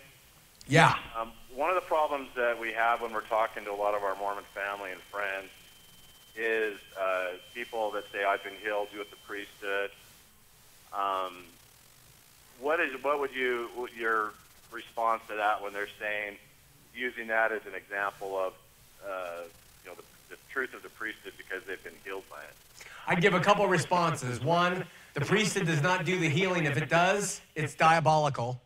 Yeah. 0.68 0.96
Um, 1.18 1.32
one 1.54 1.68
of 1.68 1.74
the 1.74 1.82
problems 1.82 2.28
that 2.36 2.58
we 2.58 2.72
have 2.72 3.02
when 3.02 3.12
we're 3.12 3.20
talking 3.22 3.64
to 3.64 3.72
a 3.72 3.74
lot 3.74 3.94
of 3.94 4.02
our 4.02 4.16
Mormon 4.16 4.44
family 4.54 4.90
and 4.90 5.00
friends 5.00 5.50
is 6.36 6.78
uh, 6.98 7.26
people 7.54 7.90
that 7.92 8.04
say, 8.12 8.24
"I've 8.24 8.42
been 8.42 8.54
healed 8.62 8.88
you 8.92 8.98
with 8.98 9.10
the 9.10 9.16
priesthood." 9.26 9.90
Um, 10.92 11.44
what 12.60 12.80
is 12.80 12.92
what 13.02 13.20
would 13.20 13.34
you 13.34 13.68
what 13.74 13.94
your 13.94 14.32
response 14.70 15.22
to 15.28 15.34
that 15.34 15.62
when 15.62 15.72
they're 15.72 15.88
saying 16.00 16.36
using 16.94 17.26
that 17.28 17.52
as 17.52 17.64
an 17.66 17.74
example 17.74 18.38
of 18.38 18.52
uh, 19.04 19.42
you 19.84 19.90
know 19.90 19.96
the, 19.96 20.02
the 20.30 20.36
truth 20.50 20.74
of 20.74 20.82
the 20.82 20.88
priesthood 20.90 21.32
because 21.36 21.62
they've 21.66 21.82
been 21.84 21.92
healed 22.04 22.24
by 22.30 22.38
it? 22.38 22.86
I'd 23.06 23.20
give 23.20 23.34
a 23.34 23.40
couple 23.40 23.66
responses. 23.66 24.40
One, 24.40 24.84
the 25.14 25.22
priesthood 25.22 25.66
does 25.66 25.82
not 25.82 26.04
do 26.04 26.18
the 26.18 26.28
healing. 26.28 26.64
If 26.64 26.76
it 26.76 26.88
does, 26.88 27.40
it's 27.54 27.74
diabolical. 27.74 28.60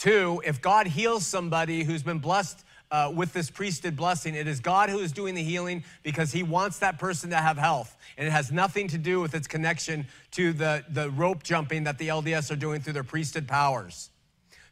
Two, 0.00 0.40
if 0.46 0.62
God 0.62 0.86
heals 0.86 1.26
somebody 1.26 1.84
who's 1.84 2.02
been 2.02 2.20
blessed 2.20 2.64
uh, 2.90 3.12
with 3.14 3.34
this 3.34 3.50
priesthood 3.50 3.96
blessing, 3.96 4.34
it 4.34 4.48
is 4.48 4.58
God 4.58 4.88
who 4.88 4.98
is 5.00 5.12
doing 5.12 5.34
the 5.34 5.42
healing 5.42 5.84
because 6.02 6.32
he 6.32 6.42
wants 6.42 6.78
that 6.78 6.98
person 6.98 7.28
to 7.28 7.36
have 7.36 7.58
health. 7.58 7.98
And 8.16 8.26
it 8.26 8.30
has 8.30 8.50
nothing 8.50 8.88
to 8.88 8.96
do 8.96 9.20
with 9.20 9.34
its 9.34 9.46
connection 9.46 10.06
to 10.30 10.54
the, 10.54 10.82
the 10.88 11.10
rope 11.10 11.42
jumping 11.42 11.84
that 11.84 11.98
the 11.98 12.08
LDS 12.08 12.50
are 12.50 12.56
doing 12.56 12.80
through 12.80 12.94
their 12.94 13.04
priesthood 13.04 13.46
powers. 13.46 14.08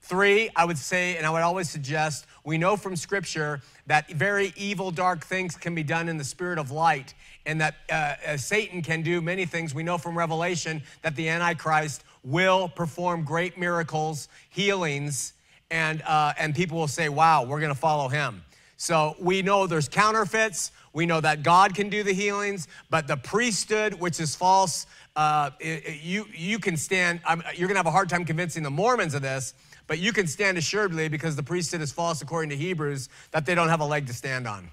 Three, 0.00 0.48
I 0.56 0.64
would 0.64 0.78
say, 0.78 1.18
and 1.18 1.26
I 1.26 1.30
would 1.30 1.42
always 1.42 1.68
suggest, 1.68 2.24
we 2.42 2.56
know 2.56 2.78
from 2.78 2.96
Scripture 2.96 3.60
that 3.86 4.10
very 4.10 4.54
evil, 4.56 4.90
dark 4.90 5.26
things 5.26 5.56
can 5.56 5.74
be 5.74 5.82
done 5.82 6.08
in 6.08 6.16
the 6.16 6.24
spirit 6.24 6.58
of 6.58 6.70
light, 6.70 7.12
and 7.44 7.60
that 7.60 7.74
uh, 7.92 8.14
uh, 8.26 8.36
Satan 8.38 8.80
can 8.80 9.02
do 9.02 9.20
many 9.20 9.44
things. 9.44 9.74
We 9.74 9.82
know 9.82 9.98
from 9.98 10.16
Revelation 10.16 10.82
that 11.02 11.14
the 11.16 11.28
Antichrist 11.28 12.04
will 12.28 12.68
perform 12.68 13.24
great 13.24 13.58
miracles, 13.58 14.28
healings, 14.50 15.32
and, 15.70 16.02
uh, 16.02 16.32
and 16.38 16.54
people 16.54 16.78
will 16.78 16.88
say, 16.88 17.08
wow, 17.08 17.42
we're 17.44 17.60
going 17.60 17.72
to 17.72 17.78
follow 17.78 18.08
him. 18.08 18.42
So 18.76 19.16
we 19.18 19.42
know 19.42 19.66
there's 19.66 19.88
counterfeits. 19.88 20.70
We 20.92 21.06
know 21.06 21.20
that 21.20 21.42
God 21.42 21.74
can 21.74 21.88
do 21.88 22.02
the 22.02 22.12
healings, 22.12 22.68
but 22.90 23.06
the 23.06 23.16
priesthood, 23.16 23.94
which 23.94 24.20
is 24.20 24.34
false, 24.36 24.86
uh, 25.16 25.50
it- 25.58 25.86
it- 25.86 26.00
you, 26.02 26.26
you 26.34 26.58
can 26.58 26.76
stand, 26.76 27.20
I'm, 27.26 27.42
you're 27.54 27.66
going 27.68 27.74
to 27.74 27.78
have 27.78 27.86
a 27.86 27.90
hard 27.90 28.08
time 28.08 28.24
convincing 28.24 28.62
the 28.62 28.70
Mormons 28.70 29.14
of 29.14 29.22
this, 29.22 29.54
but 29.86 29.98
you 29.98 30.12
can 30.12 30.26
stand 30.26 30.58
assuredly 30.58 31.08
because 31.08 31.34
the 31.34 31.42
priesthood 31.42 31.80
is 31.80 31.90
false 31.92 32.20
according 32.22 32.50
to 32.50 32.56
Hebrews 32.56 33.08
that 33.32 33.46
they 33.46 33.54
don't 33.54 33.68
have 33.68 33.80
a 33.80 33.86
leg 33.86 34.06
to 34.06 34.12
stand 34.12 34.46
on. 34.46 34.68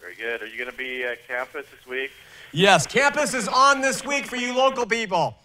Very 0.00 0.14
good. 0.14 0.42
Are 0.42 0.46
you 0.46 0.58
going 0.58 0.70
to 0.70 0.76
be 0.76 1.04
at 1.04 1.26
campus 1.26 1.66
this 1.74 1.86
week? 1.86 2.10
Yes, 2.52 2.86
campus 2.86 3.34
is 3.34 3.48
on 3.48 3.80
this 3.80 4.04
week 4.04 4.26
for 4.26 4.36
you 4.36 4.54
local 4.54 4.86
people. 4.86 5.36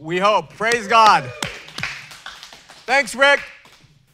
We 0.00 0.16
hope. 0.16 0.48
Praise 0.54 0.88
God. 0.88 1.30
Thanks, 2.86 3.14
Rick. 3.14 3.40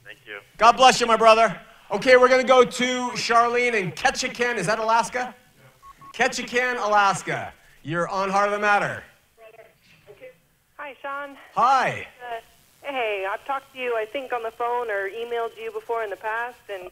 Thank 0.05 0.18
you. 0.26 0.41
God 0.59 0.72
bless 0.72 1.01
you, 1.01 1.07
my 1.07 1.16
brother. 1.16 1.61
Okay, 1.93 2.16
we're 2.16 2.28
going 2.28 2.41
to 2.41 2.47
go 2.47 2.64
to 2.64 3.11
Charlene 3.11 3.74
in 3.74 3.93
Ketchikan. 3.93 4.57
Is 4.57 4.66
that 4.66 4.80
Alaska? 4.80 5.32
Ketchikan, 6.12 6.84
Alaska. 6.84 7.53
You're 7.84 8.09
on 8.09 8.30
Heart 8.30 8.49
of 8.49 8.55
the 8.55 8.59
Matter. 8.59 9.05
Hi, 10.76 10.97
Shawn. 11.01 11.37
Hi. 11.55 12.09
Uh, 12.20 12.41
hey, 12.82 13.24
I've 13.30 13.45
talked 13.47 13.72
to 13.74 13.78
you, 13.78 13.95
I 13.97 14.07
think, 14.07 14.32
on 14.32 14.43
the 14.43 14.51
phone 14.51 14.91
or 14.91 15.09
emailed 15.09 15.57
you 15.57 15.70
before 15.70 16.03
in 16.03 16.11
the 16.11 16.16
past, 16.16 16.59
and 16.68 16.87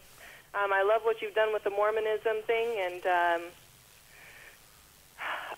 um, 0.54 0.72
I 0.72 0.84
love 0.84 1.02
what 1.02 1.20
you've 1.20 1.34
done 1.34 1.52
with 1.52 1.64
the 1.64 1.70
Mormonism 1.70 2.36
thing, 2.46 2.68
and 2.78 3.06
um, 3.06 3.42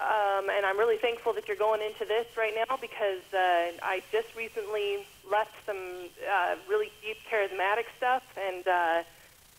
um, 0.01 0.51
and 0.51 0.67
I'm 0.67 0.79
really 0.79 0.99
thankful 0.99 1.33
that 1.35 1.49
you're 1.49 1.57
going 1.57 1.81
into 1.81 2.05
this 2.05 2.27
right 2.37 2.53
now 2.55 2.77
because 2.77 3.23
uh, 3.33 3.73
I 3.83 4.03
just 4.13 4.35
recently 4.37 5.07
left 5.31 5.53
some 5.65 5.77
uh, 5.77 6.57
really 6.69 6.93
deep 7.03 7.17
charismatic 7.31 7.85
stuff, 7.97 8.23
and 8.37 8.67
uh, 8.67 9.03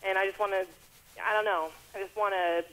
and 0.05 0.17
I 0.17 0.25
just 0.25 0.39
want 0.39 0.51
to, 0.53 0.65
I 1.23 1.33
don't 1.33 1.45
know, 1.45 1.69
I 1.95 1.99
just 2.01 2.15
want 2.15 2.33
to 2.33 2.63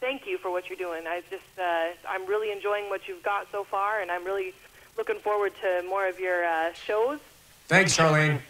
thank 0.00 0.26
you 0.26 0.38
for 0.38 0.50
what 0.50 0.68
you're 0.68 0.78
doing. 0.78 1.06
I 1.06 1.22
just, 1.30 1.58
uh, 1.58 1.88
I'm 2.08 2.26
really 2.26 2.52
enjoying 2.52 2.90
what 2.90 3.08
you've 3.08 3.22
got 3.22 3.46
so 3.50 3.64
far, 3.64 4.00
and 4.00 4.10
I'm 4.10 4.24
really 4.24 4.52
looking 4.98 5.18
forward 5.18 5.52
to 5.62 5.82
more 5.88 6.06
of 6.06 6.20
your 6.20 6.44
uh, 6.44 6.72
shows. 6.74 7.18
Thanks, 7.66 7.96
Charlene. 7.96 8.40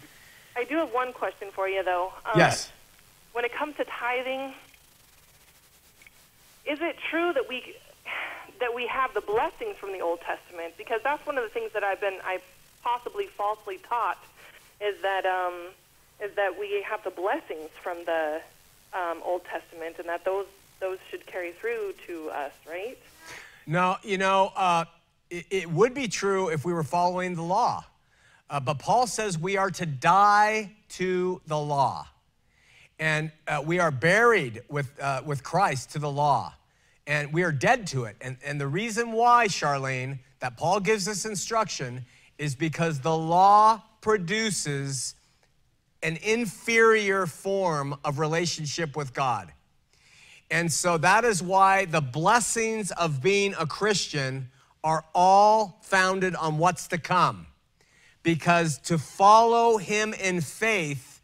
I 0.55 0.63
do 0.65 0.75
have 0.75 0.93
one 0.93 1.13
question 1.13 1.49
for 1.51 1.67
you, 1.69 1.83
though. 1.83 2.11
Um, 2.25 2.33
Yes. 2.37 2.71
When 3.33 3.45
it 3.45 3.53
comes 3.53 3.77
to 3.77 3.85
tithing, 3.85 4.53
is 6.65 6.79
it 6.81 6.97
true 7.09 7.31
that 7.33 7.47
we 7.47 7.75
that 8.59 8.73
we 8.73 8.87
have 8.87 9.13
the 9.13 9.21
blessings 9.21 9.75
from 9.77 9.91
the 9.91 10.01
Old 10.01 10.21
Testament? 10.21 10.73
Because 10.77 11.01
that's 11.03 11.25
one 11.25 11.37
of 11.37 11.43
the 11.43 11.49
things 11.49 11.71
that 11.73 11.83
I've 11.83 12.01
been 12.01 12.17
I 12.23 12.39
possibly 12.83 13.27
falsely 13.27 13.79
taught 13.87 14.23
is 14.81 15.01
that 15.01 15.25
um, 15.25 15.53
is 16.23 16.33
that 16.35 16.57
we 16.59 16.81
have 16.87 17.03
the 17.03 17.11
blessings 17.11 17.69
from 17.81 17.97
the 18.05 18.41
um, 18.93 19.21
Old 19.23 19.43
Testament, 19.45 19.95
and 19.99 20.07
that 20.07 20.25
those 20.25 20.47
those 20.79 20.97
should 21.09 21.25
carry 21.25 21.51
through 21.51 21.93
to 22.07 22.29
us, 22.29 22.53
right? 22.67 22.97
No, 23.65 23.97
you 24.03 24.17
know, 24.17 24.51
uh, 24.55 24.85
it, 25.29 25.45
it 25.49 25.71
would 25.71 25.93
be 25.93 26.07
true 26.07 26.49
if 26.49 26.65
we 26.65 26.73
were 26.73 26.83
following 26.83 27.35
the 27.35 27.43
law. 27.43 27.83
Uh, 28.49 28.59
but 28.59 28.79
Paul 28.79 29.07
says 29.07 29.37
we 29.37 29.57
are 29.57 29.71
to 29.71 29.85
die 29.85 30.71
to 30.89 31.41
the 31.47 31.57
law. 31.57 32.07
And 32.99 33.31
uh, 33.47 33.61
we 33.65 33.79
are 33.79 33.91
buried 33.91 34.63
with, 34.69 34.91
uh, 35.01 35.21
with 35.25 35.43
Christ 35.43 35.91
to 35.91 35.99
the 35.99 36.09
law. 36.09 36.53
And 37.07 37.33
we 37.33 37.43
are 37.43 37.53
dead 37.53 37.87
to 37.87 38.03
it. 38.03 38.17
And, 38.21 38.37
and 38.45 38.59
the 38.59 38.67
reason 38.67 39.13
why, 39.13 39.47
Charlene, 39.47 40.19
that 40.39 40.57
Paul 40.57 40.81
gives 40.81 41.05
this 41.05 41.25
instruction 41.25 42.05
is 42.37 42.53
because 42.53 42.99
the 42.99 43.15
law 43.15 43.81
produces 44.01 45.15
an 46.03 46.17
inferior 46.21 47.25
form 47.25 47.95
of 48.03 48.19
relationship 48.19 48.95
with 48.95 49.13
God. 49.13 49.51
And 50.51 50.71
so 50.71 50.97
that 50.99 51.25
is 51.25 51.41
why 51.41 51.85
the 51.85 52.01
blessings 52.01 52.91
of 52.91 53.21
being 53.21 53.55
a 53.59 53.65
Christian 53.65 54.49
are 54.83 55.03
all 55.15 55.79
founded 55.83 56.35
on 56.35 56.57
what's 56.57 56.87
to 56.89 56.97
come. 56.97 57.47
Because 58.21 58.77
to 58.79 58.97
follow 58.97 59.77
him 59.77 60.13
in 60.13 60.41
faith 60.41 61.16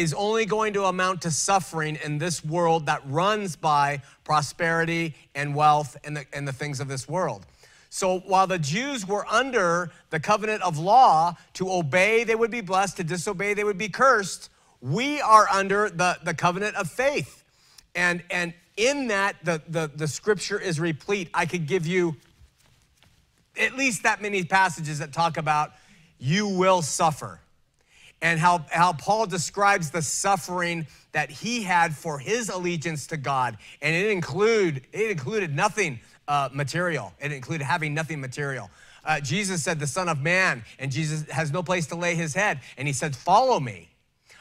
is 0.00 0.14
only 0.14 0.46
going 0.46 0.72
to 0.72 0.84
amount 0.84 1.20
to 1.20 1.30
suffering 1.30 1.98
in 2.02 2.16
this 2.16 2.42
world 2.42 2.86
that 2.86 3.02
runs 3.04 3.54
by 3.54 4.00
prosperity 4.24 5.14
and 5.34 5.54
wealth 5.54 5.94
and 6.04 6.16
the, 6.16 6.24
and 6.32 6.48
the 6.48 6.52
things 6.54 6.80
of 6.80 6.88
this 6.88 7.06
world. 7.06 7.44
So 7.90 8.20
while 8.20 8.46
the 8.46 8.58
Jews 8.58 9.06
were 9.06 9.26
under 9.26 9.92
the 10.08 10.18
covenant 10.18 10.62
of 10.62 10.78
law, 10.78 11.34
to 11.54 11.70
obey 11.70 12.24
they 12.24 12.34
would 12.34 12.50
be 12.50 12.62
blessed, 12.62 12.96
to 12.96 13.04
disobey 13.04 13.52
they 13.52 13.62
would 13.62 13.76
be 13.76 13.90
cursed, 13.90 14.48
we 14.80 15.20
are 15.20 15.46
under 15.52 15.90
the, 15.90 16.16
the 16.24 16.32
covenant 16.32 16.76
of 16.76 16.88
faith. 16.88 17.44
And, 17.94 18.22
and 18.30 18.54
in 18.78 19.08
that, 19.08 19.36
the, 19.44 19.60
the, 19.68 19.90
the 19.94 20.08
scripture 20.08 20.58
is 20.58 20.80
replete. 20.80 21.28
I 21.34 21.44
could 21.44 21.66
give 21.66 21.86
you 21.86 22.16
at 23.58 23.76
least 23.76 24.04
that 24.04 24.22
many 24.22 24.44
passages 24.44 25.00
that 25.00 25.12
talk 25.12 25.36
about 25.36 25.72
you 26.18 26.48
will 26.48 26.80
suffer 26.80 27.40
and 28.22 28.38
how, 28.38 28.64
how 28.70 28.92
Paul 28.92 29.26
describes 29.26 29.90
the 29.90 30.02
suffering 30.02 30.86
that 31.12 31.30
he 31.30 31.62
had 31.62 31.96
for 31.96 32.18
his 32.18 32.48
allegiance 32.48 33.06
to 33.08 33.16
God. 33.16 33.56
And 33.80 33.94
it, 33.94 34.10
include, 34.10 34.82
it 34.92 35.10
included 35.10 35.54
nothing 35.54 36.00
uh, 36.28 36.48
material, 36.52 37.12
it 37.20 37.32
included 37.32 37.64
having 37.64 37.94
nothing 37.94 38.20
material. 38.20 38.70
Uh, 39.04 39.20
Jesus 39.20 39.62
said, 39.62 39.80
The 39.80 39.86
Son 39.86 40.08
of 40.08 40.20
Man, 40.20 40.62
and 40.78 40.92
Jesus 40.92 41.28
has 41.30 41.50
no 41.50 41.62
place 41.62 41.86
to 41.86 41.94
lay 41.94 42.14
his 42.14 42.34
head. 42.34 42.60
And 42.76 42.86
he 42.86 42.92
said, 42.92 43.16
Follow 43.16 43.58
me. 43.58 43.88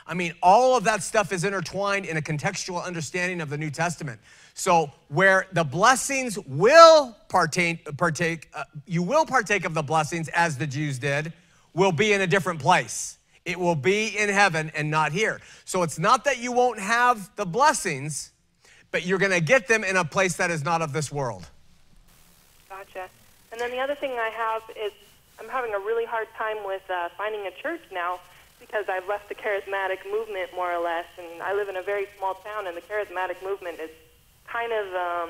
I 0.06 0.16
mean, 0.16 0.34
all 0.42 0.76
of 0.76 0.84
that 0.86 1.04
stuff 1.04 1.32
is 1.32 1.44
intertwined 1.44 2.06
in 2.06 2.18
a 2.18 2.22
contextual 2.22 2.84
understanding 2.84 3.42
of 3.42 3.50
the 3.50 3.58
New 3.58 3.70
Testament. 3.70 4.20
So, 4.56 4.92
where 5.08 5.46
the 5.54 5.64
blessings 5.64 6.38
will 6.40 7.16
partake, 7.30 7.96
partake 7.96 8.50
uh, 8.54 8.64
you 8.88 9.04
will 9.04 9.26
partake 9.26 9.66
of 9.66 9.76
the 9.76 9.84
blessings 9.84 10.28
as 10.30 10.58
the 10.58 10.66
Jews 10.66 10.98
did, 10.98 11.32
will 11.74 11.92
be 11.92 12.12
in 12.12 12.22
a 12.22 12.28
different 12.28 12.60
place. 12.60 13.19
It 13.50 13.60
will 13.60 13.76
be 13.76 14.16
in 14.16 14.30
heaven 14.30 14.72
and 14.76 14.92
not 14.92 15.12
here. 15.12 15.42
So, 15.66 15.82
it's 15.82 15.98
not 15.98 16.24
that 16.26 16.38
you 16.38 16.52
won't 16.52 16.80
have 16.80 17.36
the 17.36 17.46
blessings, 17.46 18.32
but 18.92 19.06
you're 19.06 19.18
gonna 19.18 19.42
get 19.42 19.68
them 19.68 19.84
in 19.84 19.98
a 19.98 20.06
place 20.06 20.36
that 20.38 20.52
is 20.52 20.64
not 20.64 20.84
of 20.84 20.94
this 20.94 21.12
world. 21.12 21.48
Gotcha. 22.70 23.10
And 23.52 23.60
then 23.60 23.72
the 23.72 23.80
other 23.80 23.96
thing 23.96 24.12
I 24.12 24.30
have 24.30 24.62
is 24.78 24.92
I'm 25.40 25.50
having 25.50 25.74
a 25.74 25.80
really 25.80 26.06
hard 26.06 26.28
time 26.38 26.58
with 26.64 26.84
uh, 26.92 27.10
finding 27.18 27.48
a 27.48 27.52
church 27.52 27.82
now 27.92 28.20
because 28.60 28.86
I've 28.88 29.08
left 29.08 29.30
the 29.30 29.36
charismatic 29.36 30.00
movement 30.12 30.52
more 30.54 30.72
or 30.72 30.84
less, 30.84 31.06
and 31.18 31.42
I 31.42 31.54
live 31.56 31.70
in 31.70 31.78
a 31.78 31.82
very 31.82 32.06
small 32.18 32.36
town, 32.36 32.68
and 32.68 32.78
the 32.78 32.82
charismatic 32.82 33.42
movement 33.44 33.80
is 33.80 33.90
kind 34.48 34.72
of 34.72 34.94
um, 34.94 35.30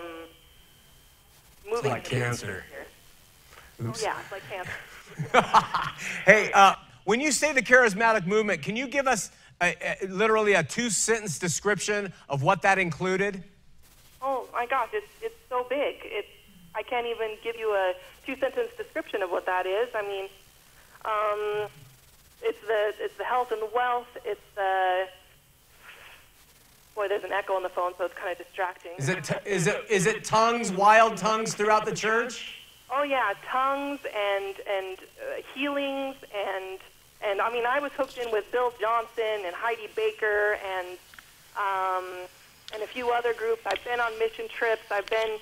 moving. 1.72 1.92
like 1.92 2.04
cancer. 2.04 2.66
Oh, 3.82 3.94
yeah, 4.02 4.18
it's 4.20 4.32
like 4.32 4.44
cancer. 4.50 4.74
Hey, 6.26 6.52
uh, 6.54 6.76
when 7.06 7.20
you 7.20 7.32
say 7.32 7.54
the 7.54 7.62
charismatic 7.62 8.26
movement, 8.26 8.62
can 8.62 8.76
you 8.76 8.88
give 8.88 9.08
us 9.08 9.32
a, 9.62 9.76
a, 9.82 10.08
literally 10.08 10.54
a 10.54 10.64
two 10.64 10.90
sentence 10.90 11.40
description 11.40 12.14
of 12.30 12.44
what 12.44 12.62
that 12.62 12.78
included? 12.78 13.44
Oh 14.22 14.48
my 14.54 14.66
gosh, 14.66 14.90
it's 14.94 15.12
it's 15.22 15.40
so 15.50 15.66
big. 15.70 15.98
It's 16.04 16.28
I 16.76 16.84
can't 16.84 17.08
even 17.08 17.32
give 17.44 17.56
you 17.56 17.72
a 17.72 17.94
two 18.26 18.36
sentence 18.38 18.72
description 18.78 19.22
of 19.22 19.32
what 19.32 19.46
that 19.46 19.66
is. 19.66 19.90
I 19.96 20.02
mean, 20.02 20.26
um, 21.06 21.70
it's 22.42 22.60
the 22.68 22.94
it's 23.00 23.18
the 23.18 23.24
health 23.24 23.52
and 23.52 23.62
the 23.62 23.70
wealth. 23.74 24.08
It's 24.26 24.42
the 24.56 25.08
boy. 26.96 27.08
There's 27.08 27.24
an 27.24 27.32
echo 27.32 27.54
on 27.54 27.64
the 27.64 27.70
phone, 27.70 27.94
so 27.98 28.06
it's 28.06 28.14
kind 28.14 28.32
of 28.32 28.38
distracting. 28.38 28.92
Is 28.98 29.10
it, 29.10 29.32
is 29.46 29.68
it, 29.68 29.86
is 29.90 30.06
it 30.06 30.24
tongues, 30.24 30.72
wild 30.72 31.18
tongues 31.18 31.54
throughout 31.54 31.86
the 31.86 31.96
church? 31.96 32.59
Oh 32.92 33.04
yeah, 33.04 33.34
tongues 33.52 34.00
and 34.06 34.56
and 34.68 34.98
uh, 34.98 35.42
healings 35.54 36.16
and 36.34 36.80
and 37.22 37.42
I 37.42 37.52
mean 37.54 37.66
I 37.66 37.80
was 37.80 37.92
hooked 37.94 38.18
in 38.18 38.32
with 38.32 38.52
Bill 38.52 38.74
Johnson 38.80 39.46
and 39.46 39.54
Heidi 39.54 39.88
Baker 39.96 40.58
and 40.58 40.98
um, 41.56 42.06
and 42.74 42.82
a 42.82 42.88
few 42.88 43.12
other 43.12 43.34
groups. 43.34 43.62
I've 43.66 43.84
been 43.84 44.00
on 44.00 44.18
mission 44.18 44.48
trips. 44.50 44.92
I've 44.92 45.10
been 45.10 45.38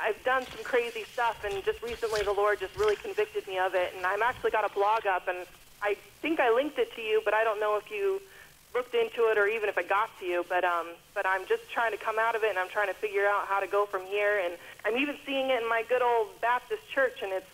I've 0.00 0.22
done 0.24 0.46
some 0.46 0.62
crazy 0.64 1.04
stuff 1.12 1.44
and 1.44 1.62
just 1.64 1.82
recently 1.82 2.22
the 2.22 2.32
Lord 2.32 2.60
just 2.60 2.76
really 2.76 2.96
convicted 2.96 3.46
me 3.48 3.58
of 3.58 3.74
it 3.74 3.92
and 3.96 4.06
I'm 4.06 4.22
actually 4.22 4.50
got 4.52 4.64
a 4.64 4.72
blog 4.72 5.06
up 5.06 5.26
and 5.28 5.46
I 5.82 5.96
think 6.22 6.38
I 6.38 6.54
linked 6.54 6.78
it 6.78 6.94
to 6.94 7.02
you, 7.02 7.20
but 7.24 7.34
I 7.34 7.42
don't 7.42 7.58
know 7.58 7.76
if 7.76 7.90
you 7.90 8.22
looked 8.74 8.94
into 8.94 9.28
it 9.28 9.36
or 9.36 9.46
even 9.48 9.68
if 9.68 9.76
it 9.76 9.88
got 9.88 10.08
to 10.20 10.24
you. 10.24 10.44
But 10.48 10.64
um, 10.64 10.86
but 11.14 11.26
I'm 11.26 11.46
just 11.46 11.68
trying 11.72 11.92
to 11.92 11.98
come 11.98 12.18
out 12.18 12.36
of 12.36 12.42
it 12.44 12.50
and 12.50 12.58
I'm 12.58 12.68
trying 12.68 12.88
to 12.88 12.94
figure 12.94 13.26
out 13.26 13.46
how 13.46 13.60
to 13.60 13.66
go 13.66 13.86
from 13.86 14.02
here. 14.06 14.40
And 14.44 14.54
I'm 14.84 14.96
even 14.96 15.16
seeing 15.24 15.50
it 15.50 15.62
in 15.62 15.68
my 15.68 15.84
good 15.88 16.02
old 16.02 16.40
Baptist 16.40 16.82
church, 16.92 17.22
and 17.22 17.32
it's 17.32 17.46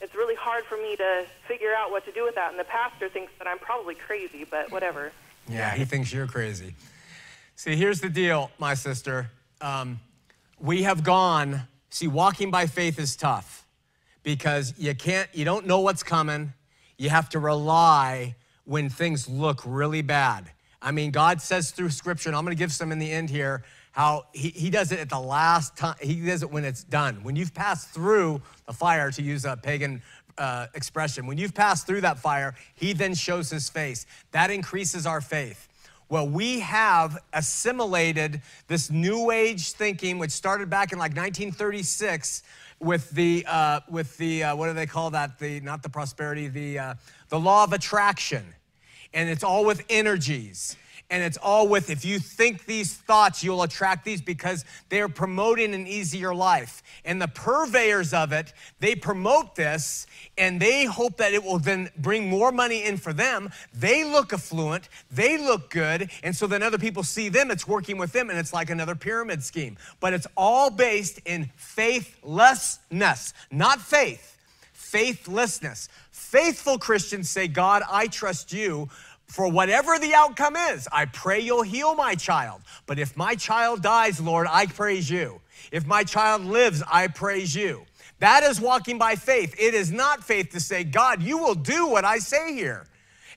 it's 0.00 0.14
really 0.16 0.34
hard 0.34 0.64
for 0.64 0.76
me 0.76 0.96
to 0.96 1.24
figure 1.46 1.72
out 1.76 1.92
what 1.92 2.04
to 2.06 2.12
do 2.12 2.24
with 2.24 2.34
that. 2.34 2.50
And 2.50 2.58
the 2.58 2.64
pastor 2.64 3.08
thinks 3.08 3.32
that 3.38 3.46
I'm 3.46 3.60
probably 3.60 3.94
crazy, 3.94 4.44
but 4.44 4.72
whatever. 4.72 5.12
Yeah, 5.48 5.74
he 5.74 5.84
thinks 5.84 6.12
you're 6.12 6.26
crazy. 6.26 6.74
See, 7.54 7.76
here's 7.76 8.00
the 8.00 8.08
deal, 8.08 8.50
my 8.58 8.74
sister. 8.74 9.30
Um, 9.60 10.00
we 10.58 10.82
have 10.82 11.04
gone, 11.04 11.62
see, 11.90 12.08
walking 12.08 12.50
by 12.50 12.66
faith 12.66 12.98
is 12.98 13.14
tough 13.14 13.64
because 14.24 14.74
you 14.76 14.92
can't, 14.96 15.28
you 15.32 15.44
don't 15.44 15.66
know 15.66 15.78
what's 15.78 16.02
coming. 16.02 16.52
You 16.98 17.10
have 17.10 17.28
to 17.30 17.38
rely 17.38 18.34
when 18.64 18.88
things 18.88 19.28
look 19.28 19.62
really 19.64 20.02
bad. 20.02 20.50
I 20.80 20.90
mean, 20.90 21.12
God 21.12 21.40
says 21.40 21.70
through 21.70 21.90
scripture, 21.90 22.28
and 22.28 22.36
I'm 22.36 22.44
gonna 22.44 22.56
give 22.56 22.72
some 22.72 22.90
in 22.90 22.98
the 22.98 23.12
end 23.12 23.30
here, 23.30 23.62
how 23.92 24.24
he, 24.32 24.48
he 24.48 24.70
does 24.70 24.90
it 24.90 24.98
at 24.98 25.10
the 25.10 25.20
last 25.20 25.76
time, 25.76 25.94
he 26.00 26.14
does 26.26 26.42
it 26.42 26.50
when 26.50 26.64
it's 26.64 26.82
done. 26.82 27.22
When 27.22 27.36
you've 27.36 27.54
passed 27.54 27.90
through 27.90 28.42
the 28.66 28.72
fire, 28.72 29.10
to 29.12 29.22
use 29.22 29.44
a 29.44 29.56
pagan 29.56 30.02
uh, 30.38 30.66
expression, 30.74 31.26
when 31.26 31.38
you've 31.38 31.54
passed 31.54 31.86
through 31.86 32.00
that 32.00 32.18
fire, 32.18 32.54
he 32.74 32.94
then 32.94 33.14
shows 33.14 33.50
his 33.50 33.68
face. 33.68 34.06
That 34.32 34.50
increases 34.50 35.06
our 35.06 35.20
faith. 35.20 35.68
Well, 36.08 36.28
we 36.28 36.60
have 36.60 37.18
assimilated 37.32 38.42
this 38.66 38.90
new 38.90 39.30
age 39.30 39.72
thinking, 39.72 40.18
which 40.18 40.30
started 40.30 40.68
back 40.68 40.92
in 40.92 40.98
like 40.98 41.12
1936 41.12 42.42
with 42.80 43.10
the, 43.10 43.44
uh, 43.48 43.80
with 43.88 44.16
the 44.18 44.44
uh, 44.44 44.56
what 44.56 44.66
do 44.66 44.72
they 44.72 44.86
call 44.86 45.10
that? 45.10 45.38
The, 45.38 45.60
not 45.60 45.82
the 45.82 45.88
prosperity, 45.88 46.48
the, 46.48 46.78
uh, 46.78 46.94
the 47.28 47.38
law 47.38 47.64
of 47.64 47.72
attraction. 47.72 48.44
And 49.14 49.28
it's 49.28 49.44
all 49.44 49.64
with 49.64 49.84
energies. 49.88 50.76
And 51.12 51.22
it's 51.22 51.36
all 51.36 51.68
with 51.68 51.90
if 51.90 52.06
you 52.06 52.18
think 52.18 52.64
these 52.64 52.94
thoughts, 52.94 53.44
you'll 53.44 53.64
attract 53.64 54.02
these 54.02 54.22
because 54.22 54.64
they 54.88 54.98
are 55.02 55.10
promoting 55.10 55.74
an 55.74 55.86
easier 55.86 56.34
life. 56.34 56.82
And 57.04 57.20
the 57.20 57.28
purveyors 57.28 58.14
of 58.14 58.32
it, 58.32 58.54
they 58.80 58.94
promote 58.94 59.54
this 59.54 60.06
and 60.38 60.58
they 60.58 60.86
hope 60.86 61.18
that 61.18 61.34
it 61.34 61.44
will 61.44 61.58
then 61.58 61.90
bring 61.98 62.30
more 62.30 62.50
money 62.50 62.84
in 62.84 62.96
for 62.96 63.12
them. 63.12 63.50
They 63.74 64.04
look 64.04 64.32
affluent, 64.32 64.88
they 65.10 65.36
look 65.36 65.68
good. 65.68 66.10
And 66.22 66.34
so 66.34 66.46
then 66.46 66.62
other 66.62 66.78
people 66.78 67.02
see 67.02 67.28
them, 67.28 67.50
it's 67.50 67.68
working 67.68 67.98
with 67.98 68.12
them, 68.12 68.30
and 68.30 68.38
it's 68.38 68.54
like 68.54 68.70
another 68.70 68.94
pyramid 68.94 69.42
scheme. 69.42 69.76
But 70.00 70.14
it's 70.14 70.26
all 70.34 70.70
based 70.70 71.20
in 71.26 71.50
faithlessness, 71.56 73.34
not 73.50 73.82
faith, 73.82 74.38
faithlessness. 74.72 75.90
Faithful 76.10 76.78
Christians 76.78 77.28
say, 77.28 77.48
God, 77.48 77.82
I 77.90 78.06
trust 78.06 78.50
you 78.54 78.88
for 79.32 79.48
whatever 79.48 79.98
the 79.98 80.12
outcome 80.12 80.56
is. 80.56 80.86
I 80.92 81.06
pray 81.06 81.40
you'll 81.40 81.62
heal 81.62 81.94
my 81.94 82.14
child. 82.14 82.60
But 82.86 82.98
if 82.98 83.16
my 83.16 83.34
child 83.34 83.82
dies, 83.82 84.20
Lord, 84.20 84.46
I 84.48 84.66
praise 84.66 85.08
you. 85.08 85.40
If 85.70 85.86
my 85.86 86.04
child 86.04 86.44
lives, 86.44 86.82
I 86.86 87.08
praise 87.08 87.54
you. 87.54 87.86
That 88.18 88.42
is 88.42 88.60
walking 88.60 88.98
by 88.98 89.16
faith. 89.16 89.54
It 89.58 89.72
is 89.72 89.90
not 89.90 90.22
faith 90.22 90.50
to 90.50 90.60
say, 90.60 90.84
God, 90.84 91.22
you 91.22 91.38
will 91.38 91.54
do 91.54 91.86
what 91.86 92.04
I 92.04 92.18
say 92.18 92.52
here. 92.52 92.86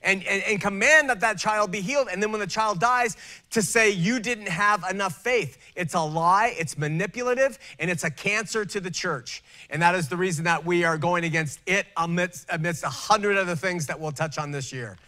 And, 0.02 0.22
and, 0.26 0.42
and, 0.42 0.60
command 0.60 1.08
that 1.08 1.20
that 1.20 1.38
child 1.38 1.72
be 1.72 1.80
healed. 1.80 2.08
And 2.12 2.22
then 2.22 2.30
when 2.30 2.40
the 2.40 2.46
child 2.46 2.78
dies, 2.78 3.16
to 3.50 3.62
say 3.62 3.90
you 3.90 4.20
didn't 4.20 4.48
have 4.48 4.84
enough 4.88 5.16
faith. 5.16 5.56
It's 5.74 5.94
a 5.94 6.00
lie, 6.00 6.54
it's 6.58 6.76
manipulative, 6.76 7.58
and 7.78 7.90
it's 7.90 8.04
a 8.04 8.10
cancer 8.10 8.66
to 8.66 8.80
the 8.80 8.90
church. 8.90 9.42
And 9.70 9.80
that 9.80 9.94
is 9.94 10.08
the 10.08 10.16
reason 10.16 10.44
that 10.44 10.64
we 10.64 10.84
are 10.84 10.98
going 10.98 11.24
against 11.24 11.60
it 11.66 11.86
amidst, 11.96 12.46
amidst 12.50 12.84
a 12.84 12.88
hundred 12.88 13.38
other 13.38 13.56
things 13.56 13.86
that 13.86 13.98
we'll 13.98 14.12
touch 14.12 14.36
on 14.36 14.50
this 14.50 14.72
year. 14.72 14.98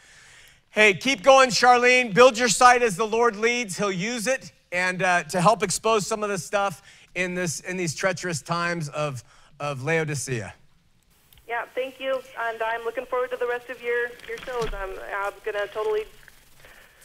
Hey, 0.79 0.95
keep 0.95 1.25
going, 1.25 1.51
Charlene. 1.51 2.15
Build 2.15 2.39
your 2.39 2.49
site 2.49 2.83
as 2.83 2.95
the 2.95 3.05
Lord 3.05 3.35
leads. 3.35 3.77
He'll 3.77 3.91
use 3.91 4.29
it 4.29 4.53
and 4.71 5.03
uh, 5.03 5.25
to 5.25 5.41
help 5.41 5.65
expose 5.65 6.07
some 6.07 6.23
of 6.23 6.29
the 6.29 6.39
stuff 6.39 6.83
in 7.17 7.35
this 7.35 7.59
in 7.59 7.77
these 7.77 7.97
treacherous 7.97 8.43
times 8.43 8.89
of 8.91 9.25
of 9.59 9.83
Laodicea. 9.83 10.55
Yeah, 11.49 11.65
thank 11.75 11.99
you, 11.99 12.23
and 12.39 12.63
I'm 12.63 12.85
looking 12.85 13.07
forward 13.07 13.33
to 13.33 13.37
the 13.37 13.49
rest 13.49 13.69
of 13.71 13.83
your 13.83 14.03
your 14.29 14.39
shows. 14.47 14.69
I'm 14.73 14.91
I'm 15.17 15.33
gonna 15.45 15.67
totally. 15.67 16.05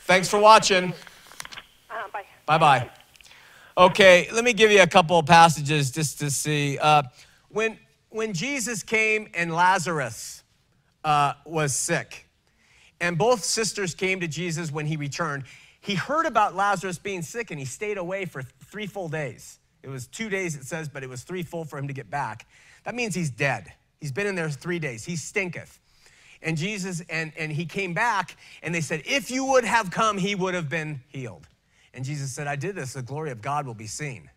Thanks 0.06 0.30
for 0.30 0.38
watching. 0.40 0.94
Uh, 1.90 1.96
bye. 2.14 2.26
Bye 2.46 2.58
bye. 2.60 2.90
Okay, 3.76 4.30
let 4.32 4.44
me 4.44 4.54
give 4.54 4.70
you 4.70 4.84
a 4.84 4.88
couple 4.88 5.18
of 5.18 5.26
passages 5.26 5.90
just 5.90 6.20
to 6.20 6.30
see. 6.30 6.78
Uh, 6.78 7.02
when 7.50 7.80
when 8.12 8.34
Jesus 8.34 8.84
came 8.84 9.30
and 9.34 9.52
Lazarus 9.52 10.44
uh, 11.04 11.34
was 11.44 11.76
sick, 11.76 12.23
and 13.04 13.18
both 13.18 13.44
sisters 13.44 13.94
came 13.94 14.22
to 14.22 14.30
Jesus 14.30 14.72
when 14.72 14.86
he 14.86 14.96
returned, 14.96 15.44
he 15.82 15.94
heard 15.94 16.26
about 16.26 16.56
Lazarus 16.56 16.98
being 16.98 17.22
sick 17.22 17.52
and 17.52 17.60
he 17.60 17.66
stayed 17.66 17.98
away 17.98 18.24
for 18.24 18.42
three 18.42 18.88
full 18.88 19.10
days. 19.10 19.60
It 19.84 19.90
was 19.90 20.08
two 20.08 20.30
days, 20.30 20.56
it 20.56 20.64
says, 20.64 20.88
but 20.88 21.04
it 21.04 21.10
was 21.10 21.24
three 21.24 21.44
full 21.44 21.66
for 21.66 21.78
him 21.78 21.90
to 21.90 21.94
get 21.94 22.10
back. 22.10 22.48
That 22.86 22.96
means 22.96 23.14
he's 23.14 23.30
dead. 23.30 23.74
He's 24.00 24.14
been 24.14 24.26
in 24.26 24.36
there 24.36 24.50
three 24.50 24.80
days. 24.80 25.04
He 25.04 25.18
stinketh. 25.18 25.82
And 26.42 26.58
Jesus, 26.58 27.02
and, 27.10 27.34
and 27.38 27.52
he 27.52 27.66
came 27.66 27.94
back, 27.94 28.38
and 28.62 28.74
they 28.74 28.82
said, 28.82 29.02
If 29.06 29.30
you 29.30 29.44
would 29.46 29.66
have 29.66 29.92
come, 29.92 30.18
he 30.18 30.34
would 30.34 30.54
have 30.54 30.70
been 30.70 31.02
healed. 31.10 31.46
And 31.94 32.06
Jesus 32.06 32.32
said, 32.32 32.48
I 32.48 32.56
did 32.56 32.74
this, 32.74 32.94
the 32.94 33.02
glory 33.02 33.32
of 33.32 33.42
God 33.42 33.66
will 33.66 33.74
be 33.74 33.88
seen. 33.88 34.30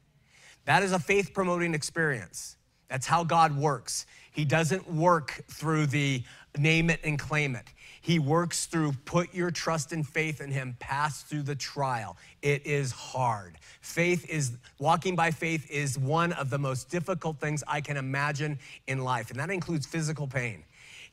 That 0.64 0.82
is 0.82 0.90
a 0.90 0.98
faith 0.98 1.32
promoting 1.32 1.72
experience. 1.72 2.56
That's 2.88 3.06
how 3.06 3.22
God 3.22 3.56
works. 3.56 4.06
He 4.32 4.44
doesn't 4.44 4.92
work 4.92 5.44
through 5.48 5.86
the 5.86 6.22
name 6.58 6.90
it 6.90 7.00
and 7.04 7.18
claim 7.18 7.56
it. 7.56 7.66
He 8.06 8.20
works 8.20 8.66
through 8.66 8.92
put 9.04 9.34
your 9.34 9.50
trust 9.50 9.90
and 9.90 10.06
faith 10.06 10.40
in 10.40 10.52
Him, 10.52 10.76
pass 10.78 11.24
through 11.24 11.42
the 11.42 11.56
trial. 11.56 12.16
It 12.40 12.64
is 12.64 12.92
hard. 12.92 13.56
Faith 13.80 14.30
is, 14.30 14.52
walking 14.78 15.16
by 15.16 15.32
faith 15.32 15.68
is 15.68 15.98
one 15.98 16.32
of 16.34 16.48
the 16.48 16.56
most 16.56 16.88
difficult 16.88 17.40
things 17.40 17.64
I 17.66 17.80
can 17.80 17.96
imagine 17.96 18.60
in 18.86 19.02
life, 19.02 19.32
and 19.32 19.40
that 19.40 19.50
includes 19.50 19.86
physical 19.86 20.28
pain. 20.28 20.62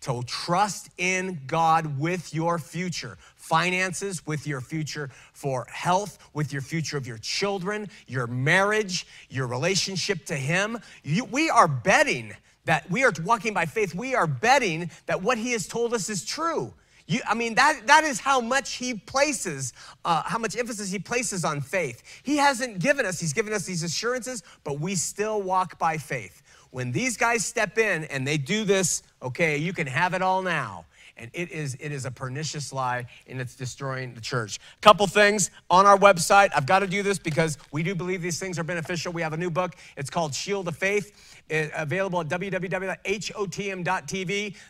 To 0.02 0.22
trust 0.28 0.92
in 1.00 1.42
God 1.48 1.98
with 1.98 2.32
your 2.32 2.60
future, 2.60 3.18
finances, 3.38 4.24
with 4.28 4.46
your 4.46 4.62
future 4.62 5.10
for 5.34 5.66
health, 5.72 6.20
with 6.36 6.54
your 6.54 6.62
future 6.62 6.98
of 6.98 7.08
your 7.08 7.18
children, 7.18 7.90
your 8.06 8.28
marriage, 8.28 9.08
your 9.32 9.48
relationship 9.48 10.28
to 10.28 10.36
Him. 10.36 10.78
You, 11.02 11.26
we 11.26 11.50
are 11.50 11.68
betting 11.68 12.36
that 12.66 12.88
we 12.92 13.04
are 13.04 13.12
walking 13.26 13.56
by 13.56 13.66
faith. 13.66 13.96
We 13.96 14.14
are 14.14 14.28
betting 14.28 14.92
that 15.08 15.24
what 15.24 15.40
He 15.40 15.54
has 15.54 15.68
told 15.68 15.96
us 15.96 16.08
is 16.08 16.24
true. 16.24 16.72
You, 17.06 17.20
I 17.28 17.34
mean, 17.34 17.56
that, 17.56 17.86
that 17.88 18.04
is 18.04 18.20
how 18.20 18.40
much 18.40 18.76
he 18.76 18.94
places, 18.94 19.74
uh, 20.06 20.24
how 20.24 20.38
much 20.38 20.58
emphasis 20.58 20.92
he 20.92 21.00
places 21.00 21.44
on 21.44 21.60
faith. 21.60 22.02
He 22.24 22.38
hasn't 22.38 22.80
given 22.80 23.06
us, 23.06 23.20
he's 23.20 23.34
given 23.34 23.52
us 23.54 23.66
these 23.66 23.84
assurances, 23.84 24.44
but 24.64 24.80
we 24.80 24.96
still 24.96 25.42
walk 25.42 25.78
by 25.78 25.98
faith. 25.98 26.42
When 26.72 26.92
these 26.92 27.18
guys 27.18 27.46
step 27.46 27.78
in 27.78 28.06
and 28.06 28.26
they 28.26 28.38
do 28.38 28.64
this, 28.64 29.04
okay, 29.22 29.58
you 29.58 29.74
can 29.74 29.86
have 29.86 30.14
it 30.14 30.22
all 30.22 30.42
now. 30.42 30.86
And 31.18 31.30
it 31.34 31.52
is, 31.52 31.78
it 31.80 31.92
is 31.92 32.06
a 32.06 32.12
pernicious 32.12 32.74
lie 32.74 33.06
and 33.28 33.40
it's 33.40 33.56
destroying 33.56 34.16
the 34.16 34.22
church. 34.22 34.58
A 34.58 34.82
couple 34.82 35.06
things 35.06 35.52
on 35.70 35.86
our 35.86 35.98
website. 35.98 36.50
I've 36.56 36.66
got 36.66 36.80
to 36.80 36.88
do 36.88 37.04
this 37.04 37.20
because 37.20 37.60
we 37.72 37.84
do 37.84 37.94
believe 37.94 38.22
these 38.22 38.40
things 38.40 38.58
are 38.58 38.64
beneficial. 38.64 39.14
We 39.14 39.22
have 39.22 39.34
a 39.34 39.38
new 39.38 39.52
book. 39.52 39.76
It's 39.96 40.10
called 40.10 40.34
Shield 40.34 40.68
of 40.68 40.76
Faith. 40.76 41.33
Available 41.50 42.22
at 42.22 42.28
www.hotm.tv. 42.30 42.96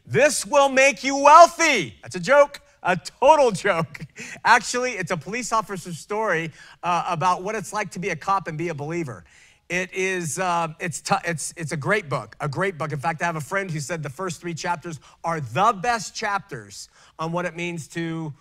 This 0.06 0.46
will 0.46 0.70
make 0.70 1.04
you 1.04 1.18
wealthy. 1.18 1.96
That's 2.02 2.16
a 2.16 2.20
joke 2.20 2.62
a 2.84 2.98
total 2.98 3.52
joke. 3.66 4.06
Actually, 4.46 4.92
it's 4.92 5.12
a 5.12 5.18
police 5.18 5.52
officer's 5.52 5.98
story 5.98 6.52
uh, 6.84 7.06
about 7.08 7.44
what 7.44 7.56
it's 7.56 7.74
like 7.74 7.92
to 7.92 8.00
be 8.00 8.10
a 8.10 8.16
cop 8.16 8.48
and 8.48 8.58
be 8.58 8.70
a 8.70 8.74
believer. 8.74 9.24
It 9.70 9.94
is, 9.94 10.38
uh, 10.38 10.68
it's, 10.80 11.02
t- 11.02 11.16
it's, 11.26 11.54
it's 11.56 11.72
a 11.72 11.78
great 11.78 12.10
book, 12.10 12.36
a 12.40 12.50
great 12.50 12.78
book. 12.78 12.92
In 12.92 13.00
fact, 13.00 13.22
I 13.22 13.26
have 13.26 13.38
a 13.38 13.42
friend 13.42 13.72
who 13.72 13.80
said 13.80 14.04
the 14.04 14.10
first 14.10 14.42
three 14.42 14.54
chapters 14.54 15.00
are 15.24 15.40
the 15.40 15.74
best 15.82 16.14
chapters 16.14 16.90
on 17.18 17.32
what 17.32 17.46
it 17.46 17.56
means 17.56 17.88
to 17.90 18.34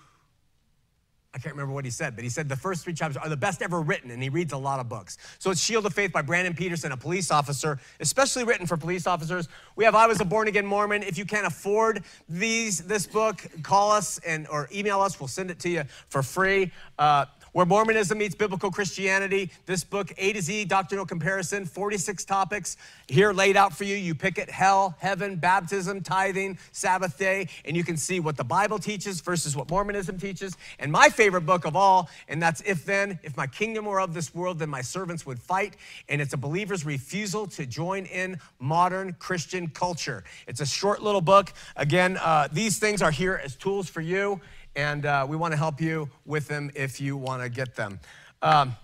I 1.34 1.38
can't 1.38 1.54
remember 1.54 1.72
what 1.72 1.86
he 1.86 1.90
said, 1.90 2.14
but 2.14 2.24
he 2.24 2.30
said 2.30 2.46
the 2.46 2.56
first 2.56 2.84
three 2.84 2.92
chapters 2.92 3.16
are 3.16 3.28
the 3.28 3.36
best 3.36 3.62
ever 3.62 3.80
written, 3.80 4.10
and 4.10 4.22
he 4.22 4.28
reads 4.28 4.52
a 4.52 4.56
lot 4.56 4.80
of 4.80 4.88
books. 4.90 5.16
So 5.38 5.50
it's 5.50 5.62
Shield 5.62 5.86
of 5.86 5.94
Faith 5.94 6.12
by 6.12 6.20
Brandon 6.20 6.54
Peterson, 6.54 6.92
a 6.92 6.96
police 6.96 7.30
officer, 7.30 7.78
especially 8.00 8.44
written 8.44 8.66
for 8.66 8.76
police 8.76 9.06
officers. 9.06 9.48
We 9.74 9.84
have 9.84 9.94
I 9.94 10.06
Was 10.06 10.20
a 10.20 10.26
Born 10.26 10.48
Again 10.48 10.66
Mormon. 10.66 11.02
If 11.02 11.16
you 11.16 11.24
can't 11.24 11.46
afford 11.46 12.04
these, 12.28 12.80
this 12.80 13.06
book, 13.06 13.46
call 13.62 13.92
us 13.92 14.18
and 14.26 14.46
or 14.48 14.68
email 14.74 15.00
us. 15.00 15.18
We'll 15.18 15.28
send 15.28 15.50
it 15.50 15.58
to 15.60 15.70
you 15.70 15.84
for 16.10 16.22
free. 16.22 16.70
Uh, 16.98 17.24
where 17.52 17.66
Mormonism 17.66 18.18
meets 18.18 18.34
biblical 18.34 18.70
Christianity. 18.70 19.50
This 19.66 19.84
book, 19.84 20.12
A 20.16 20.32
to 20.32 20.42
Z, 20.42 20.64
doctrinal 20.64 21.04
comparison, 21.04 21.66
46 21.66 22.24
topics 22.24 22.76
here 23.08 23.32
laid 23.32 23.56
out 23.56 23.76
for 23.76 23.84
you. 23.84 23.94
You 23.94 24.14
pick 24.14 24.38
it 24.38 24.50
hell, 24.50 24.96
heaven, 24.98 25.36
baptism, 25.36 26.02
tithing, 26.02 26.58
Sabbath 26.72 27.18
day, 27.18 27.48
and 27.64 27.76
you 27.76 27.84
can 27.84 27.96
see 27.96 28.20
what 28.20 28.36
the 28.36 28.44
Bible 28.44 28.78
teaches 28.78 29.20
versus 29.20 29.54
what 29.54 29.70
Mormonism 29.70 30.18
teaches. 30.18 30.56
And 30.78 30.90
my 30.90 31.10
favorite 31.10 31.42
book 31.42 31.66
of 31.66 31.76
all, 31.76 32.08
and 32.28 32.40
that's 32.40 32.62
If 32.62 32.84
Then, 32.84 33.18
If 33.22 33.36
My 33.36 33.46
Kingdom 33.46 33.84
Were 33.84 34.00
of 34.00 34.14
This 34.14 34.34
World, 34.34 34.58
Then 34.58 34.70
My 34.70 34.80
Servants 34.80 35.26
Would 35.26 35.38
Fight. 35.38 35.76
And 36.08 36.20
it's 36.20 36.32
a 36.32 36.38
believer's 36.38 36.86
refusal 36.86 37.46
to 37.48 37.66
join 37.66 38.06
in 38.06 38.38
modern 38.58 39.12
Christian 39.18 39.68
culture. 39.68 40.24
It's 40.46 40.60
a 40.60 40.66
short 40.66 41.02
little 41.02 41.20
book. 41.20 41.52
Again, 41.76 42.16
uh, 42.16 42.48
these 42.50 42.78
things 42.78 43.02
are 43.02 43.10
here 43.10 43.40
as 43.44 43.56
tools 43.56 43.88
for 43.88 44.00
you 44.00 44.40
and 44.76 45.06
uh, 45.06 45.26
we 45.28 45.36
want 45.36 45.52
to 45.52 45.58
help 45.58 45.80
you 45.80 46.08
with 46.24 46.48
them 46.48 46.70
if 46.74 47.00
you 47.00 47.16
want 47.16 47.42
to 47.42 47.48
get 47.48 47.76
them. 47.76 48.00
Um, 48.40 48.74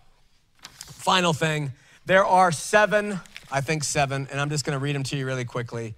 final 0.62 1.32
thing 1.32 1.72
there 2.06 2.24
are 2.24 2.50
seven, 2.50 3.20
I 3.52 3.60
think 3.60 3.84
seven, 3.84 4.28
and 4.30 4.40
I'm 4.40 4.48
just 4.48 4.64
going 4.64 4.78
to 4.78 4.82
read 4.82 4.94
them 4.94 5.02
to 5.04 5.16
you 5.16 5.26
really 5.26 5.44
quickly. 5.44 5.94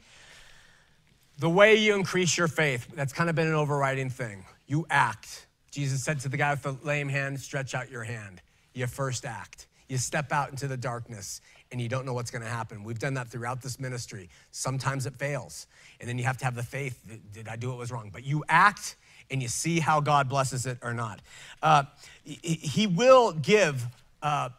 The 1.39 1.49
way 1.49 1.77
you 1.77 1.95
increase 1.95 2.37
your 2.37 2.49
faith, 2.49 2.89
that's 2.95 3.13
kind 3.13 3.31
of 3.31 3.37
been 3.37 3.47
an 3.47 3.55
overriding 3.55 4.11
thing. 4.11 4.45
You 4.67 4.87
act. 4.91 5.47
Jesus 5.71 6.03
said 6.03 6.19
to 6.21 6.29
the 6.29 6.37
guy 6.37 6.51
with 6.51 6.63
the 6.63 6.77
lame 6.83 7.09
hand, 7.09 7.39
stretch 7.41 7.75
out 7.75 7.91
your 7.91 8.03
hand. 8.03 8.43
You 8.75 8.89
first 8.89 9.25
act. 9.25 9.69
You 9.89 9.99
step 9.99 10.33
out 10.33 10.51
into 10.51 10.67
the 10.67 10.77
darkness 10.77 11.41
and 11.73 11.81
you 11.81 11.89
don't 11.89 12.05
know 12.05 12.13
what's 12.13 12.31
going 12.31 12.43
to 12.43 12.49
happen. 12.49 12.83
We've 12.83 12.99
done 12.99 13.15
that 13.15 13.29
throughout 13.29 13.63
this 13.63 13.79
ministry. 13.79 14.29
Sometimes 14.51 15.07
it 15.07 15.15
fails. 15.15 15.67
And 16.01 16.09
then 16.09 16.19
you 16.19 16.25
have 16.25 16.39
to 16.39 16.45
have 16.45 16.57
the 16.57 16.63
faith. 16.63 17.01
Did 17.33 17.49
I 17.49 17.57
do 17.57 17.69
what 17.69 17.79
was 17.79 17.93
wrong? 17.93 18.11
But 18.13 18.25
you 18.25 18.45
act 18.49 18.97
and 19.31 19.43
you 19.43 19.49
see 19.49 19.81
how 19.81 20.01
God 20.01 20.29
blesses 20.29 20.67
it 20.67 20.79
or 20.83 20.95
not. 20.95 21.21
Uh, 21.63 21.85
he 22.25 22.87
will 22.87 23.33
give 23.33 23.87
uh, 24.23 24.51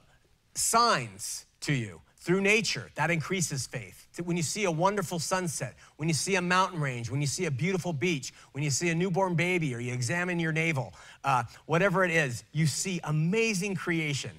signs 0.53 1.45
to 1.61 1.73
you 1.73 2.01
through 2.17 2.41
nature 2.41 2.91
that 2.95 3.09
increases 3.09 3.65
faith. 3.65 4.07
When 4.23 4.37
you 4.37 4.43
see 4.43 4.65
a 4.65 4.71
wonderful 4.71 5.17
sunset, 5.17 5.75
when 5.97 6.07
you 6.07 6.13
see 6.13 6.35
a 6.35 6.41
mountain 6.41 6.79
range, 6.79 7.09
when 7.09 7.19
you 7.19 7.27
see 7.27 7.45
a 7.45 7.51
beautiful 7.51 7.93
beach, 7.93 8.31
when 8.51 8.63
you 8.63 8.69
see 8.69 8.89
a 8.89 8.95
newborn 8.95 9.33
baby, 9.33 9.73
or 9.73 9.79
you 9.79 9.91
examine 9.91 10.39
your 10.39 10.51
navel, 10.51 10.93
uh, 11.23 11.43
whatever 11.65 12.03
it 12.03 12.11
is, 12.11 12.43
you 12.51 12.67
see 12.67 12.99
amazing 13.05 13.75
creation. 13.75 14.31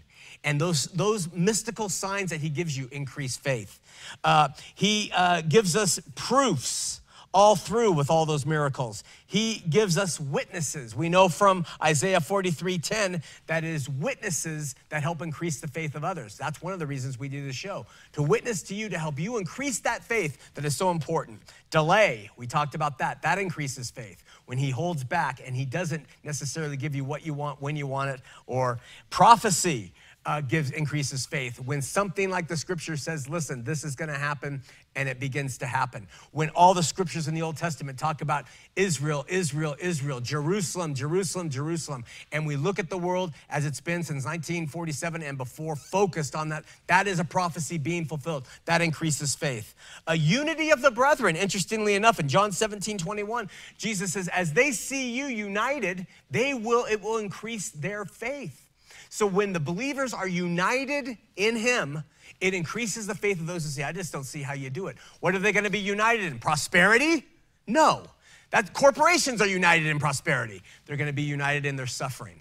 And 0.45 0.61
those, 0.61 0.87
those 0.87 1.33
mystical 1.33 1.89
signs 1.89 2.31
that 2.31 2.41
he 2.41 2.49
gives 2.49 2.77
you 2.77 2.89
increase 2.93 3.37
faith. 3.37 3.81
Uh, 4.23 4.49
he 4.75 5.11
uh, 5.15 5.43
gives 5.43 5.75
us 5.75 6.01
proofs 6.15 7.01
all 7.35 7.57
through 7.57 7.93
with 7.93 8.11
all 8.11 8.27
those 8.27 8.45
miracles. 8.45 9.05
He 9.27 9.63
gives 9.69 9.97
us 9.97 10.21
witnesses. 10.21 10.95
We 10.95 11.09
know 11.09 11.29
from 11.29 11.65
Isaiah 11.83 12.21
43:10 12.21 13.23
that 13.47 13.65
it 13.65 13.71
is 13.71 13.89
witnesses 13.89 14.75
that 14.91 15.03
help 15.03 15.23
increase 15.23 15.61
the 15.61 15.69
faith 15.69 15.95
of 15.95 16.05
others. 16.05 16.37
That's 16.37 16.61
one 16.61 16.73
of 16.73 16.79
the 16.79 16.87
reasons 16.87 17.19
we 17.19 17.29
do 17.29 17.45
the 17.47 17.53
show. 17.53 17.87
To 18.13 18.23
witness 18.23 18.63
to 18.65 18.75
you 18.75 18.89
to 18.91 18.99
help 18.99 19.19
you 19.19 19.39
increase 19.39 19.81
that 19.81 20.05
faith 20.05 20.55
that 20.55 20.65
is 20.65 20.77
so 20.77 20.91
important. 20.91 21.41
Delay, 21.71 22.31
we 22.37 22.47
talked 22.47 22.75
about 22.75 22.99
that. 22.99 23.23
That 23.23 23.39
increases 23.39 23.91
faith. 23.91 24.23
When 24.45 24.59
he 24.59 24.71
holds 24.71 25.05
back 25.05 25.41
and 25.45 25.57
he 25.57 25.65
doesn't 25.65 26.05
necessarily 26.23 26.77
give 26.77 26.95
you 26.95 27.05
what 27.05 27.25
you 27.25 27.33
want 27.33 27.63
when 27.63 27.77
you 27.77 27.87
want 27.87 28.11
it 28.11 28.21
or 28.47 28.79
prophecy 29.09 29.93
uh, 30.25 30.41
gives 30.41 30.71
increases 30.71 31.27
faith. 31.27 31.59
When 31.61 31.83
something 31.83 32.31
like 32.31 32.49
the 32.49 32.57
scripture 32.57 32.97
says, 32.97 33.29
listen, 33.29 33.65
this 33.65 33.85
is 33.85 33.97
gonna 33.97 34.19
happen, 34.19 34.63
and 34.95 35.09
it 35.09 35.19
begins 35.19 35.59
to 35.59 35.67
happen. 35.67 36.07
When 36.31 36.51
all 36.51 36.75
the 36.75 36.83
scriptures 36.83 37.29
in 37.29 37.35
the 37.35 37.43
Old 37.43 37.57
Testament 37.57 37.99
talk 37.99 38.21
about 38.23 38.45
Israel, 38.77 39.25
Israel, 39.29 39.77
Israel, 39.79 40.21
Jerusalem, 40.21 40.95
Jerusalem, 40.95 41.51
Jerusalem, 41.51 42.05
and 42.31 42.47
we 42.47 42.57
look 42.57 42.79
at 42.79 42.91
the 42.91 42.99
world 42.99 43.33
as 43.49 43.65
it's 43.67 43.81
been 43.81 44.03
since 44.03 44.25
1947 44.25 45.23
and 45.23 45.39
before, 45.39 45.77
focused 45.77 46.35
on 46.35 46.51
that, 46.51 46.65
that 46.87 47.07
is 47.07 47.19
a 47.19 47.25
prophecy 47.25 47.79
being 47.79 48.05
fulfilled. 48.05 48.47
That 48.67 48.83
increases 48.83 49.35
faith. 49.35 49.75
A 50.07 50.17
unity 50.17 50.71
of 50.71 50.83
the 50.83 50.91
brethren, 50.91 51.37
interestingly 51.37 51.95
enough, 51.95 52.21
in 52.21 52.29
John 52.29 52.53
17, 52.53 52.99
21, 52.99 53.49
Jesus 53.79 54.13
says, 54.13 54.29
as 54.29 54.53
they 54.53 54.73
see 54.73 55.17
you 55.17 55.27
united, 55.27 56.07
they 56.31 56.55
will, 56.55 56.85
it 56.85 57.03
will 57.03 57.19
increase 57.19 57.71
their 57.71 58.05
faith. 58.05 58.72
So 59.15 59.27
when 59.27 59.53
the 59.53 59.61
believers 59.61 60.15
are 60.15 60.27
united 60.27 61.19
in 61.37 61.55
Him, 61.55 62.03
it 62.41 62.55
increases 62.55 63.07
the 63.07 63.15
faith 63.15 63.39
of 63.39 63.47
those 63.47 63.63
who 63.63 63.69
say, 63.69 63.83
I 63.83 63.93
just 63.93 64.11
don't 64.11 64.25
see 64.25 64.41
how 64.41 64.55
you 64.55 64.71
do 64.71 64.87
it. 64.87 64.97
What 65.21 65.35
are 65.35 65.39
they 65.39 65.53
going 65.53 65.65
to 65.65 65.71
be 65.71 65.81
united 65.81 66.25
in? 66.25 66.39
Prosperity? 66.39 67.23
No. 67.67 68.05
That 68.53 68.73
corporations 68.73 69.43
are 69.43 69.47
united 69.47 69.87
in 69.87 69.99
prosperity. 69.99 70.63
They're 70.87 70.97
going 70.97 71.11
to 71.11 71.13
be 71.13 71.25
united 71.25 71.67
in 71.67 71.77
their 71.77 71.87
suffering. 71.87 72.41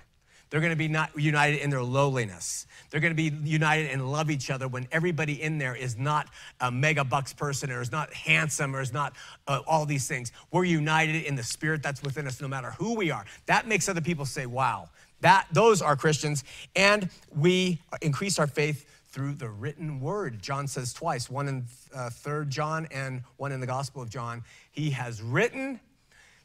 They're 0.50 0.62
going 0.62 0.72
to 0.72 0.78
be 0.78 0.88
not 0.88 1.12
united 1.18 1.62
in 1.62 1.70
their 1.70 1.84
lowliness. 1.84 2.68
They're 2.90 3.02
going 3.02 3.16
to 3.16 3.32
be 3.32 3.36
united 3.50 3.90
and 3.90 4.10
love 4.10 4.32
each 4.32 4.50
other 4.50 4.70
when 4.70 4.88
everybody 4.94 5.42
in 5.42 5.58
there 5.58 5.76
is 5.76 5.98
not 5.98 6.28
a 6.62 6.72
mega 6.72 7.04
bucks 7.04 7.34
person 7.34 7.70
or 7.70 7.82
is 7.82 7.92
not 7.92 8.14
handsome 8.14 8.74
or 8.74 8.82
is 8.82 8.94
not 8.94 9.14
uh, 9.48 9.60
all 9.68 9.86
these 9.86 10.08
things. 10.08 10.32
We're 10.52 10.66
united 10.66 11.24
in 11.24 11.36
the 11.36 11.44
spirit 11.44 11.84
that's 11.84 12.02
within 12.02 12.28
us 12.28 12.40
no 12.40 12.50
matter 12.50 12.72
who 12.72 12.96
we 12.96 13.12
are. 13.12 13.26
That 13.46 13.68
makes 13.68 13.88
other 13.90 14.02
people 14.02 14.26
say, 14.26 14.46
wow, 14.46 14.90
that, 15.22 15.48
those 15.52 15.82
are 15.82 15.96
Christians. 15.96 16.44
And 16.76 17.10
we 17.36 17.80
increase 18.02 18.38
our 18.38 18.48
faith 18.48 18.86
through 19.12 19.34
the 19.34 19.50
written 19.50 20.00
word. 20.00 20.42
John 20.42 20.68
says 20.68 20.94
twice, 20.94 21.30
one 21.30 21.48
in 21.48 21.66
uh, 21.94 22.10
3rd 22.10 22.50
John 22.50 22.88
and 22.92 23.24
one 23.38 23.52
in 23.52 23.60
the 23.60 23.68
Gospel 23.68 24.02
of 24.02 24.10
John. 24.10 24.44
He 24.72 24.92
has 24.92 25.22
written 25.22 25.80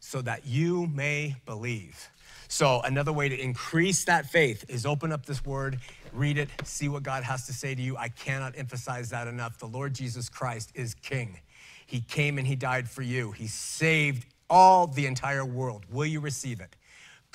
so 0.01 0.21
that 0.23 0.47
you 0.47 0.87
may 0.89 1.37
believe. 1.47 2.11
So, 2.49 2.81
another 2.83 3.13
way 3.13 3.29
to 3.29 3.37
increase 3.37 4.05
that 4.05 4.27
faith 4.27 4.65
is 4.69 4.87
open 4.87 5.11
up 5.11 5.27
this 5.27 5.45
word, 5.45 5.81
read 6.13 6.39
it, 6.39 6.49
see 6.63 6.89
what 6.89 7.03
God 7.03 7.25
has 7.25 7.47
to 7.47 7.53
say 7.53 7.75
to 7.75 7.83
you. 7.83 7.97
I 7.97 8.09
cannot 8.09 8.55
emphasize 8.57 9.11
that 9.11 9.27
enough. 9.27 9.59
The 9.59 9.67
Lord 9.67 9.95
Jesus 9.95 10.29
Christ 10.29 10.71
is 10.75 10.95
King. 10.95 11.41
He 11.87 12.01
came 12.01 12.39
and 12.39 12.47
He 12.47 12.55
died 12.55 12.89
for 12.89 13.03
you, 13.03 13.33
He 13.33 13.49
saved 13.49 14.27
all 14.49 14.87
the 14.87 15.07
entire 15.07 15.45
world. 15.45 15.85
Will 15.91 16.07
you 16.07 16.21
receive 16.21 16.61
it? 16.61 16.76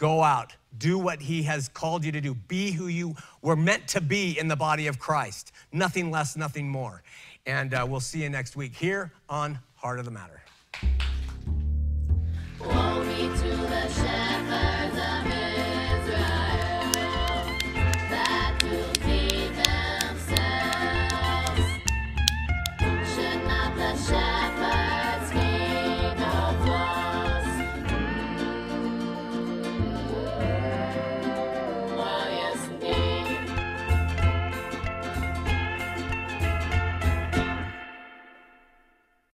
Go 0.02 0.24
out, 0.24 0.56
do 0.80 0.98
what 0.98 1.22
He 1.22 1.44
has 1.44 1.70
called 1.70 2.04
you 2.04 2.12
to 2.12 2.20
do, 2.20 2.34
be 2.34 2.72
who 2.72 2.88
you 2.88 3.16
were 3.44 3.56
meant 3.56 3.88
to 3.90 4.02
be 4.02 4.40
in 4.40 4.48
the 4.48 4.56
body 4.56 4.88
of 4.88 4.98
Christ. 4.98 5.52
Nothing 5.72 6.10
less, 6.10 6.36
nothing 6.36 6.68
more. 6.68 7.04
And 7.46 7.76
uh, 7.76 7.86
we'll 7.88 8.00
see 8.00 8.24
you 8.24 8.30
next 8.32 8.56
week 8.56 8.74
here 8.74 9.12
on 9.30 9.60
Heart 9.76 10.00
of 10.00 10.06
the 10.06 10.12
Matter. 10.12 10.42